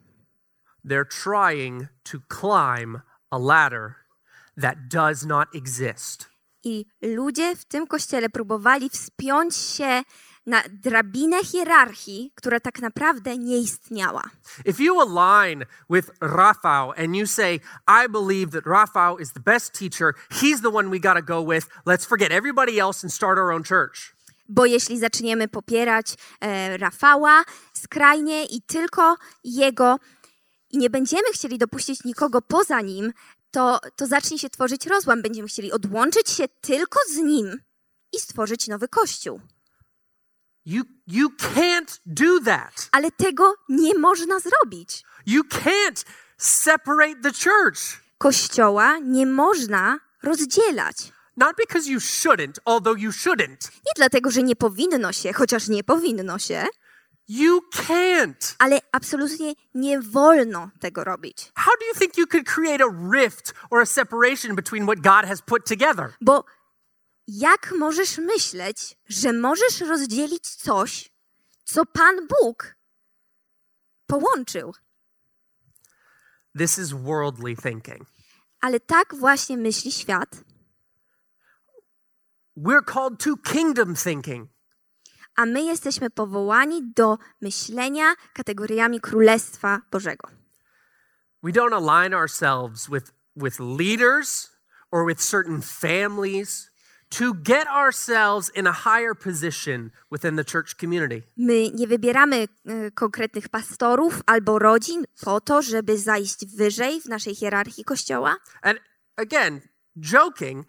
They're 0.86 1.06
trying 1.24 1.88
to 2.04 2.18
climb 2.28 2.98
a 3.32 3.38
ladder 3.38 3.96
that 4.62 4.76
does 4.88 5.26
not 5.26 5.48
exist. 5.56 6.30
I 6.64 6.86
ludzie 7.02 7.56
w 7.56 7.66
tym 7.66 7.88
kościele 7.88 8.30
próbowali 8.30 8.90
wspiąć 8.90 9.56
się 9.56 10.04
na 10.46 10.64
drabinę 10.70 11.44
hierarchii, 11.44 12.32
która 12.36 12.60
tak 12.60 12.80
naprawdę 12.80 13.38
nie 13.38 13.58
istniała. 13.58 14.24
If 14.66 14.84
you 14.84 15.02
align 15.02 15.66
with 15.90 16.10
Rafał 16.22 16.92
and 16.92 17.16
you 17.16 17.28
say, 17.28 17.60
I 17.88 18.10
believe 18.10 18.52
that 18.52 18.66
Rafał 18.66 19.20
is 19.20 19.34
the 19.34 19.40
best 19.40 19.80
teacher, 19.80 20.14
he's 20.30 20.62
the 20.62 20.70
one 20.74 20.90
we 20.90 21.00
got 21.00 21.14
to 21.14 21.22
go 21.22 21.54
with, 21.54 21.68
let's 21.86 22.06
forget 22.06 22.32
everybody 22.32 22.80
else 22.80 23.04
and 23.04 23.14
start 23.14 23.38
our 23.38 23.52
own 23.52 23.64
church. 23.64 24.16
Bo 24.50 24.66
jeśli 24.66 25.00
zaczniemy 25.00 25.48
popierać 25.48 26.16
e, 26.42 26.78
Rafała 26.78 27.44
skrajnie 27.74 28.46
i 28.46 28.62
tylko 28.62 29.16
jego, 29.44 30.00
i 30.70 30.78
nie 30.78 30.90
będziemy 30.90 31.34
chcieli 31.34 31.58
dopuścić 31.58 32.04
nikogo 32.04 32.42
poza 32.42 32.82
nim, 32.82 33.14
to, 33.52 33.80
to 33.96 34.08
zacznie 34.08 34.40
się 34.40 34.50
tworzyć 34.50 34.88
rozłam. 34.88 35.22
Będziemy 35.22 35.48
chcieli 35.48 35.72
odłączyć 35.72 36.30
się 36.30 36.48
tylko 36.62 37.00
z 37.10 37.18
nim 37.18 37.58
i 38.14 38.20
stworzyć 38.20 38.68
nowy 38.68 38.88
kościół. 38.88 39.42
You, 40.66 40.84
you 41.08 41.30
can't 41.30 42.00
do 42.06 42.40
that. 42.46 42.90
Ale 42.92 43.12
tego 43.12 43.56
nie 43.70 43.96
można 44.00 44.40
zrobić. 44.40 45.04
You 45.26 45.44
can't 45.44 46.06
separate 46.38 47.16
the 47.22 47.32
church. 47.32 47.80
Kościoła 48.18 48.98
nie 48.98 49.26
można 49.26 50.00
rozdzielać. 50.24 50.96
Not 51.38 51.56
because 51.58 51.90
you 51.90 52.00
shouldn't, 52.00 52.54
although 52.66 53.00
you 53.00 53.12
shouldn't. 53.12 53.72
Nie 53.86 53.92
dlatego, 53.96 54.32
że 54.32 54.44
nie 54.44 54.56
powinno 54.56 55.14
się, 55.14 55.34
chociaż 55.34 55.68
nie 55.68 55.84
powinno 55.84 56.40
się, 56.40 56.68
You 57.32 57.62
can't. 57.88 58.56
ale 58.60 58.80
absolutnie 58.92 59.54
nie 59.74 60.02
wolno 60.02 60.70
tego 60.80 61.04
robić. 61.04 61.52
How 61.56 61.74
do 61.80 61.86
you 61.86 61.94
think 62.00 62.18
you 62.18 62.28
could 62.28 62.46
create 62.48 62.84
a 62.84 63.14
rift 63.14 63.54
or 63.70 63.82
a 63.82 63.86
separation 63.86 64.56
between 64.56 64.84
what 64.86 65.00
God 65.00 65.26
has 65.30 65.42
put 65.42 65.66
together? 65.68 66.14
Bo 66.22 66.44
jak 67.32 67.72
możesz 67.72 68.18
myśleć, 68.18 68.96
że 69.10 69.34
możesz 69.34 69.82
rozdzielić 69.82 70.50
coś, 70.50 71.12
co 71.64 71.86
Pan 71.86 72.28
Bóg 72.28 72.76
połączył? 74.08 74.74
This 76.58 76.78
is 76.78 76.90
worldly 76.92 77.56
thinking. 77.56 78.08
Ale 78.62 78.80
tak 78.80 79.16
właśnie 79.16 79.58
myśli 79.58 79.92
świat, 79.92 80.44
We're 82.58 82.84
called 82.94 83.24
to 83.24 83.38
kingdom 83.38 83.96
thinking. 83.96 84.50
a 85.36 85.46
my 85.46 85.64
jesteśmy 85.64 86.10
powołani 86.10 86.94
do 86.96 87.18
myślenia 87.42 88.16
kategoriami 88.34 89.00
Królestwa 89.02 89.82
Bożego. 89.92 90.28
We 91.44 91.52
don't 91.52 91.74
align 91.74 92.14
ourselves 92.14 92.90
with, 92.90 93.12
with 93.36 93.60
leaders 93.60 94.50
or 94.92 95.06
with 95.08 95.22
certain 95.22 95.62
families 95.62 96.69
to 97.18 97.34
get 97.34 97.68
ourselves 97.68 98.52
in 98.56 98.68
a 98.68 98.72
higher 98.74 99.16
position 99.16 99.92
within 100.12 100.36
the 100.36 100.44
church 100.46 100.76
community. 100.76 101.22
My 101.38 101.72
nie 101.74 101.88
wybieramy 101.88 102.48
konkretnych 102.96 103.50
pastorów 103.50 104.22
albo 104.26 104.60
rodzin 104.60 105.06
po 105.22 105.42
to, 105.42 105.62
żeby 105.62 105.98
zajść 105.98 106.46
wyżej 106.56 107.02
w 107.02 107.06
naszej 107.06 107.36
hierarchii 107.36 107.84
kościoła. 107.84 108.36
And 108.62 108.80
again, 109.16 109.62
joking, 109.98 110.66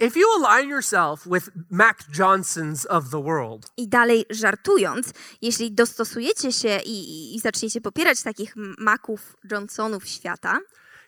if 0.00 0.18
you 0.20 0.26
align 0.44 0.70
yourself 0.70 1.20
with 1.26 1.48
Mac 1.70 1.96
Johnsons 2.18 2.86
of 2.90 3.10
the 3.10 3.22
world, 3.22 3.66
I 3.76 3.88
dalej 3.88 4.24
żartując, 4.30 5.12
jeśli 5.42 5.72
dostosujecie 5.72 6.52
się 6.52 6.78
i, 6.84 7.34
i- 7.36 7.40
zaczniecie 7.40 7.80
popierać 7.80 8.22
takich 8.22 8.56
m- 8.56 8.74
maków 8.78 9.36
Johnsonów 9.50 10.06
świata, 10.08 10.58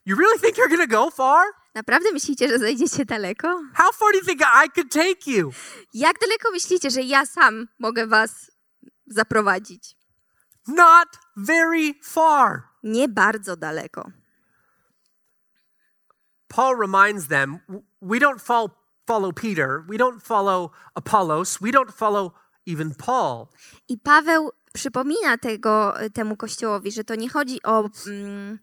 you 0.07 0.16
really 0.16 0.39
think 0.41 0.57
you're 0.57 0.68
going 0.77 0.91
to 0.91 0.97
go 1.05 1.11
far? 1.11 1.45
Naprawdę 1.77 2.12
myślicie, 2.12 2.49
że 2.49 2.59
zajdziecie 2.59 3.05
daleko? 3.05 3.49
How 3.74 3.93
far 3.93 4.12
do 4.12 4.18
you 4.18 4.24
think 4.24 4.41
I 4.41 4.70
could 4.74 4.93
take 4.93 5.31
you? 5.31 5.51
Jak 5.95 6.18
daleko 6.20 6.51
myślicie, 6.51 6.91
że 6.91 7.03
ja 7.03 7.27
sam 7.27 7.68
mogę 7.79 8.07
was 8.07 8.51
zaprowadzić? 9.07 9.97
Not 10.68 11.09
very 11.37 11.95
far. 12.03 12.62
Nie 12.83 13.09
bardzo 13.09 13.57
daleko. 13.57 14.11
Paul 16.49 16.79
reminds 16.81 17.29
them 17.29 17.59
we 18.03 18.18
don't 18.18 18.39
fol- 18.41 18.70
follow 19.07 19.33
Peter, 19.35 19.83
we 19.89 19.97
don't 19.97 20.20
follow 20.20 20.70
Apollos, 20.95 21.59
we 21.61 21.70
don't 21.70 21.93
follow 21.93 22.33
even 22.66 22.95
Paul. 22.95 23.47
I 23.89 23.99
Paweł 23.99 24.51
przypomina 24.72 25.39
tego, 25.39 25.95
temu 26.14 26.37
kościołowi, 26.37 26.93
że 26.93 27.05
to 27.05 27.14
nie 27.14 27.29
chodzi 27.29 27.62
o 27.62 27.91
mm, 28.07 28.59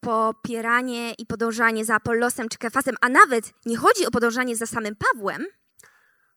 popieranie 0.00 1.12
i 1.18 1.26
podążanie 1.26 1.84
za 1.84 1.94
Apollosem 1.94 2.48
czy 2.48 2.58
Kefasem, 2.58 2.96
a 3.00 3.08
nawet 3.08 3.52
nie 3.66 3.76
chodzi 3.76 4.06
o 4.06 4.10
podążanie 4.10 4.56
za 4.56 4.66
samym 4.66 4.96
Pawłem, 4.96 5.46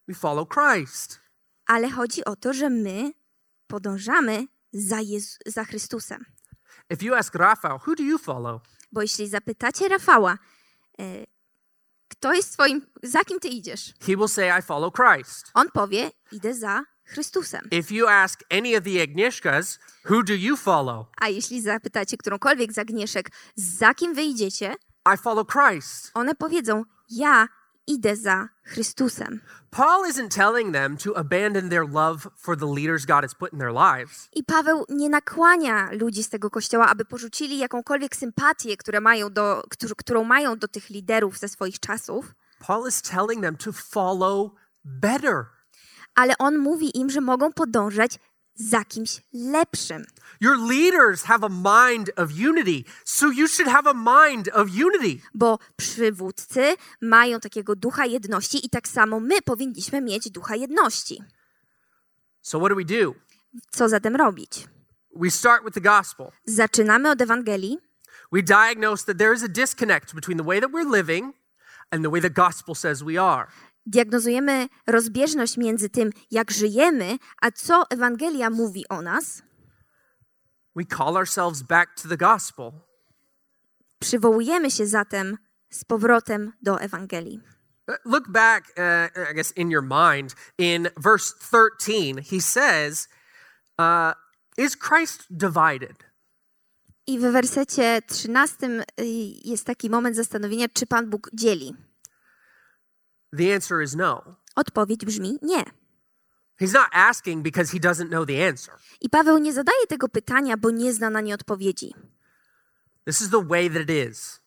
We 0.07 0.13
follow 0.15 0.47
Christ. 0.49 1.19
ale 1.65 1.89
chodzi 1.89 2.25
o 2.25 2.35
to, 2.35 2.53
że 2.53 2.69
my 2.69 3.11
podążamy 3.67 4.45
za, 4.73 4.97
Jezu- 5.01 5.37
za 5.45 5.65
Chrystusem. 5.65 6.25
If 6.93 7.05
you 7.05 7.15
ask 7.15 7.35
Rafael, 7.35 7.79
who 7.87 7.95
do 7.95 8.03
you 8.03 8.17
follow? 8.17 8.61
Bo 8.91 9.01
jeśli 9.01 9.27
zapytacie 9.27 9.87
Rafała, 9.87 10.37
e, 10.99 11.03
kto 12.07 12.33
jest 12.33 12.53
twoim, 12.53 12.85
za 13.03 13.23
kim 13.23 13.39
ty 13.39 13.47
idziesz? 13.47 13.93
He 14.01 14.15
will 14.17 14.27
say, 14.27 14.59
I 14.59 14.61
follow 14.61 14.93
Christ. 14.93 15.51
On 15.53 15.71
powie, 15.71 16.11
idę 16.31 16.53
za 16.53 16.83
Chrystusem. 17.13 17.61
If 17.71 17.93
you 17.93 18.07
ask 18.07 18.39
any 18.49 18.77
of 18.77 18.83
the 18.83 19.01
Agnieszkas, 19.03 19.79
who 20.09 20.23
do 20.23 20.33
you 20.33 20.57
follow? 20.57 21.05
A 21.21 21.27
jeśli 21.27 21.61
zapytacie 21.61 22.17
którąkolwiek 22.17 22.73
z 22.73 22.77
Agnieszek, 22.77 23.29
za 23.55 23.93
kim 23.93 24.13
wy 24.13 24.21
idziecie, 24.23 24.75
I 25.15 25.17
follow 25.17 25.47
Christ. 25.47 26.11
one 26.13 26.35
powiedzą, 26.35 26.83
ja 27.09 27.47
idę 27.87 28.15
za 28.15 28.49
Chrystusem. 28.63 29.41
Paul 29.71 30.05
isn't 30.11 30.27
telling 30.35 30.73
them 30.73 30.97
to 30.97 31.17
abandon 31.17 31.69
their 31.69 31.89
love 31.89 32.27
for 32.37 32.57
the 32.57 32.65
leaders 32.75 33.05
God 33.05 33.21
has 33.21 33.35
put 33.35 33.53
in 33.53 33.59
their 33.59 33.71
lives. 33.73 34.29
I 34.33 34.43
Paweł 34.43 34.85
nie 34.89 35.09
nakłania 35.09 35.89
ludzi 35.91 36.23
z 36.23 36.29
tego 36.29 36.49
kościoła, 36.49 36.87
aby 36.87 37.05
porzucili 37.05 37.57
jakąkolwiek 37.57 38.15
sympatię, 38.15 38.77
które 38.77 39.01
mają 39.01 39.33
do, 39.33 39.63
którzy- 39.69 39.95
którą 39.95 40.23
mają 40.23 40.57
do 40.59 40.67
tych 40.67 40.89
liderów 40.89 41.37
ze 41.37 41.47
swoich 41.49 41.79
czasów, 41.79 42.33
Paul 42.67 42.87
is 42.89 43.01
telling 43.01 43.41
them 43.43 43.57
to 43.57 43.71
follow 43.73 44.51
better. 44.85 45.45
Ale 46.19 46.37
on 46.37 46.57
mówi 46.57 46.97
im, 46.97 47.09
że 47.09 47.21
mogą 47.21 47.53
podążać 47.53 48.19
za 48.55 48.85
kimś 48.85 49.21
lepszym. 49.33 50.05
Your 50.41 50.57
leaders 50.57 51.23
have 51.23 51.43
a 51.43 51.49
mind 51.49 52.11
of 52.15 52.29
unity, 52.49 52.83
so 53.05 53.31
you 53.31 53.47
should 53.47 53.71
have 53.71 53.89
a 53.89 53.93
mind 53.93 54.49
of 54.53 54.67
unity. 54.67 55.21
Bo 55.33 55.59
przywódcy 55.75 56.75
mają 57.01 57.39
takiego 57.39 57.75
ducha 57.75 58.05
jedności 58.05 58.65
i 58.65 58.69
tak 58.69 58.87
samo 58.87 59.19
my 59.19 59.41
powinniśmy 59.41 60.01
mieć 60.01 60.29
ducha 60.29 60.55
jedności. 60.55 61.23
So, 62.41 62.59
what 62.59 62.69
do 62.69 62.75
we 62.75 62.85
do? 62.85 63.13
Co 63.69 63.89
zatem 63.89 64.15
robić? 64.15 64.67
We 65.15 65.31
start 65.31 65.63
with 65.63 65.73
the 65.73 65.81
gospel. 65.81 66.31
Zaczynamy 66.45 67.09
od 67.09 67.21
Ewangelii 67.21 67.77
We 68.31 68.43
diagnose 68.43 69.05
that 69.05 69.17
there 69.17 69.33
is 69.33 69.43
a 69.43 69.47
disconnect 69.47 70.13
between 70.13 70.37
the 70.37 70.43
way 70.43 70.61
that 70.61 70.71
we're 70.71 70.91
living 70.91 71.33
and 71.91 72.03
the 72.03 72.09
way 72.09 72.21
the 72.21 72.29
gospel 72.29 72.75
says 72.75 73.03
we 73.03 73.17
are. 73.17 73.47
Diagnozujemy 73.85 74.67
rozbieżność 74.87 75.57
między 75.57 75.89
tym, 75.89 76.09
jak 76.31 76.51
żyjemy, 76.51 77.17
a 77.41 77.51
co 77.51 77.83
Ewangelia 77.89 78.49
mówi 78.49 78.87
o 78.89 79.01
nas. 79.01 79.41
We 80.75 80.85
call 80.97 81.17
ourselves 81.17 81.61
back 81.61 82.01
to 82.01 82.09
the 82.09 82.17
gospel. 82.17 82.71
Przywołujemy 83.99 84.71
się 84.71 84.87
zatem 84.87 85.37
z 85.69 85.83
powrotem 85.83 86.53
do 86.61 86.81
Ewangelii. 86.81 87.41
Uh, 87.87 87.95
Look 88.05 88.29
back, 88.29 88.73
uh, 88.77 89.31
I 89.31 89.35
guess, 89.35 89.51
in 89.57 89.71
your 89.71 89.83
mind, 89.83 90.35
in 90.57 90.89
verse 90.97 91.33
13, 91.39 92.21
he 92.31 92.41
says, 92.41 93.07
uh, 93.79 94.13
Is 94.57 94.75
Christ 94.75 95.25
divided? 95.29 96.09
I 97.07 97.19
w 97.19 97.21
wersecie 97.21 98.01
13 98.07 98.67
y, 98.67 99.05
jest 99.43 99.65
taki 99.65 99.89
moment 99.89 100.15
zastanowienia, 100.15 100.67
czy 100.73 100.85
Pan 100.85 101.09
Bóg 101.09 101.29
dzieli. 101.33 101.75
The 103.37 103.53
answer 103.55 103.81
is 103.83 103.95
no. 103.95 104.35
Odpowiedź 104.55 105.05
brzmi 105.05 105.37
nie. 105.41 105.63
He's 106.61 106.73
not 106.73 106.87
asking 106.91 107.43
because 107.43 107.71
he 107.71 107.79
doesn't 107.79 108.09
know 108.09 108.25
the 108.27 108.47
answer. 108.47 108.73
I 109.01 109.09
Paweł 109.09 109.37
nie 109.37 109.53
zadaje 109.53 109.87
tego 109.87 110.09
pytania, 110.09 110.57
bo 110.57 110.71
nie 110.71 110.93
zna 110.93 111.09
na 111.09 111.21
nie 111.21 111.33
odpowiedzi. 111.35 111.93
This 113.05 113.21
is 113.21 113.29
the 113.29 113.43
way 113.47 113.69
that 113.69 113.81
it 113.81 114.09
is. 114.09 114.41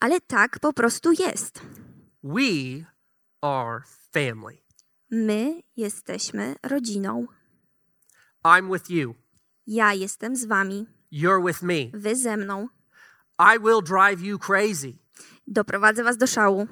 Ale 0.00 0.20
tak 0.20 0.58
po 0.60 0.72
prostu 0.72 1.12
jest. 1.12 1.60
We 2.24 2.84
are 3.42 3.82
family. 4.12 4.58
My 5.10 5.62
jesteśmy 5.76 6.56
rodziną. 6.62 7.26
I'm 8.44 8.72
with 8.72 8.90
you. 8.90 9.14
Ja 9.66 9.92
jestem 9.94 10.36
z 10.36 10.44
wami, 10.44 10.86
You're 11.12 11.46
with 11.46 11.62
me. 11.62 11.90
wy 12.00 12.16
ze 12.16 12.36
mną. 12.36 12.68
I 13.38 13.58
will 13.60 13.82
drive 13.82 14.20
you 14.20 14.38
crazy. 14.38 14.92
Doprowadzę 15.46 16.04
was 16.04 16.16
do 16.16 16.26
szału. 16.26 16.66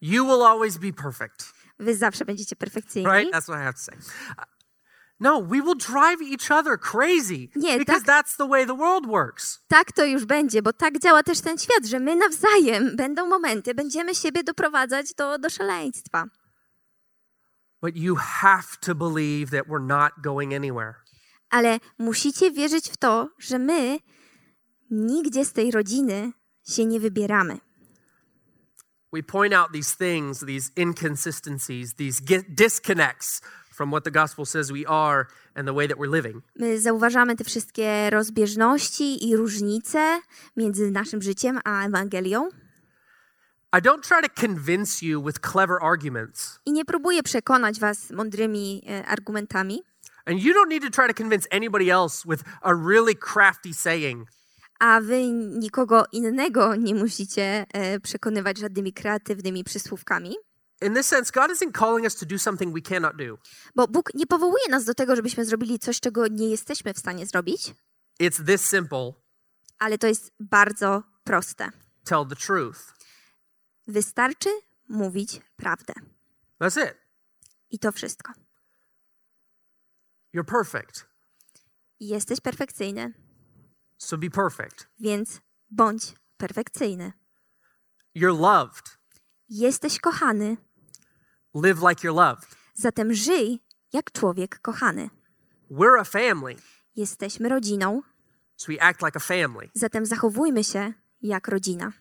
You 0.00 0.24
will 0.24 0.42
always 0.42 0.78
be 0.78 0.92
perfect. 0.92 1.52
Wy 1.78 1.96
zawsze 1.96 2.24
będziecie 2.24 2.56
perfekcyjni. 2.56 3.08
Right? 3.12 3.32
That's 3.32 3.44
what 3.44 3.58
I 3.60 3.64
have 3.64 3.74
to 3.74 3.80
say. 3.80 3.94
Uh, 4.38 4.44
No, 5.20 5.42
we 5.42 5.60
will 5.62 5.74
drive 5.74 6.22
each 6.22 6.50
other 6.50 6.78
crazy 6.78 7.48
Nie, 7.56 7.78
because 7.78 8.04
tak- 8.04 8.24
that's 8.24 8.36
the 8.36 8.46
way 8.48 8.66
the 8.66 8.76
world 8.76 9.06
works. 9.06 9.58
Tak 9.68 9.92
to 9.92 10.04
już 10.04 10.24
będzie, 10.24 10.62
bo 10.62 10.72
tak 10.72 10.98
działa 10.98 11.22
też 11.22 11.40
ten 11.40 11.58
świat, 11.58 11.86
że 11.86 12.00
my 12.00 12.16
nawzajem 12.16 12.96
będą 12.96 13.26
momenty, 13.26 13.74
będziemy 13.74 14.14
siebie 14.14 14.44
doprowadzać 14.44 15.14
do, 15.14 15.38
do 15.38 15.50
szaleństwa. 15.50 16.24
But 17.82 17.96
you 17.96 18.16
have 18.16 18.64
to 18.80 18.94
believe 18.94 19.50
that 19.50 19.66
we're 19.68 19.86
not 19.86 20.12
going 20.22 20.54
anywhere. 20.54 20.94
Ale 21.50 21.78
musicie 21.98 22.50
wierzyć 22.50 22.90
w 22.90 22.96
to, 22.96 23.28
że 23.38 23.58
my 23.58 23.98
nigdzie 24.90 25.44
z 25.44 25.52
tej 25.52 25.70
rodziny 25.70 26.32
się 26.68 26.86
nie 26.86 27.00
wybieramy. 27.00 27.58
We 29.12 29.22
point 29.22 29.54
out 29.54 29.72
these 29.72 29.94
things, 29.94 30.40
these 30.40 30.70
inconsistencies, 30.76 31.94
these 31.94 32.20
disconnects 32.54 33.40
from 33.70 33.90
what 33.90 34.04
the 34.04 34.10
gospel 34.10 34.44
says 34.44 34.70
we 34.70 34.84
are 34.86 35.28
and 35.56 35.66
the 35.66 35.72
way 35.72 35.86
that 35.86 35.98
we're 35.98 36.10
living. 36.10 36.42
My 36.56 36.78
zauważamy 36.78 37.36
te 37.36 37.44
wszystkie 37.44 38.10
rozbieżności 38.10 39.28
i 39.28 39.36
różnice 39.36 40.20
między 40.56 40.90
naszym 40.90 41.22
życiem 41.22 41.60
a 41.64 41.86
Ewangelią. 41.86 42.48
I 43.72 43.80
don't 43.80 44.02
try 44.02 44.22
to 44.22 44.28
convince 44.28 45.06
you 45.06 45.22
with 45.22 45.40
clever 45.40 45.78
arguments. 45.82 46.58
I 46.66 46.72
nie 46.72 46.84
próbuję 46.84 47.22
przekonać 47.22 47.80
was 47.80 48.10
mądrymi 48.10 48.82
e, 48.88 49.06
argumentami, 49.06 49.82
And 50.28 50.42
you 50.42 50.52
don't 50.52 50.68
need 50.68 50.82
to 50.82 50.90
try 50.90 51.06
to 51.06 51.14
convince 51.14 51.46
anybody 51.50 51.90
else 51.90 52.22
with 52.26 52.42
a 52.62 52.74
really 52.74 53.14
crafty 53.14 53.72
saying. 53.72 54.26
A 54.78 55.00
wy 55.00 55.26
nikogo 55.32 56.04
innego 56.12 56.76
nie 56.76 56.94
musicie 56.94 57.66
e, 57.72 58.00
przekonywać 58.00 58.58
żadnymi 58.58 58.92
kreatywnymi 58.92 59.64
przysłówkami. 59.64 60.36
In 60.82 60.94
this 60.94 61.06
sense, 61.06 61.32
God 61.34 61.50
isn't 61.50 61.78
calling 61.78 62.04
us 62.04 62.16
to 62.16 62.26
do 62.26 62.38
something 62.38 62.74
we 62.74 62.80
cannot 62.80 63.16
do. 63.16 63.38
Bo 63.74 63.88
Bóg 63.88 64.14
nie 64.14 64.26
powołuje 64.26 64.64
nas 64.70 64.84
do 64.84 64.94
tego, 64.94 65.16
żebyśmy 65.16 65.44
zrobili 65.44 65.78
coś, 65.78 66.00
czego 66.00 66.26
nie 66.28 66.48
jesteśmy 66.50 66.94
w 66.94 66.98
stanie 66.98 67.26
zrobić, 67.26 67.74
It's 68.20 68.46
this 68.46 68.66
simple 68.70 69.12
ale 69.78 69.98
to 69.98 70.06
jest 70.06 70.32
bardzo 70.40 71.02
proste. 71.24 71.70
tell 72.04 72.26
the 72.28 72.36
truth. 72.36 72.78
Wystarczy 73.86 74.48
mówić 74.88 75.40
prawdę. 75.56 75.92
That's 76.60 76.84
it. 76.86 76.94
I 77.70 77.78
to 77.78 77.92
wszystko. 77.92 78.32
You're 80.34 80.44
perfect. 80.44 81.06
Jesteś 82.00 82.40
perfekcyjny, 82.40 83.12
So 83.98 84.18
be 84.18 84.30
perfect. 84.30 84.88
więc 85.00 85.40
Bądź 85.70 86.14
perfekcyjny. 86.36 87.12
You're 88.16 88.40
loved. 88.40 88.98
Jesteś 89.48 90.00
kochany, 90.00 90.56
Live 91.54 91.78
like 91.88 92.08
you're 92.08 92.14
loved. 92.14 92.56
zatem 92.74 93.14
żyj 93.14 93.60
jak 93.92 94.12
człowiek 94.12 94.60
kochany. 94.60 95.10
We're 95.70 96.00
a 96.00 96.04
family, 96.04 96.56
Jesteśmy 96.96 97.48
rodziną, 97.48 98.02
so 98.56 98.72
we 98.72 98.82
act 98.82 99.02
like 99.02 99.16
a 99.16 99.20
family 99.20 99.70
zatem 99.74 100.06
zachowujmy 100.06 100.64
się 100.64 100.92
jak 101.22 101.48
rodzina. 101.48 101.92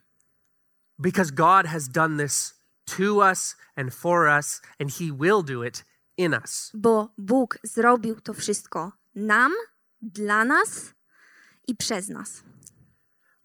because 0.99 1.31
God 1.31 1.65
has 1.65 1.89
done 1.89 2.23
this 2.23 2.53
to 2.97 3.15
us 3.31 3.55
and 3.75 3.93
for 3.93 4.27
us, 4.39 4.61
and 4.79 4.91
He 4.91 5.05
will 5.19 5.43
do 5.43 5.63
it 5.63 5.85
in 6.17 6.33
us. 6.33 6.71
Bo 6.73 7.13
Bóg 7.17 7.57
zrobił 7.63 8.21
to 8.21 8.33
wszystko 8.33 8.91
nam, 9.15 9.53
dla 10.01 10.45
nas 10.45 10.93
i 11.67 11.75
przez 11.75 12.09
nas. 12.09 12.43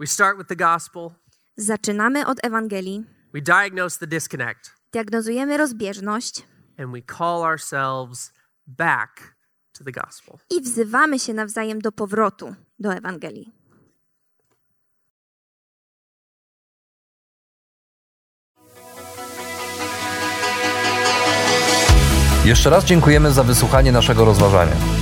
We 0.00 0.06
start 0.06 0.38
with 0.38 0.48
the 0.48 0.56
gospel, 0.56 1.10
Zaczynamy 1.56 2.26
od 2.26 2.44
Ewangelii, 2.44 3.04
we 3.34 3.40
diagnose 3.40 3.98
the 3.98 4.06
disconnect, 4.06 4.70
diagnozujemy 4.92 5.56
rozbieżność 5.56 6.42
and 6.78 6.92
we 6.92 7.02
call 7.18 7.42
ourselves 7.42 8.32
back 8.66 9.36
to 9.78 9.84
the 9.84 9.92
gospel. 9.92 10.38
i 10.50 10.60
wzywamy 10.60 11.18
się 11.18 11.34
nawzajem 11.34 11.80
do 11.80 11.92
powrotu 11.92 12.54
do 12.78 12.94
Ewangelii. 12.94 13.52
Jeszcze 22.44 22.70
raz 22.70 22.84
dziękujemy 22.84 23.32
za 23.32 23.44
wysłuchanie 23.44 23.92
naszego 23.92 24.24
rozważania. 24.24 25.01